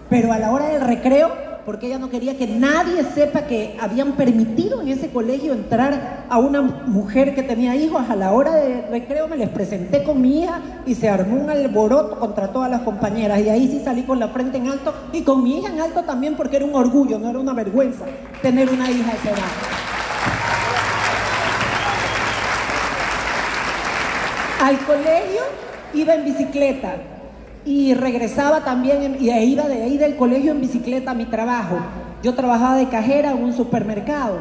pero 0.10 0.34
a 0.34 0.40
la 0.40 0.52
hora 0.52 0.68
del 0.68 0.82
recreo, 0.82 1.32
porque 1.68 1.88
ella 1.88 2.00
no 2.00 2.10
quería 2.10 2.38
que 2.38 2.48
nadie 2.48 3.04
sepa 3.14 3.42
que 3.42 3.76
habían 3.82 4.14
permitido 4.14 4.82
en 4.82 4.88
ese 4.88 5.10
colegio 5.10 5.52
entrar 5.52 6.26
a 6.30 6.38
una 6.38 6.62
mujer 6.62 7.36
que 7.36 7.44
tenía 7.44 7.76
hijos, 7.76 8.10
a 8.10 8.16
la 8.16 8.32
hora 8.32 8.56
del 8.56 8.84
recreo 8.90 9.28
me 9.28 9.36
les 9.36 9.50
presenté 9.50 10.02
con 10.02 10.22
mi 10.22 10.44
hija 10.44 10.62
y 10.86 10.96
se 10.96 11.10
armó 11.10 11.36
un 11.36 11.50
alboroto 11.50 12.20
contra 12.20 12.54
todas 12.54 12.72
las 12.72 12.84
compañeras, 12.84 13.42
y 13.42 13.50
ahí 13.50 13.68
sí 13.68 13.82
salí 13.84 14.04
con 14.04 14.18
la 14.18 14.30
frente 14.30 14.60
en 14.60 14.70
alto 14.70 14.94
y 15.12 15.24
con 15.24 15.44
mi 15.44 15.60
hija 15.60 15.68
en 15.68 15.82
alto 15.82 16.04
también 16.04 16.38
porque 16.38 16.56
era 16.56 16.66
un 16.66 16.74
orgullo, 16.74 17.20
no 17.20 17.30
era 17.30 17.40
una 17.40 17.52
vergüenza 17.52 18.06
tener 18.42 18.70
una 18.70 18.90
hija 18.90 19.12
de 19.12 19.18
esa 19.18 19.30
edad. 19.32 19.44
Al 24.62 24.78
colegio 24.86 25.42
iba 25.94 26.16
en 26.16 26.24
bicicleta 26.24 26.96
y 27.68 27.94
regresaba 27.94 28.62
también 28.64 29.04
en- 29.04 29.18
y 29.22 29.30
iba 29.30 29.68
de 29.68 29.84
ahí 29.84 29.98
del 29.98 30.16
colegio 30.16 30.52
en 30.52 30.62
bicicleta 30.62 31.12
a 31.12 31.14
mi 31.14 31.26
trabajo. 31.26 31.76
Yo 32.24 32.34
trabajaba 32.34 32.78
de 32.78 32.88
cajera 32.88 33.32
en 33.34 33.44
un 33.44 33.54
supermercado 33.54 34.38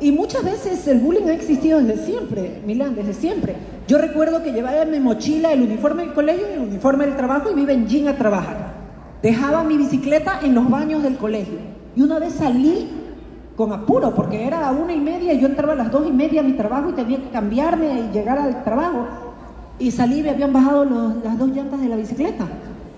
y 0.00 0.12
muchas 0.12 0.44
veces 0.44 0.86
el 0.86 1.00
bullying 1.00 1.26
ha 1.28 1.32
existido 1.32 1.80
desde 1.80 2.06
siempre, 2.06 2.62
Milán, 2.64 2.94
desde 2.94 3.14
siempre. 3.14 3.56
Yo 3.88 3.98
recuerdo 3.98 4.42
que 4.44 4.52
llevaba 4.52 4.80
en 4.82 4.92
mi 4.92 5.00
mochila 5.00 5.52
el 5.52 5.62
uniforme 5.62 6.04
del 6.04 6.14
colegio 6.14 6.46
y 6.48 6.52
el 6.54 6.60
uniforme 6.68 7.04
del 7.06 7.16
trabajo 7.16 7.50
y 7.50 7.54
me 7.56 7.62
iba 7.62 7.72
en 7.72 7.88
jean 7.88 8.06
a 8.06 8.16
trabajar. 8.16 8.74
Dejaba 9.22 9.64
mi 9.64 9.76
bicicleta 9.76 10.38
en 10.44 10.54
los 10.54 10.70
baños 10.70 11.02
del 11.02 11.16
colegio 11.16 11.58
y 11.96 12.02
una 12.02 12.20
vez 12.20 12.34
salí 12.34 12.88
con 13.56 13.72
apuro 13.72 14.14
porque 14.14 14.46
era 14.46 14.68
a 14.68 14.70
una 14.70 14.92
y 14.92 15.00
media 15.00 15.32
y 15.32 15.40
yo 15.40 15.48
entraba 15.48 15.72
a 15.72 15.76
las 15.76 15.90
dos 15.90 16.06
y 16.06 16.12
media 16.12 16.42
a 16.42 16.44
mi 16.44 16.52
trabajo 16.52 16.90
y 16.90 16.92
tenía 16.92 17.18
que 17.18 17.30
cambiarme 17.30 17.86
y 18.08 18.14
llegar 18.14 18.38
al 18.38 18.62
trabajo 18.62 19.08
y 19.80 19.90
salí 19.90 20.20
y 20.20 20.22
me 20.22 20.30
habían 20.30 20.52
bajado 20.52 20.84
los- 20.84 21.24
las 21.24 21.36
dos 21.36 21.48
llantas 21.50 21.80
de 21.80 21.88
la 21.88 21.96
bicicleta. 21.96 22.46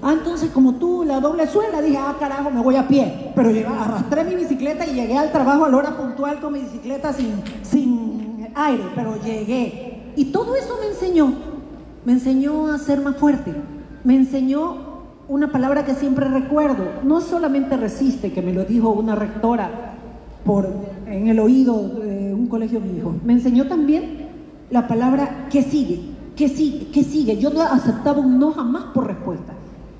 Ah, 0.02 0.14
entonces 0.14 0.50
como 0.50 0.76
tú, 0.76 1.04
la 1.04 1.20
doble 1.20 1.46
suela, 1.46 1.82
dije, 1.82 1.98
ah, 1.98 2.16
carajo, 2.18 2.50
me 2.50 2.62
voy 2.62 2.76
a 2.76 2.88
pie. 2.88 3.32
Pero 3.34 3.50
arrastré 3.68 4.24
mi 4.24 4.34
bicicleta 4.34 4.86
y 4.86 4.94
llegué 4.94 5.18
al 5.18 5.30
trabajo 5.30 5.64
a 5.64 5.68
la 5.68 5.76
hora 5.76 5.96
puntual 5.96 6.40
con 6.40 6.54
mi 6.54 6.60
bicicleta 6.60 7.12
sin, 7.12 7.42
sin 7.62 8.48
aire, 8.54 8.84
pero 8.94 9.16
llegué. 9.22 10.12
Y 10.16 10.26
todo 10.26 10.56
eso 10.56 10.76
me 10.80 10.88
enseñó, 10.88 11.32
me 12.04 12.12
enseñó 12.12 12.68
a 12.68 12.78
ser 12.78 13.00
más 13.00 13.16
fuerte, 13.16 13.54
me 14.04 14.16
enseñó 14.16 14.90
una 15.28 15.52
palabra 15.52 15.84
que 15.84 15.94
siempre 15.94 16.26
recuerdo, 16.28 16.84
no 17.04 17.20
solamente 17.20 17.76
resiste, 17.76 18.32
que 18.32 18.42
me 18.42 18.52
lo 18.52 18.64
dijo 18.64 18.90
una 18.90 19.14
rectora 19.14 19.94
por, 20.44 20.68
en 21.06 21.28
el 21.28 21.38
oído 21.38 21.88
de 21.88 22.34
un 22.34 22.48
colegio 22.48 22.80
hijo, 22.84 23.14
me 23.24 23.34
enseñó 23.34 23.68
también 23.68 24.28
la 24.70 24.88
palabra 24.88 25.46
que 25.50 25.62
sigue, 25.62 26.00
que 26.34 26.48
sigue, 26.48 26.90
que 26.90 27.04
sigue. 27.04 27.38
Yo 27.38 27.50
no 27.50 27.62
aceptaba 27.62 28.18
un 28.18 28.38
no 28.38 28.52
jamás 28.52 28.84
por 28.94 29.06
respuesta. 29.06 29.52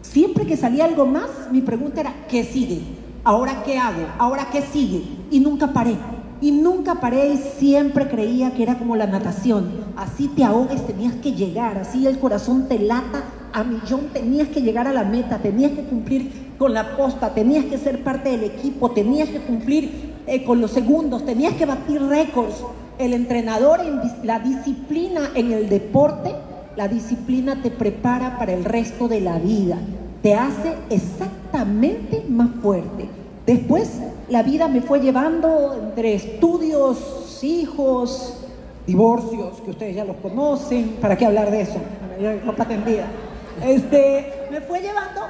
Siempre 0.03 0.46
que 0.46 0.57
salía 0.57 0.84
algo 0.84 1.07
más, 1.07 1.28
mi 1.51 1.61
pregunta 1.61 2.01
era, 2.01 2.14
¿qué 2.28 2.44
sigue? 2.44 2.80
¿Ahora 3.22 3.62
qué 3.64 3.78
hago? 3.78 4.07
¿Ahora 4.18 4.48
qué 4.51 4.62
sigue? 4.62 5.03
Y 5.30 5.40
nunca 5.40 5.72
paré. 5.72 5.96
Y 6.40 6.53
nunca 6.53 6.96
paré 6.96 7.34
y 7.34 7.36
siempre 7.36 8.09
creía 8.09 8.55
que 8.55 8.62
era 8.62 8.78
como 8.78 8.96
la 8.96 9.07
natación. 9.07 9.70
Así 9.96 10.28
te 10.28 10.42
ahogues, 10.42 10.86
tenías 10.86 11.14
que 11.16 11.32
llegar. 11.32 11.76
Así 11.76 12.07
el 12.07 12.18
corazón 12.18 12.66
te 12.66 12.78
lata 12.78 13.24
a 13.53 13.62
millón, 13.62 14.09
tenías 14.12 14.48
que 14.48 14.62
llegar 14.62 14.86
a 14.86 14.92
la 14.92 15.05
meta, 15.05 15.38
tenías 15.38 15.72
que 15.72 15.82
cumplir 15.82 16.55
con 16.57 16.72
la 16.72 16.96
posta, 16.96 17.34
tenías 17.34 17.66
que 17.66 17.76
ser 17.76 18.03
parte 18.03 18.30
del 18.30 18.44
equipo, 18.44 18.90
tenías 18.90 19.28
que 19.28 19.40
cumplir 19.40 20.14
eh, 20.26 20.44
con 20.44 20.61
los 20.61 20.70
segundos, 20.70 21.26
tenías 21.26 21.55
que 21.55 21.66
batir 21.66 22.03
récords. 22.03 22.64
El 22.98 23.12
entrenador, 23.12 23.80
la 24.22 24.38
disciplina 24.40 25.30
en 25.34 25.53
el 25.53 25.68
deporte, 25.68 26.34
la 26.77 26.89
disciplina 26.89 27.62
te 27.62 27.71
prepara 27.71 28.39
para 28.39 28.53
el 28.53 28.64
resto 28.64 29.09
de 29.09 29.21
la 29.21 29.39
vida, 29.39 29.79
te 30.23 30.35
hace 30.35 30.75
exactamente 30.91 32.25
más 32.29 32.51
fuerte. 32.62 33.09
Después 33.47 34.01
la 34.29 34.43
vida 34.43 34.68
me 34.68 34.81
fue 34.81 35.01
llevando 35.01 35.75
entre 35.75 36.14
estudios, 36.14 37.43
hijos, 37.43 38.45
divorcios, 38.87 39.61
que 39.61 39.71
ustedes 39.71 39.97
ya 39.97 40.05
los 40.05 40.16
conocen, 40.16 40.97
¿para 41.01 41.16
qué 41.16 41.27
hablar 41.27 41.51
de 41.51 41.62
eso? 41.62 41.79
Tendida. 42.68 43.07
Este, 43.64 44.49
me 44.51 44.61
fue 44.61 44.81
llevando 44.81 45.23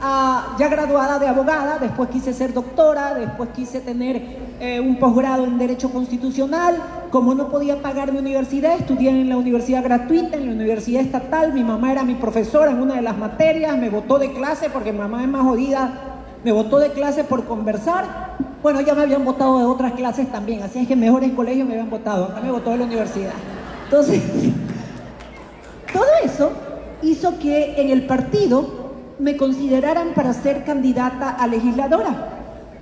a, 0.00 0.56
ya 0.58 0.68
graduada 0.68 1.18
de 1.18 1.26
abogada, 1.26 1.78
después 1.78 2.10
quise 2.10 2.32
ser 2.32 2.52
doctora, 2.52 3.14
después 3.14 3.50
quise 3.50 3.80
tener 3.80 4.46
eh, 4.60 4.80
un 4.80 4.96
posgrado 4.96 5.44
en 5.44 5.58
Derecho 5.58 5.90
Constitucional. 5.90 6.76
Como 7.10 7.34
no 7.34 7.48
podía 7.48 7.80
pagar 7.80 8.12
mi 8.12 8.18
universidad, 8.18 8.74
estudié 8.74 9.10
en 9.10 9.28
la 9.28 9.36
universidad 9.36 9.82
gratuita, 9.82 10.36
en 10.36 10.46
la 10.46 10.52
universidad 10.52 11.02
estatal. 11.02 11.52
Mi 11.52 11.64
mamá 11.64 11.92
era 11.92 12.04
mi 12.04 12.14
profesora 12.14 12.70
en 12.70 12.80
una 12.80 12.96
de 12.96 13.02
las 13.02 13.16
materias, 13.16 13.76
me 13.78 13.88
botó 13.88 14.18
de 14.18 14.32
clase 14.32 14.68
porque 14.70 14.92
mi 14.92 14.98
mamá 14.98 15.22
es 15.22 15.28
más 15.28 15.42
jodida, 15.42 15.92
me 16.44 16.52
botó 16.52 16.78
de 16.78 16.90
clase 16.90 17.24
por 17.24 17.44
conversar. 17.44 18.36
Bueno, 18.62 18.80
ya 18.80 18.94
me 18.94 19.02
habían 19.02 19.24
votado 19.24 19.58
de 19.58 19.64
otras 19.64 19.92
clases 19.92 20.30
también, 20.30 20.62
así 20.62 20.80
es 20.80 20.88
que 20.88 20.96
mejores 20.96 21.32
colegios 21.32 21.66
me 21.66 21.74
habían 21.74 21.90
votado, 21.90 22.24
acá 22.24 22.40
me 22.40 22.50
votó 22.50 22.70
de 22.70 22.78
la 22.78 22.84
universidad. 22.84 23.32
Entonces, 23.84 24.22
todo 25.92 26.04
eso 26.24 26.50
hizo 27.02 27.38
que 27.38 27.80
en 27.80 27.90
el 27.90 28.06
partido 28.06 28.85
me 29.18 29.36
consideraran 29.36 30.08
para 30.14 30.32
ser 30.32 30.64
candidata 30.64 31.30
a 31.30 31.46
legisladora 31.46 32.28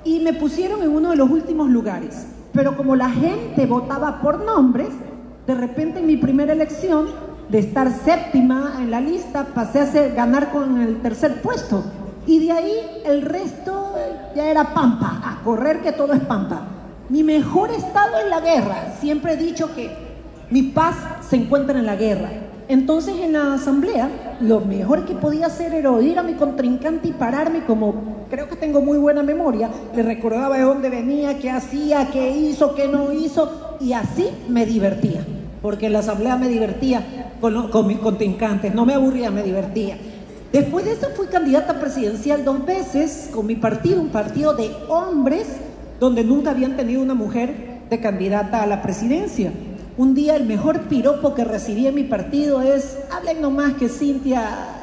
y 0.04 0.20
me 0.20 0.32
pusieron 0.32 0.82
en 0.82 0.90
uno 0.94 1.10
de 1.10 1.16
los 1.16 1.30
últimos 1.30 1.68
lugares. 1.68 2.26
Pero 2.52 2.76
como 2.76 2.96
la 2.96 3.10
gente 3.10 3.66
votaba 3.66 4.20
por 4.20 4.44
nombres, 4.44 4.88
de 5.46 5.54
repente 5.54 6.00
en 6.00 6.06
mi 6.06 6.16
primera 6.16 6.52
elección, 6.52 7.06
de 7.48 7.58
estar 7.58 7.90
séptima 7.92 8.74
en 8.80 8.90
la 8.90 9.00
lista, 9.00 9.46
pasé 9.54 9.80
a 9.80 9.86
ser- 9.86 10.14
ganar 10.14 10.50
con 10.50 10.80
el 10.80 11.00
tercer 11.02 11.42
puesto. 11.42 11.84
Y 12.26 12.46
de 12.46 12.52
ahí 12.52 13.02
el 13.04 13.22
resto 13.22 13.94
ya 14.34 14.46
era 14.46 14.72
pampa, 14.72 15.20
a 15.22 15.44
correr 15.44 15.80
que 15.82 15.92
todo 15.92 16.14
es 16.14 16.20
pampa. 16.20 16.62
Mi 17.10 17.22
mejor 17.22 17.70
estado 17.70 18.18
en 18.22 18.30
la 18.30 18.40
guerra. 18.40 18.94
Siempre 18.98 19.34
he 19.34 19.36
dicho 19.36 19.74
que 19.74 19.90
mi 20.50 20.62
paz 20.62 20.96
se 21.28 21.36
encuentra 21.36 21.78
en 21.78 21.86
la 21.86 21.96
guerra. 21.96 22.30
Entonces 22.68 23.14
en 23.20 23.34
la 23.34 23.54
asamblea 23.54 24.36
lo 24.40 24.60
mejor 24.60 25.04
que 25.04 25.14
podía 25.14 25.46
hacer 25.46 25.74
era 25.74 25.90
oír 25.90 26.18
a 26.18 26.22
mi 26.22 26.34
contrincante 26.34 27.08
y 27.08 27.12
pararme 27.12 27.64
como 27.64 28.24
creo 28.30 28.48
que 28.48 28.56
tengo 28.56 28.80
muy 28.80 28.98
buena 28.98 29.22
memoria, 29.22 29.68
le 29.94 30.02
recordaba 30.02 30.56
de 30.56 30.64
dónde 30.64 30.88
venía, 30.90 31.38
qué 31.38 31.50
hacía, 31.50 32.08
qué 32.10 32.30
hizo, 32.30 32.74
qué 32.74 32.88
no 32.88 33.12
hizo 33.12 33.76
y 33.80 33.92
así 33.92 34.28
me 34.48 34.66
divertía, 34.66 35.20
porque 35.60 35.90
la 35.90 36.00
asamblea 36.00 36.36
me 36.36 36.48
divertía 36.48 37.02
con, 37.40 37.70
con 37.70 37.86
mis 37.86 37.98
contrincantes, 37.98 38.74
no 38.74 38.86
me 38.86 38.94
aburría, 38.94 39.30
me 39.30 39.42
divertía. 39.42 39.96
Después 40.52 40.84
de 40.84 40.92
eso 40.92 41.08
fui 41.14 41.26
candidata 41.26 41.80
presidencial 41.80 42.44
dos 42.44 42.64
veces 42.64 43.30
con 43.32 43.46
mi 43.46 43.56
partido, 43.56 44.00
un 44.00 44.08
partido 44.08 44.54
de 44.54 44.70
hombres 44.88 45.46
donde 46.00 46.24
nunca 46.24 46.50
habían 46.50 46.76
tenido 46.76 47.02
una 47.02 47.14
mujer 47.14 47.82
de 47.90 48.00
candidata 48.00 48.62
a 48.62 48.66
la 48.66 48.82
presidencia. 48.82 49.52
Un 49.96 50.14
día 50.14 50.34
el 50.34 50.44
mejor 50.44 50.82
piropo 50.82 51.34
que 51.34 51.44
recibí 51.44 51.86
en 51.86 51.94
mi 51.94 52.04
partido 52.04 52.60
es, 52.60 52.98
hablen 53.12 53.40
nomás 53.40 53.74
que 53.74 53.88
Cintia 53.88 54.42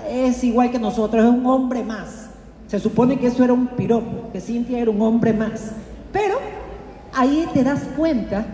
es 0.10 0.42
igual 0.44 0.72
que 0.72 0.80
nosotros, 0.80 1.24
es 1.26 1.30
un 1.30 1.46
hombre 1.46 1.84
más. 1.84 2.30
Se 2.68 2.80
supone 2.80 3.20
que 3.20 3.28
eso 3.28 3.44
era 3.44 3.52
un 3.52 3.68
piropo, 3.68 4.32
que 4.32 4.40
Cintia 4.40 4.80
era 4.80 4.90
un 4.90 5.02
hombre 5.02 5.34
más. 5.34 5.72
Pero 6.14 6.36
ahí 7.14 7.46
te 7.54 7.62
das 7.64 7.82
cuenta 7.98 8.46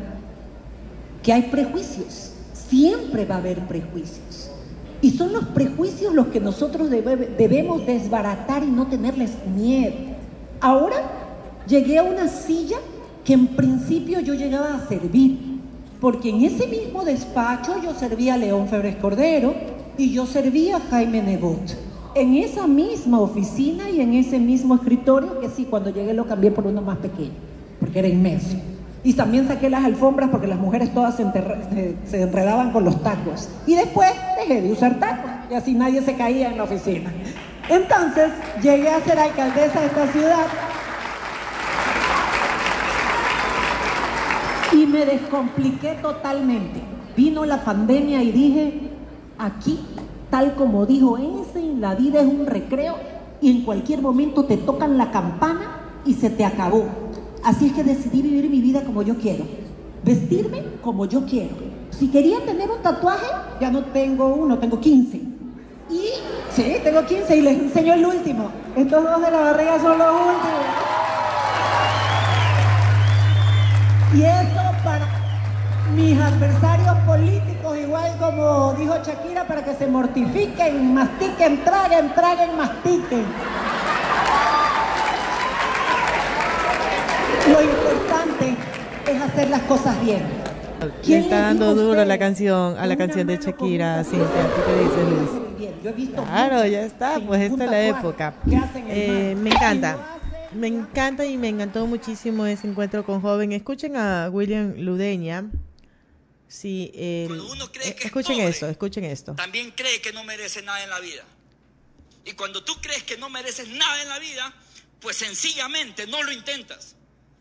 que 1.22 1.32
hay 1.32 1.44
prejuicios, 1.44 2.32
siempre 2.54 3.26
va 3.26 3.36
a 3.36 3.40
haber 3.40 3.60
prejuicios. 3.68 4.50
Y 5.00 5.12
son 5.12 5.34
los 5.34 5.46
prejuicios 5.46 6.12
los 6.16 6.28
que 6.28 6.40
nosotros 6.40 6.90
debe- 6.90 7.36
debemos 7.38 7.86
desbaratar 7.86 8.64
y 8.64 8.68
no 8.72 8.88
tenerles 8.88 9.32
miedo. 9.56 9.94
Ahora 10.60 10.96
llegué 11.68 12.00
a 12.00 12.04
una 12.04 12.28
silla 12.28 12.78
que 13.24 13.34
en 13.34 13.46
principio 13.50 14.20
yo 14.22 14.34
llegaba 14.34 14.74
a 14.74 14.88
servir, 14.88 15.57
porque 16.00 16.30
en 16.30 16.44
ese 16.44 16.68
mismo 16.68 17.04
despacho 17.04 17.82
yo 17.84 17.94
servía 17.94 18.36
a 18.36 18.38
León 18.38 18.68
Febres 18.68 18.98
Cordero 18.98 19.54
y 19.98 20.12
yo 20.12 20.26
servía 20.26 20.78
a 20.78 20.80
Jaime 20.80 21.22
Nebot. 21.22 21.76
En 22.16 22.36
esa 22.36 22.68
misma 22.68 23.20
oficina 23.20 23.90
y 23.90 24.02
en 24.02 24.14
ese 24.14 24.40
mismo 24.40 24.76
escritorio, 24.76 25.40
que 25.40 25.50
sí, 25.50 25.66
cuando 25.70 25.90
llegué 25.90 26.14
lo 26.14 26.26
cambié 26.26 26.52
por 26.52 26.66
uno 26.66 26.82
más 26.82 26.98
pequeño, 26.98 27.34
porque 27.80 28.00
era 28.00 28.08
inmenso. 28.08 28.58
Y 29.04 29.14
también 29.14 29.48
saqué 29.48 29.70
las 29.70 29.86
alfombras 29.86 30.30
porque 30.30 30.48
las 30.48 30.60
mujeres 30.60 30.94
todas 30.94 31.16
se, 31.16 31.26
se 32.06 32.22
enredaban 32.22 32.72
con 32.72 32.84
los 32.84 33.02
tacos. 33.04 33.50
Y 33.66 33.76
después 33.76 34.12
dejé 34.40 34.62
de 34.62 34.72
usar 34.72 35.00
tacos 35.00 35.32
y 35.50 35.54
así 35.54 35.74
nadie 35.74 36.02
se 36.02 36.16
caía 36.16 36.50
en 36.50 36.58
la 36.58 36.64
oficina. 36.64 37.12
Entonces 37.70 38.32
llegué 38.62 38.90
a 38.90 39.00
ser 39.02 39.20
alcaldesa 39.20 39.80
de 39.82 39.86
esta 39.88 40.08
ciudad 40.08 40.46
y 44.78 44.86
me 44.86 45.06
descompliqué 45.06 45.96
totalmente. 46.02 46.82
Vino 47.16 47.46
la 47.46 47.64
pandemia 47.64 48.22
y 48.22 48.32
dije, 48.32 48.82
aquí, 49.38 49.80
tal 50.30 50.54
como 50.56 50.86
dijo 50.86 51.18
Einstein, 51.18 51.82
la 51.82 51.96
vida 51.96 52.22
es 52.22 52.28
un 52.28 52.46
recreo 52.46 52.96
y 53.42 53.50
en 53.52 53.62
cualquier 53.64 54.02
momento 54.02 54.46
te 54.46 54.58
tocan 54.58 54.98
la 54.98 55.12
campana 55.12 56.02
y 56.06 56.14
se 56.14 56.30
te 56.30 56.46
acabó. 56.46 56.86
Así 57.44 57.68
es 57.68 57.74
que 57.74 57.84
decidí 57.84 58.22
vivir 58.22 58.50
mi 58.50 58.62
vida 58.62 58.84
como 58.84 59.02
yo 59.02 59.16
quiero, 59.18 59.46
vestirme 60.04 60.64
como 60.82 61.06
yo 61.06 61.26
quiero. 61.26 61.56
Si 61.90 62.10
quería 62.10 62.40
tener 62.46 62.70
un 62.70 62.82
tatuaje, 62.84 63.26
ya 63.60 63.72
no 63.72 63.86
tengo 63.86 64.28
uno, 64.28 64.60
tengo 64.60 64.80
15. 64.80 65.18
Y 65.90 66.02
sí, 66.52 66.76
tengo 66.84 67.04
15 67.04 67.38
y 67.38 67.42
les 67.42 67.58
enseño 67.58 67.94
el 67.94 68.06
último. 68.06 68.52
Estos 68.76 69.04
dos 69.04 69.22
de 69.22 69.32
la 69.32 69.40
barriga 69.40 69.80
son 69.80 69.98
los 69.98 70.12
últimos. 70.12 70.78
Y 74.14 74.24
mis 75.98 76.20
adversarios 76.20 76.96
políticos, 77.08 77.76
igual 77.76 78.16
como 78.20 78.76
dijo 78.78 78.94
Shakira, 79.04 79.48
para 79.48 79.66
que 79.66 79.74
se 79.74 79.88
mortifiquen, 79.88 80.94
mastiquen, 80.94 81.64
traguen, 81.64 82.14
traguen, 82.14 82.56
mastiquen. 82.56 83.26
Lo 87.52 87.64
importante 87.64 88.56
es 89.08 89.22
hacer 89.22 89.50
las 89.50 89.62
cosas 89.64 90.00
bien. 90.02 90.22
¿Quién 91.04 91.24
está 91.24 91.40
dando 91.40 91.74
duro 91.74 92.06
la 92.06 92.20
canción, 92.20 92.78
a 92.78 92.86
la 92.86 92.96
canción 92.96 93.26
de 93.26 93.38
Shakira, 93.38 94.04
Cintia. 94.04 94.28
¿Tú 94.28 94.62
qué 94.68 94.84
dices, 94.84 95.10
Luis? 95.10 95.58
Bien. 95.58 95.74
Yo 95.84 95.90
he 95.90 95.94
visto 95.94 96.24
Claro, 96.24 96.66
ya 96.68 96.82
está, 96.84 97.20
pues 97.26 97.42
esta 97.42 97.64
es 97.66 97.72
la 97.72 97.82
época. 97.82 98.36
Eh, 98.88 99.36
me 99.42 99.50
encanta. 99.50 99.98
Me 100.54 100.68
encanta 100.68 101.26
y 101.26 101.38
me 101.38 101.50
encantó 101.50 101.88
muchísimo 101.88 102.46
ese 102.46 102.68
encuentro 102.68 103.04
con 103.04 103.20
joven. 103.22 103.52
Escuchen 103.52 103.96
a 103.96 104.30
William 104.32 104.76
Ludeña. 104.78 105.46
Sí, 106.48 106.92
el- 106.94 107.42
eh, 107.82 107.96
escuchen 108.02 108.40
esto, 108.40 108.68
escuchen 108.70 109.04
esto. 109.04 109.36
también 109.36 109.72
cree 109.72 110.02
que 110.02 110.14
no 110.14 110.24
merece 110.24 110.62
nada 110.62 110.84
en 110.84 110.90
la 110.90 111.00
vida. 111.00 111.26
Y 112.26 112.34
cuando 112.34 112.64
tú 112.64 112.76
crees 112.82 113.04
que 113.04 113.18
no 113.18 113.30
mereces 113.30 113.68
nada 113.70 114.02
en 114.02 114.10
la 114.10 114.20
vida, 114.20 114.54
pues 115.02 115.18
sencillamente 115.18 116.08
no 116.08 116.24
lo 116.24 116.32
intentas. 116.32 116.96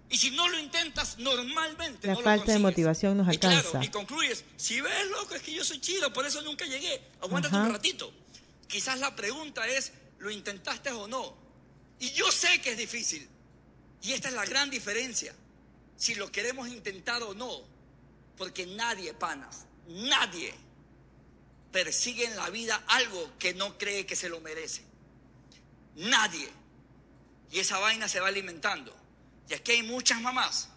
Y 0.08 0.18
si 0.18 0.30
no 0.30 0.48
lo 0.48 0.58
intentas, 0.58 1.18
normalmente 1.18 2.06
La 2.06 2.12
no 2.14 2.20
lo 2.20 2.24
falta 2.24 2.52
de 2.52 2.58
motivación 2.60 3.16
nos 3.16 3.32
Y 3.34 3.38
claro, 3.38 3.56
alcanza. 3.56 3.84
y 3.84 3.88
concluyes, 3.88 4.44
si 4.56 4.80
ves, 4.80 5.06
loco, 5.10 5.34
es 5.34 5.42
que 5.42 5.52
yo 5.52 5.64
soy 5.64 5.80
chido, 5.80 6.12
por 6.12 6.24
eso 6.26 6.42
nunca 6.42 6.64
llegué. 6.64 7.00
Aguántate 7.20 7.56
Ajá. 7.56 7.64
un 7.66 7.72
ratito. 7.72 8.12
Quizás 8.68 9.00
la 9.00 9.16
pregunta 9.16 9.66
es, 9.66 9.92
¿lo 10.18 10.30
intentaste 10.30 10.90
o 10.90 11.08
no? 11.08 11.36
Y 11.98 12.10
yo 12.12 12.30
sé 12.30 12.60
que 12.60 12.70
es 12.72 12.78
difícil. 12.78 13.28
Y 14.02 14.12
esta 14.12 14.28
es 14.28 14.34
la 14.34 14.44
gran 14.46 14.70
diferencia. 14.70 15.34
Si 15.96 16.14
lo 16.14 16.30
queremos 16.30 16.68
intentar 16.68 17.22
o 17.24 17.34
no. 17.34 17.62
Porque 18.36 18.66
nadie, 18.66 19.14
panas, 19.14 19.66
nadie 19.88 20.54
persigue 21.72 22.24
en 22.24 22.36
la 22.36 22.48
vida 22.50 22.82
algo 22.88 23.32
que 23.38 23.54
no 23.54 23.76
cree 23.78 24.06
que 24.06 24.16
se 24.16 24.28
lo 24.28 24.40
merece. 24.40 24.82
Nadie. 25.96 26.48
Y 27.50 27.58
esa 27.58 27.78
vaina 27.78 28.08
se 28.08 28.20
va 28.20 28.28
alimentando. 28.28 28.94
Y 29.48 29.54
aquí 29.54 29.72
hay 29.72 29.82
muchas 29.82 30.20
mamás, 30.20 30.70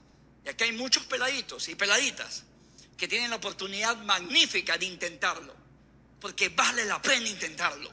y 0.45 0.49
aquí 0.49 0.65
hay 0.65 0.73
muchos 0.73 1.03
peladitos 1.05 1.69
y 1.69 1.75
peladitas 1.75 2.43
que 2.97 3.07
tienen 3.07 3.29
la 3.29 3.37
oportunidad 3.37 3.97
magnífica 4.03 4.77
de 4.77 4.85
intentarlo. 4.85 5.55
Porque 6.19 6.49
vale 6.49 6.85
la 6.85 7.01
pena 7.01 7.27
intentarlo. 7.27 7.89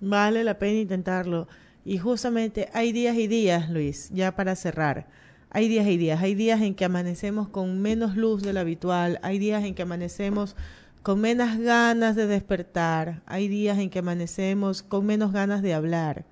Vale 0.00 0.42
la 0.42 0.58
pena 0.58 0.80
intentarlo. 0.80 1.48
Y 1.84 1.98
justamente 1.98 2.70
hay 2.72 2.92
días 2.92 3.16
y 3.16 3.26
días, 3.26 3.68
Luis, 3.68 4.08
ya 4.10 4.34
para 4.34 4.56
cerrar. 4.56 5.06
Hay 5.54 5.68
días 5.68 5.86
y 5.86 5.96
días. 5.96 6.20
Hay 6.20 6.34
días 6.34 6.60
en 6.62 6.74
que 6.74 6.84
amanecemos 6.84 7.48
con 7.48 7.80
menos 7.80 8.16
luz 8.16 8.42
de 8.42 8.52
lo 8.52 8.58
habitual. 8.58 9.20
Hay 9.22 9.38
días 9.38 9.62
en 9.62 9.76
que 9.76 9.82
amanecemos 9.82 10.56
con 11.04 11.20
menos 11.20 11.56
ganas 11.58 12.16
de 12.16 12.26
despertar. 12.26 13.22
Hay 13.24 13.46
días 13.46 13.78
en 13.78 13.88
que 13.88 14.00
amanecemos 14.00 14.82
con 14.82 15.06
menos 15.06 15.30
ganas 15.30 15.62
de 15.62 15.72
hablar. 15.72 16.26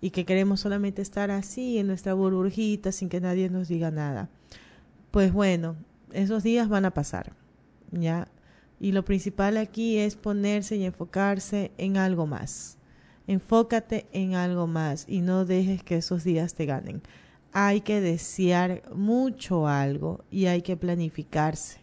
Y 0.00 0.08
que 0.08 0.24
queremos 0.24 0.60
solamente 0.60 1.02
estar 1.02 1.30
así 1.30 1.76
en 1.76 1.86
nuestra 1.86 2.14
burbujita 2.14 2.92
sin 2.92 3.10
que 3.10 3.20
nadie 3.20 3.50
nos 3.50 3.68
diga 3.68 3.90
nada. 3.90 4.30
Pues 5.10 5.34
bueno, 5.34 5.76
esos 6.10 6.42
días 6.42 6.70
van 6.70 6.86
a 6.86 6.94
pasar. 6.94 7.34
¿Ya? 7.90 8.28
Y 8.80 8.92
lo 8.92 9.04
principal 9.04 9.58
aquí 9.58 9.98
es 9.98 10.16
ponerse 10.16 10.76
y 10.76 10.86
enfocarse 10.86 11.72
en 11.76 11.98
algo 11.98 12.26
más. 12.26 12.78
Enfócate 13.26 14.06
en 14.12 14.34
algo 14.34 14.66
más 14.66 15.04
y 15.06 15.20
no 15.20 15.44
dejes 15.44 15.82
que 15.82 15.96
esos 15.96 16.24
días 16.24 16.54
te 16.54 16.64
ganen. 16.64 17.02
Hay 17.52 17.82
que 17.82 18.00
desear 18.00 18.82
mucho 18.94 19.68
algo 19.68 20.24
y 20.30 20.46
hay 20.46 20.62
que 20.62 20.76
planificarse. 20.76 21.80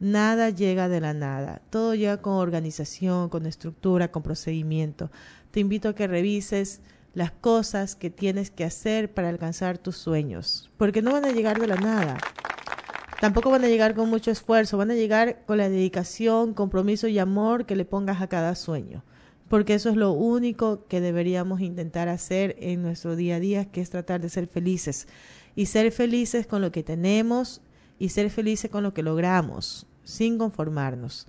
Nada 0.00 0.50
llega 0.50 0.88
de 0.88 1.00
la 1.00 1.14
nada. 1.14 1.62
Todo 1.70 1.94
llega 1.94 2.22
con 2.22 2.32
organización, 2.34 3.28
con 3.28 3.46
estructura, 3.46 4.10
con 4.10 4.22
procedimiento. 4.22 5.10
Te 5.50 5.60
invito 5.60 5.90
a 5.90 5.94
que 5.94 6.06
revises 6.06 6.80
las 7.14 7.30
cosas 7.30 7.94
que 7.94 8.10
tienes 8.10 8.50
que 8.50 8.64
hacer 8.64 9.12
para 9.12 9.28
alcanzar 9.28 9.78
tus 9.78 9.96
sueños, 9.96 10.70
porque 10.76 11.02
no 11.02 11.12
van 11.12 11.26
a 11.26 11.32
llegar 11.32 11.60
de 11.60 11.66
la 11.66 11.76
nada. 11.76 12.16
Tampoco 13.20 13.50
van 13.50 13.64
a 13.64 13.68
llegar 13.68 13.94
con 13.94 14.10
mucho 14.10 14.30
esfuerzo, 14.30 14.78
van 14.78 14.90
a 14.90 14.94
llegar 14.94 15.44
con 15.46 15.58
la 15.58 15.68
dedicación, 15.68 16.54
compromiso 16.54 17.06
y 17.06 17.18
amor 17.18 17.66
que 17.66 17.76
le 17.76 17.84
pongas 17.84 18.20
a 18.20 18.26
cada 18.26 18.54
sueño, 18.54 19.04
porque 19.52 19.74
eso 19.74 19.90
es 19.90 19.96
lo 19.96 20.12
único 20.12 20.86
que 20.86 21.02
deberíamos 21.02 21.60
intentar 21.60 22.08
hacer 22.08 22.56
en 22.58 22.80
nuestro 22.80 23.16
día 23.16 23.36
a 23.36 23.38
día, 23.38 23.66
que 23.66 23.82
es 23.82 23.90
tratar 23.90 24.22
de 24.22 24.30
ser 24.30 24.46
felices 24.46 25.08
y 25.54 25.66
ser 25.66 25.92
felices 25.92 26.46
con 26.46 26.62
lo 26.62 26.72
que 26.72 26.82
tenemos 26.82 27.60
y 27.98 28.08
ser 28.08 28.30
felices 28.30 28.70
con 28.70 28.82
lo 28.82 28.94
que 28.94 29.02
logramos, 29.02 29.86
sin 30.04 30.38
conformarnos. 30.38 31.26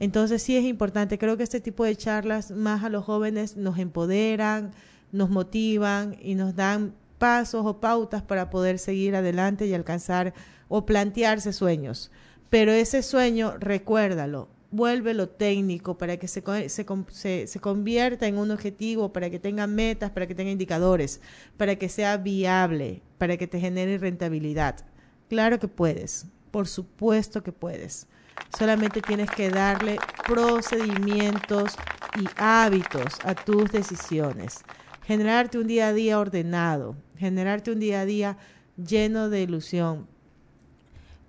Entonces 0.00 0.42
sí 0.42 0.54
es 0.54 0.64
importante, 0.64 1.16
creo 1.16 1.38
que 1.38 1.44
este 1.44 1.62
tipo 1.62 1.86
de 1.86 1.96
charlas 1.96 2.50
más 2.50 2.84
a 2.84 2.90
los 2.90 3.06
jóvenes 3.06 3.56
nos 3.56 3.78
empoderan, 3.78 4.72
nos 5.10 5.30
motivan 5.30 6.18
y 6.20 6.34
nos 6.34 6.54
dan 6.54 6.94
pasos 7.16 7.64
o 7.64 7.80
pautas 7.80 8.20
para 8.20 8.50
poder 8.50 8.78
seguir 8.78 9.16
adelante 9.16 9.64
y 9.64 9.72
alcanzar 9.72 10.34
o 10.68 10.84
plantearse 10.84 11.54
sueños. 11.54 12.10
Pero 12.50 12.70
ese 12.70 13.02
sueño, 13.02 13.54
recuérdalo, 13.58 14.50
vuélvelo 14.72 15.28
técnico 15.28 15.98
para 15.98 16.16
que 16.18 16.28
se, 16.28 16.42
se, 16.68 16.86
se- 17.10 17.46
se 17.46 17.60
convierta 17.60 18.26
en 18.26 18.38
un 18.38 18.50
objetivo, 18.50 19.12
para 19.12 19.30
que 19.30 19.38
tenga 19.38 19.66
metas, 19.68 20.10
para 20.10 20.26
que 20.26 20.34
tenga 20.34 20.50
indicadores, 20.50 21.20
para 21.56 21.76
que 21.76 21.88
sea 21.88 22.16
viable, 22.16 23.02
para 23.18 23.36
que 23.36 23.46
te 23.46 23.60
genere 23.60 23.98
rentabilidad. 23.98 24.84
Claro 25.28 25.58
que 25.60 25.68
puedes, 25.68 26.26
por 26.50 26.66
supuesto 26.68 27.42
que 27.42 27.52
puedes. 27.52 28.08
Solamente 28.48 29.02
tienes 29.02 29.32
que 29.32 29.50
darle 29.50 30.04
procedimientos 30.24 31.80
y 32.14 32.32
hábitos 32.36 33.20
a 33.24 33.34
tus 33.34 33.70
decisiones. 33.72 34.66
Generarte 35.02 35.58
un 35.58 35.66
día 35.66 35.88
a 35.88 35.92
día 35.92 36.18
ordenado, 36.18 36.96
generarte 37.16 37.72
un 37.72 37.80
día 37.80 38.02
a 38.02 38.06
día 38.06 38.38
lleno 38.76 39.30
de 39.30 39.42
ilusión. 39.42 40.08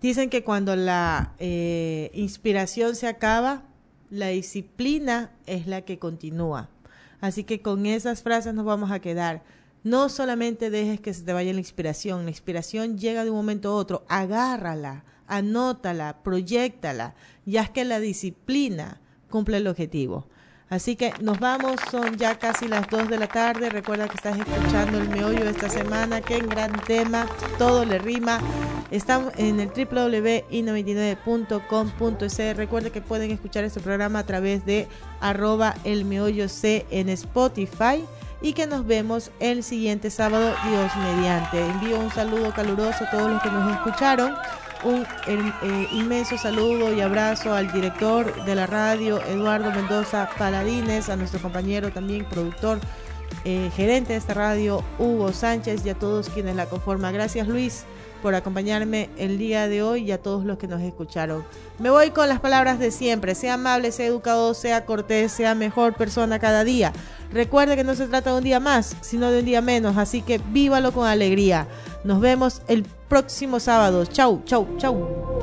Dicen 0.04 0.30
que 0.30 0.44
cuando 0.44 0.76
la 0.76 1.34
eh, 1.40 2.12
inspiración 2.14 2.94
se 2.98 3.08
acaba, 3.08 3.64
la 4.10 4.28
disciplina 4.28 5.32
es 5.46 5.66
la 5.66 5.84
que 5.84 5.98
continúa. 5.98 6.70
Así 7.22 7.46
que 7.46 7.62
con 7.62 7.86
esas 7.86 8.22
frases 8.22 8.54
nos 8.54 8.66
vamos 8.66 8.92
a 8.92 9.00
quedar. 9.00 9.44
No 9.86 10.10
solamente 10.10 10.70
dejes 10.70 11.00
que 11.00 11.14
se 11.14 11.24
te 11.24 11.32
vaya 11.32 11.54
la 11.54 11.60
inspiración, 11.60 12.26
la 12.26 12.32
inspiración 12.32 12.98
llega 12.98 13.24
de 13.24 13.30
un 13.30 13.38
momento 13.38 13.70
a 13.70 13.76
otro, 13.76 14.04
agárrala, 14.10 15.06
anótala, 15.26 16.22
proyectala, 16.22 17.16
ya 17.46 17.70
que 17.70 17.86
la 17.86 18.02
disciplina 18.02 19.00
cumple 19.30 19.56
el 19.56 19.68
objetivo. 19.68 20.28
Así 20.74 20.96
que 20.96 21.14
nos 21.20 21.40
vamos, 21.40 21.76
son 21.92 22.18
ya 22.18 22.40
casi 22.40 22.68
las 22.68 22.90
2 22.90 23.08
de 23.08 23.20
la 23.20 23.28
tarde. 23.28 23.70
Recuerda 23.70 24.08
que 24.08 24.16
estás 24.16 24.40
escuchando 24.40 24.98
el 24.98 25.08
meollo 25.08 25.48
esta 25.48 25.70
semana. 25.70 26.20
Qué 26.20 26.40
gran 26.40 26.72
tema, 26.88 27.28
todo 27.60 27.86
le 27.86 28.00
rima. 28.00 28.40
Estamos 28.90 29.34
en 29.38 29.60
el 29.60 29.68
www.i99.com.es. 29.68 32.58
Recuerda 32.58 32.90
que 32.90 33.02
pueden 33.02 33.30
escuchar 33.30 33.66
este 33.66 33.82
programa 33.82 34.18
a 34.18 34.26
través 34.26 34.66
de 34.66 34.88
arroba 35.22 35.76
el 35.84 36.06
meollo 36.06 36.50
C 36.50 36.88
en 36.90 37.10
Spotify. 37.10 38.04
Y 38.42 38.54
que 38.54 38.66
nos 38.66 38.88
vemos 38.88 39.30
el 39.40 39.64
siguiente 39.64 40.10
sábado, 40.10 40.56
Dios 40.68 40.92
mediante. 40.98 41.64
Envío 41.64 42.00
un 42.00 42.10
saludo 42.10 42.52
caluroso 42.52 43.04
a 43.04 43.12
todos 43.12 43.30
los 43.30 43.40
que 43.44 43.52
nos 43.52 43.72
escucharon 43.76 44.34
un 44.84 45.06
eh, 45.28 45.88
inmenso 45.92 46.38
saludo 46.38 46.94
y 46.94 47.02
abrazo 47.02 47.54
al 47.54 47.72
director 47.72 48.44
de 48.46 48.56
la 48.56 48.68
radio, 48.68 49.22
Eduardo 49.22 49.72
Mendoza 49.72 50.30
Paladines, 50.38 51.10
a 51.10 51.16
nuestro 51.16 51.42
compañero 51.42 51.92
también 51.92 52.26
productor, 52.26 52.80
eh, 53.46 53.72
gerente 53.76 54.14
de 54.14 54.20
esta 54.20 54.34
radio, 54.34 54.84
Hugo 55.00 55.32
Sánchez, 55.32 55.86
y 55.86 55.90
a 55.90 55.96
todos 55.96 56.30
quienes 56.30 56.56
la 56.56 56.66
conforman. 56.66 57.14
Gracias 57.14 57.48
Luis 57.48 57.86
por 58.24 58.34
acompañarme 58.36 59.10
el 59.18 59.38
día 59.38 59.68
de 59.68 59.84
hoy 59.84 60.04
y 60.04 60.12
a 60.14 60.18
todos 60.18 60.46
los 60.46 60.58
que 60.58 60.68
nos 60.68 60.82
escucharon. 60.82 61.44
Me 61.78 61.90
voy 61.90 62.12
con 62.12 62.30
las 62.30 62.40
palabras 62.40 62.80
de 62.80 62.90
siempre, 62.90 63.36
sea 63.36 63.56
amable, 63.56 63.92
sea 63.92 64.06
educado, 64.08 64.54
sea 64.54 64.86
cortés, 64.86 65.34
sea 65.34 65.54
mejor 65.56 65.94
persona 65.94 66.40
cada 66.40 66.64
día. 66.64 66.94
Recuerde 67.34 67.76
que 67.76 67.84
no 67.84 67.96
se 67.96 68.08
trata 68.08 68.32
de 68.32 68.38
un 68.38 68.44
día 68.46 68.62
más, 68.62 68.96
sino 69.02 69.30
de 69.30 69.40
un 69.40 69.46
día 69.46 69.62
menos, 69.62 69.98
así 69.98 70.22
que 70.22 70.40
vívalo 70.52 70.94
con 70.94 71.06
alegría. 71.06 71.68
Nos 72.06 72.22
vemos 72.22 72.62
el 72.70 72.84
próximo 73.10 73.60
sábado. 73.60 74.06
Chau, 74.06 74.42
chau, 74.46 74.68
chau. 74.78 75.43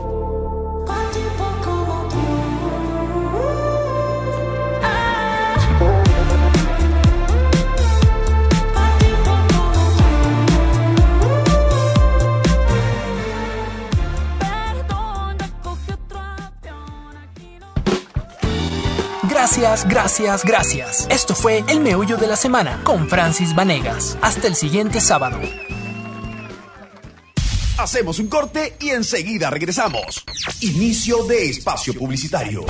Gracias, 19.40 19.88
gracias, 19.88 20.44
gracias. 20.44 21.06
Esto 21.08 21.34
fue 21.34 21.64
El 21.66 21.80
Meollo 21.80 22.18
de 22.18 22.26
la 22.26 22.36
Semana 22.36 22.78
con 22.84 23.08
Francis 23.08 23.54
Vanegas. 23.54 24.18
Hasta 24.20 24.46
el 24.48 24.54
siguiente 24.54 25.00
sábado. 25.00 25.40
Hacemos 27.78 28.18
un 28.18 28.28
corte 28.28 28.76
y 28.78 28.90
enseguida 28.90 29.48
regresamos. 29.48 30.26
Inicio 30.60 31.24
de 31.24 31.48
espacio 31.48 31.94
publicitario. 31.94 32.66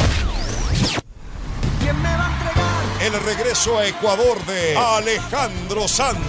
El 3.01 3.13
regreso 3.25 3.77
a 3.77 3.89
Ecuador 3.89 4.39
de 4.47 4.77
Alejandro 4.77 5.89
Sanz. 5.89 6.21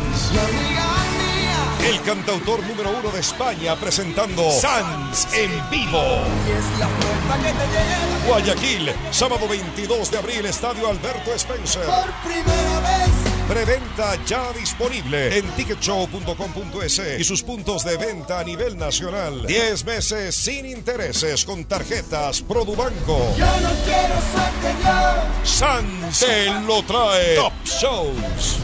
El 1.83 1.99
cantautor 2.03 2.63
número 2.67 2.91
uno 2.91 3.09
de 3.09 3.19
España 3.19 3.75
presentando 3.75 4.51
Sans 4.51 5.27
en 5.33 5.51
vivo. 5.71 5.99
Guayaquil, 8.27 8.93
sábado 9.09 9.47
22 9.47 10.11
de 10.11 10.17
abril, 10.19 10.45
Estadio 10.45 10.87
Alberto 10.87 11.33
Spencer. 11.33 11.83
Por 11.83 12.11
primera 12.23 12.79
vez. 12.81 13.09
Preventa 13.47 14.15
ya 14.25 14.53
disponible 14.53 15.39
en 15.39 15.45
ticketshow.com.es 15.51 17.01
y 17.19 17.23
sus 17.23 17.41
puntos 17.41 17.83
de 17.83 17.97
venta 17.97 18.39
a 18.39 18.43
nivel 18.43 18.77
nacional. 18.77 19.47
10 19.47 19.83
meses 19.83 20.35
sin 20.35 20.67
intereses 20.67 21.43
con 21.43 21.65
tarjetas 21.65 22.43
Produbanco. 22.43 23.35
Yo 23.37 23.45
no 23.45 23.69
quiero 23.85 24.15
suerte, 24.31 24.75
yo. 24.83 25.43
Sans 25.43 26.19
te 26.19 26.45
lo 26.67 26.83
trae 26.83 27.35
Top 27.35 27.53
Shows. 27.65 28.59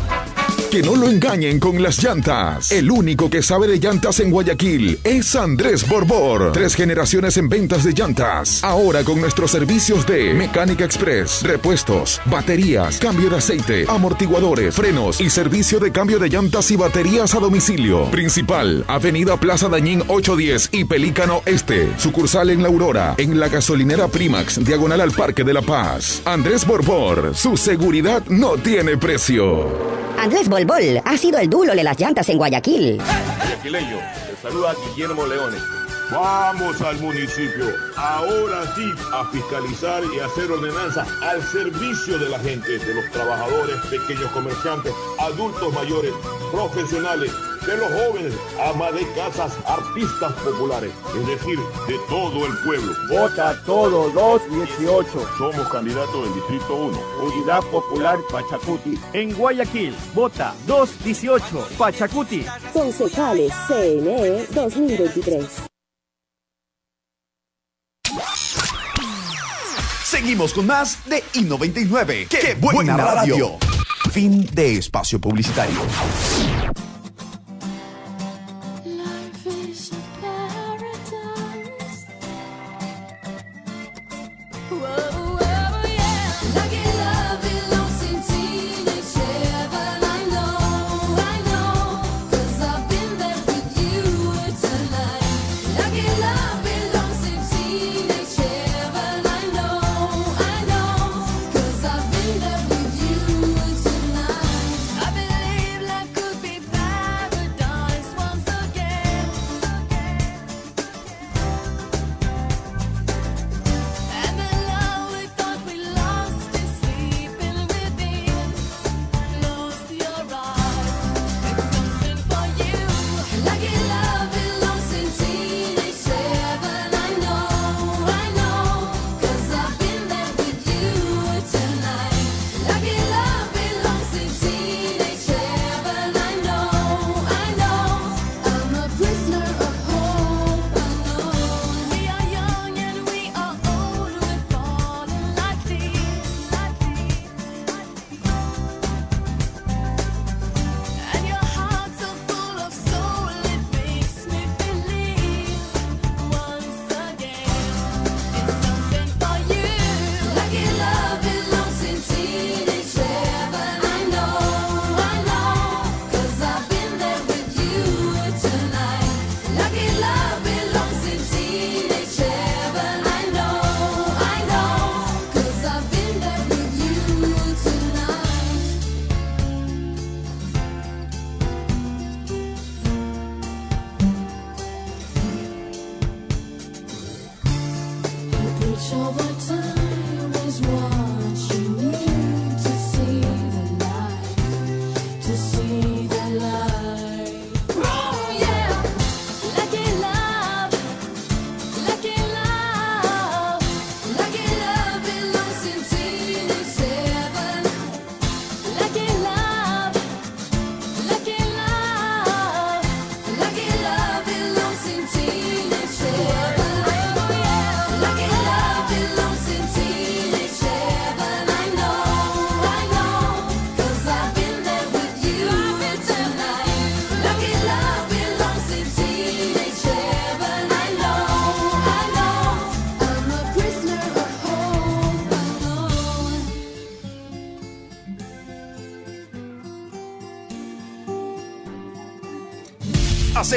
Que 0.72 0.84
no 0.84 0.98
lo 0.98 1.08
engañen 1.08 1.62
con 1.62 1.82
las 1.82 2.04
llantas. 2.04 2.74
El 2.74 2.92
único 2.92 3.30
que 3.30 3.42
sabe 3.42 3.68
de 3.68 3.80
llantas 3.80 4.20
en 4.20 4.30
Guayaquil 4.30 5.00
es 5.06 5.34
Andrés 5.38 5.88
Borbor. 5.88 6.52
Tres 6.52 6.76
generaciones 6.76 7.38
en 7.38 7.48
ventas 7.48 7.86
de 7.86 7.94
llantas. 7.94 8.62
Ahora 8.66 9.06
con 9.06 9.22
nuestros 9.22 9.52
servicios 9.52 10.06
de 10.06 10.34
Mecánica 10.34 10.84
Express, 10.84 11.42
repuestos, 11.44 12.20
baterías, 12.26 12.98
cambio 12.98 13.30
de 13.30 13.38
aceite, 13.38 13.86
amortiguadores, 13.88 14.76
frenos 14.76 15.22
y 15.22 15.30
servicio 15.30 15.80
de 15.80 15.94
cambio 15.94 16.20
de 16.20 16.28
llantas 16.28 16.70
y 16.70 16.76
baterías 16.76 17.34
a 17.34 17.40
domicilio. 17.40 18.12
Principal, 18.12 18.84
Avenida 18.88 19.38
Plaza 19.38 19.70
Dañín 19.70 20.04
810 20.08 20.70
y 20.74 20.84
Pelícano 20.84 21.44
Este. 21.46 21.90
Sucursal 21.98 22.50
en 22.50 22.62
La 22.62 22.68
Aurora, 22.68 23.16
en 23.18 23.40
la 23.40 23.48
gasolinera 23.48 24.10
Primax, 24.10 24.64
diagonal 24.66 25.00
al 25.00 25.12
Parque 25.12 25.46
de 25.46 25.54
la 25.54 25.62
Paz. 25.62 26.22
Andrés 26.26 26.68
Borbor, 26.68 27.34
su 27.34 27.56
seguridad 27.56 28.26
no 28.28 28.58
tiene 28.58 28.98
precio. 28.98 30.07
Andrés 30.18 30.50
Bolbol 30.50 31.02
ha 31.06 31.18
sido 31.18 31.38
el 31.40 31.50
dulo 31.50 31.76
de 31.76 31.84
las 31.84 32.00
llantas 32.00 32.28
en 32.30 32.38
Guayaquil. 32.38 32.98
Guayaquileño, 32.98 33.98
te 34.28 34.42
saluda 34.42 34.74
Guillermo 34.96 35.26
Leones. 35.28 35.77
Vamos 36.12 36.82
al 36.82 36.98
municipio, 37.00 37.66
ahora 37.98 38.64
sí, 38.76 38.94
a 39.14 39.26
fiscalizar 39.26 40.02
y 40.06 40.20
hacer 40.20 40.50
ordenanzas 40.50 41.06
al 41.22 41.44
servicio 41.44 42.18
de 42.18 42.30
la 42.30 42.40
gente, 42.40 42.80
de 42.80 42.94
los 42.94 43.12
trabajadores, 43.12 43.76
pequeños 43.88 44.32
comerciantes, 44.32 44.94
adultos 45.20 45.74
mayores, 45.74 46.14
profesionales, 46.52 47.32
de 47.66 47.76
los 47.76 47.88
jóvenes, 47.90 48.34
ama 48.64 48.90
de 48.94 49.06
casas, 49.14 49.52
artistas 49.66 50.32
populares, 50.44 50.92
es 51.20 51.28
decir, 51.28 51.60
de 51.88 52.00
todo 52.08 52.46
el 52.46 52.58
pueblo. 52.64 52.94
Vota 53.10 53.62
todo 53.66 54.10
218. 54.12 55.28
Somos 55.38 55.68
candidatos 55.68 56.24
del 56.24 56.34
Distrito 56.36 56.74
1. 56.74 57.00
Unidad 57.24 57.62
Popular 57.66 58.18
Pachacuti. 58.32 58.98
En 59.12 59.34
Guayaquil, 59.34 59.94
vota 60.16 60.56
218. 60.66 61.68
Pachacuti. 61.78 62.46
Concejales 62.72 63.52
CNE 63.68 64.46
2023. 64.52 65.68
Seguimos 70.28 70.54
con 70.54 70.66
más 70.66 71.06
de 71.06 71.24
I99. 71.36 72.28
¡Qué, 72.28 72.58
buena, 72.60 72.98
radio! 72.98 73.58
Fin 74.12 74.46
de 74.52 74.76
espacio 74.76 75.22
publicitario. 75.22 75.80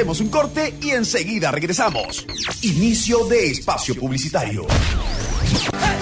Hacemos 0.01 0.19
un 0.19 0.29
corte 0.29 0.73
y 0.81 0.89
enseguida 0.89 1.51
regresamos. 1.51 2.25
Inicio 2.63 3.23
de 3.25 3.51
espacio 3.51 3.93
publicitario. 3.93 4.65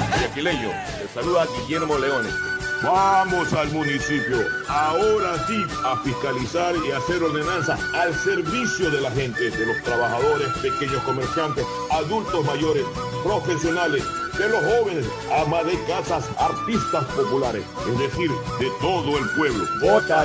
Guayaquileño, 0.09 0.69
te 0.69 1.13
saluda 1.13 1.45
Guillermo 1.67 1.97
Leones. 1.97 2.33
Vamos 2.81 3.51
al 3.51 3.69
municipio, 3.73 4.37
ahora 4.69 5.45
sí, 5.47 5.65
a 5.83 5.97
fiscalizar 6.01 6.75
y 6.77 6.91
hacer 6.91 7.21
ordenanzas 7.21 7.77
al 7.93 8.17
servicio 8.23 8.89
de 8.89 9.01
la 9.01 9.11
gente, 9.11 9.51
de 9.51 9.65
los 9.65 9.83
trabajadores, 9.83 10.47
pequeños 10.61 11.03
comerciantes, 11.03 11.65
adultos 11.91 12.45
mayores, 12.45 12.85
profesionales, 13.25 14.01
de 14.39 14.47
los 14.47 14.63
jóvenes, 14.63 15.05
ama 15.43 15.61
de 15.65 15.77
casas, 15.83 16.23
artistas 16.37 17.03
populares, 17.13 17.65
es 17.91 17.99
decir, 17.99 18.31
de 18.61 18.71
todo 18.79 19.17
el 19.17 19.29
pueblo. 19.31 19.65
Vota 19.81 20.21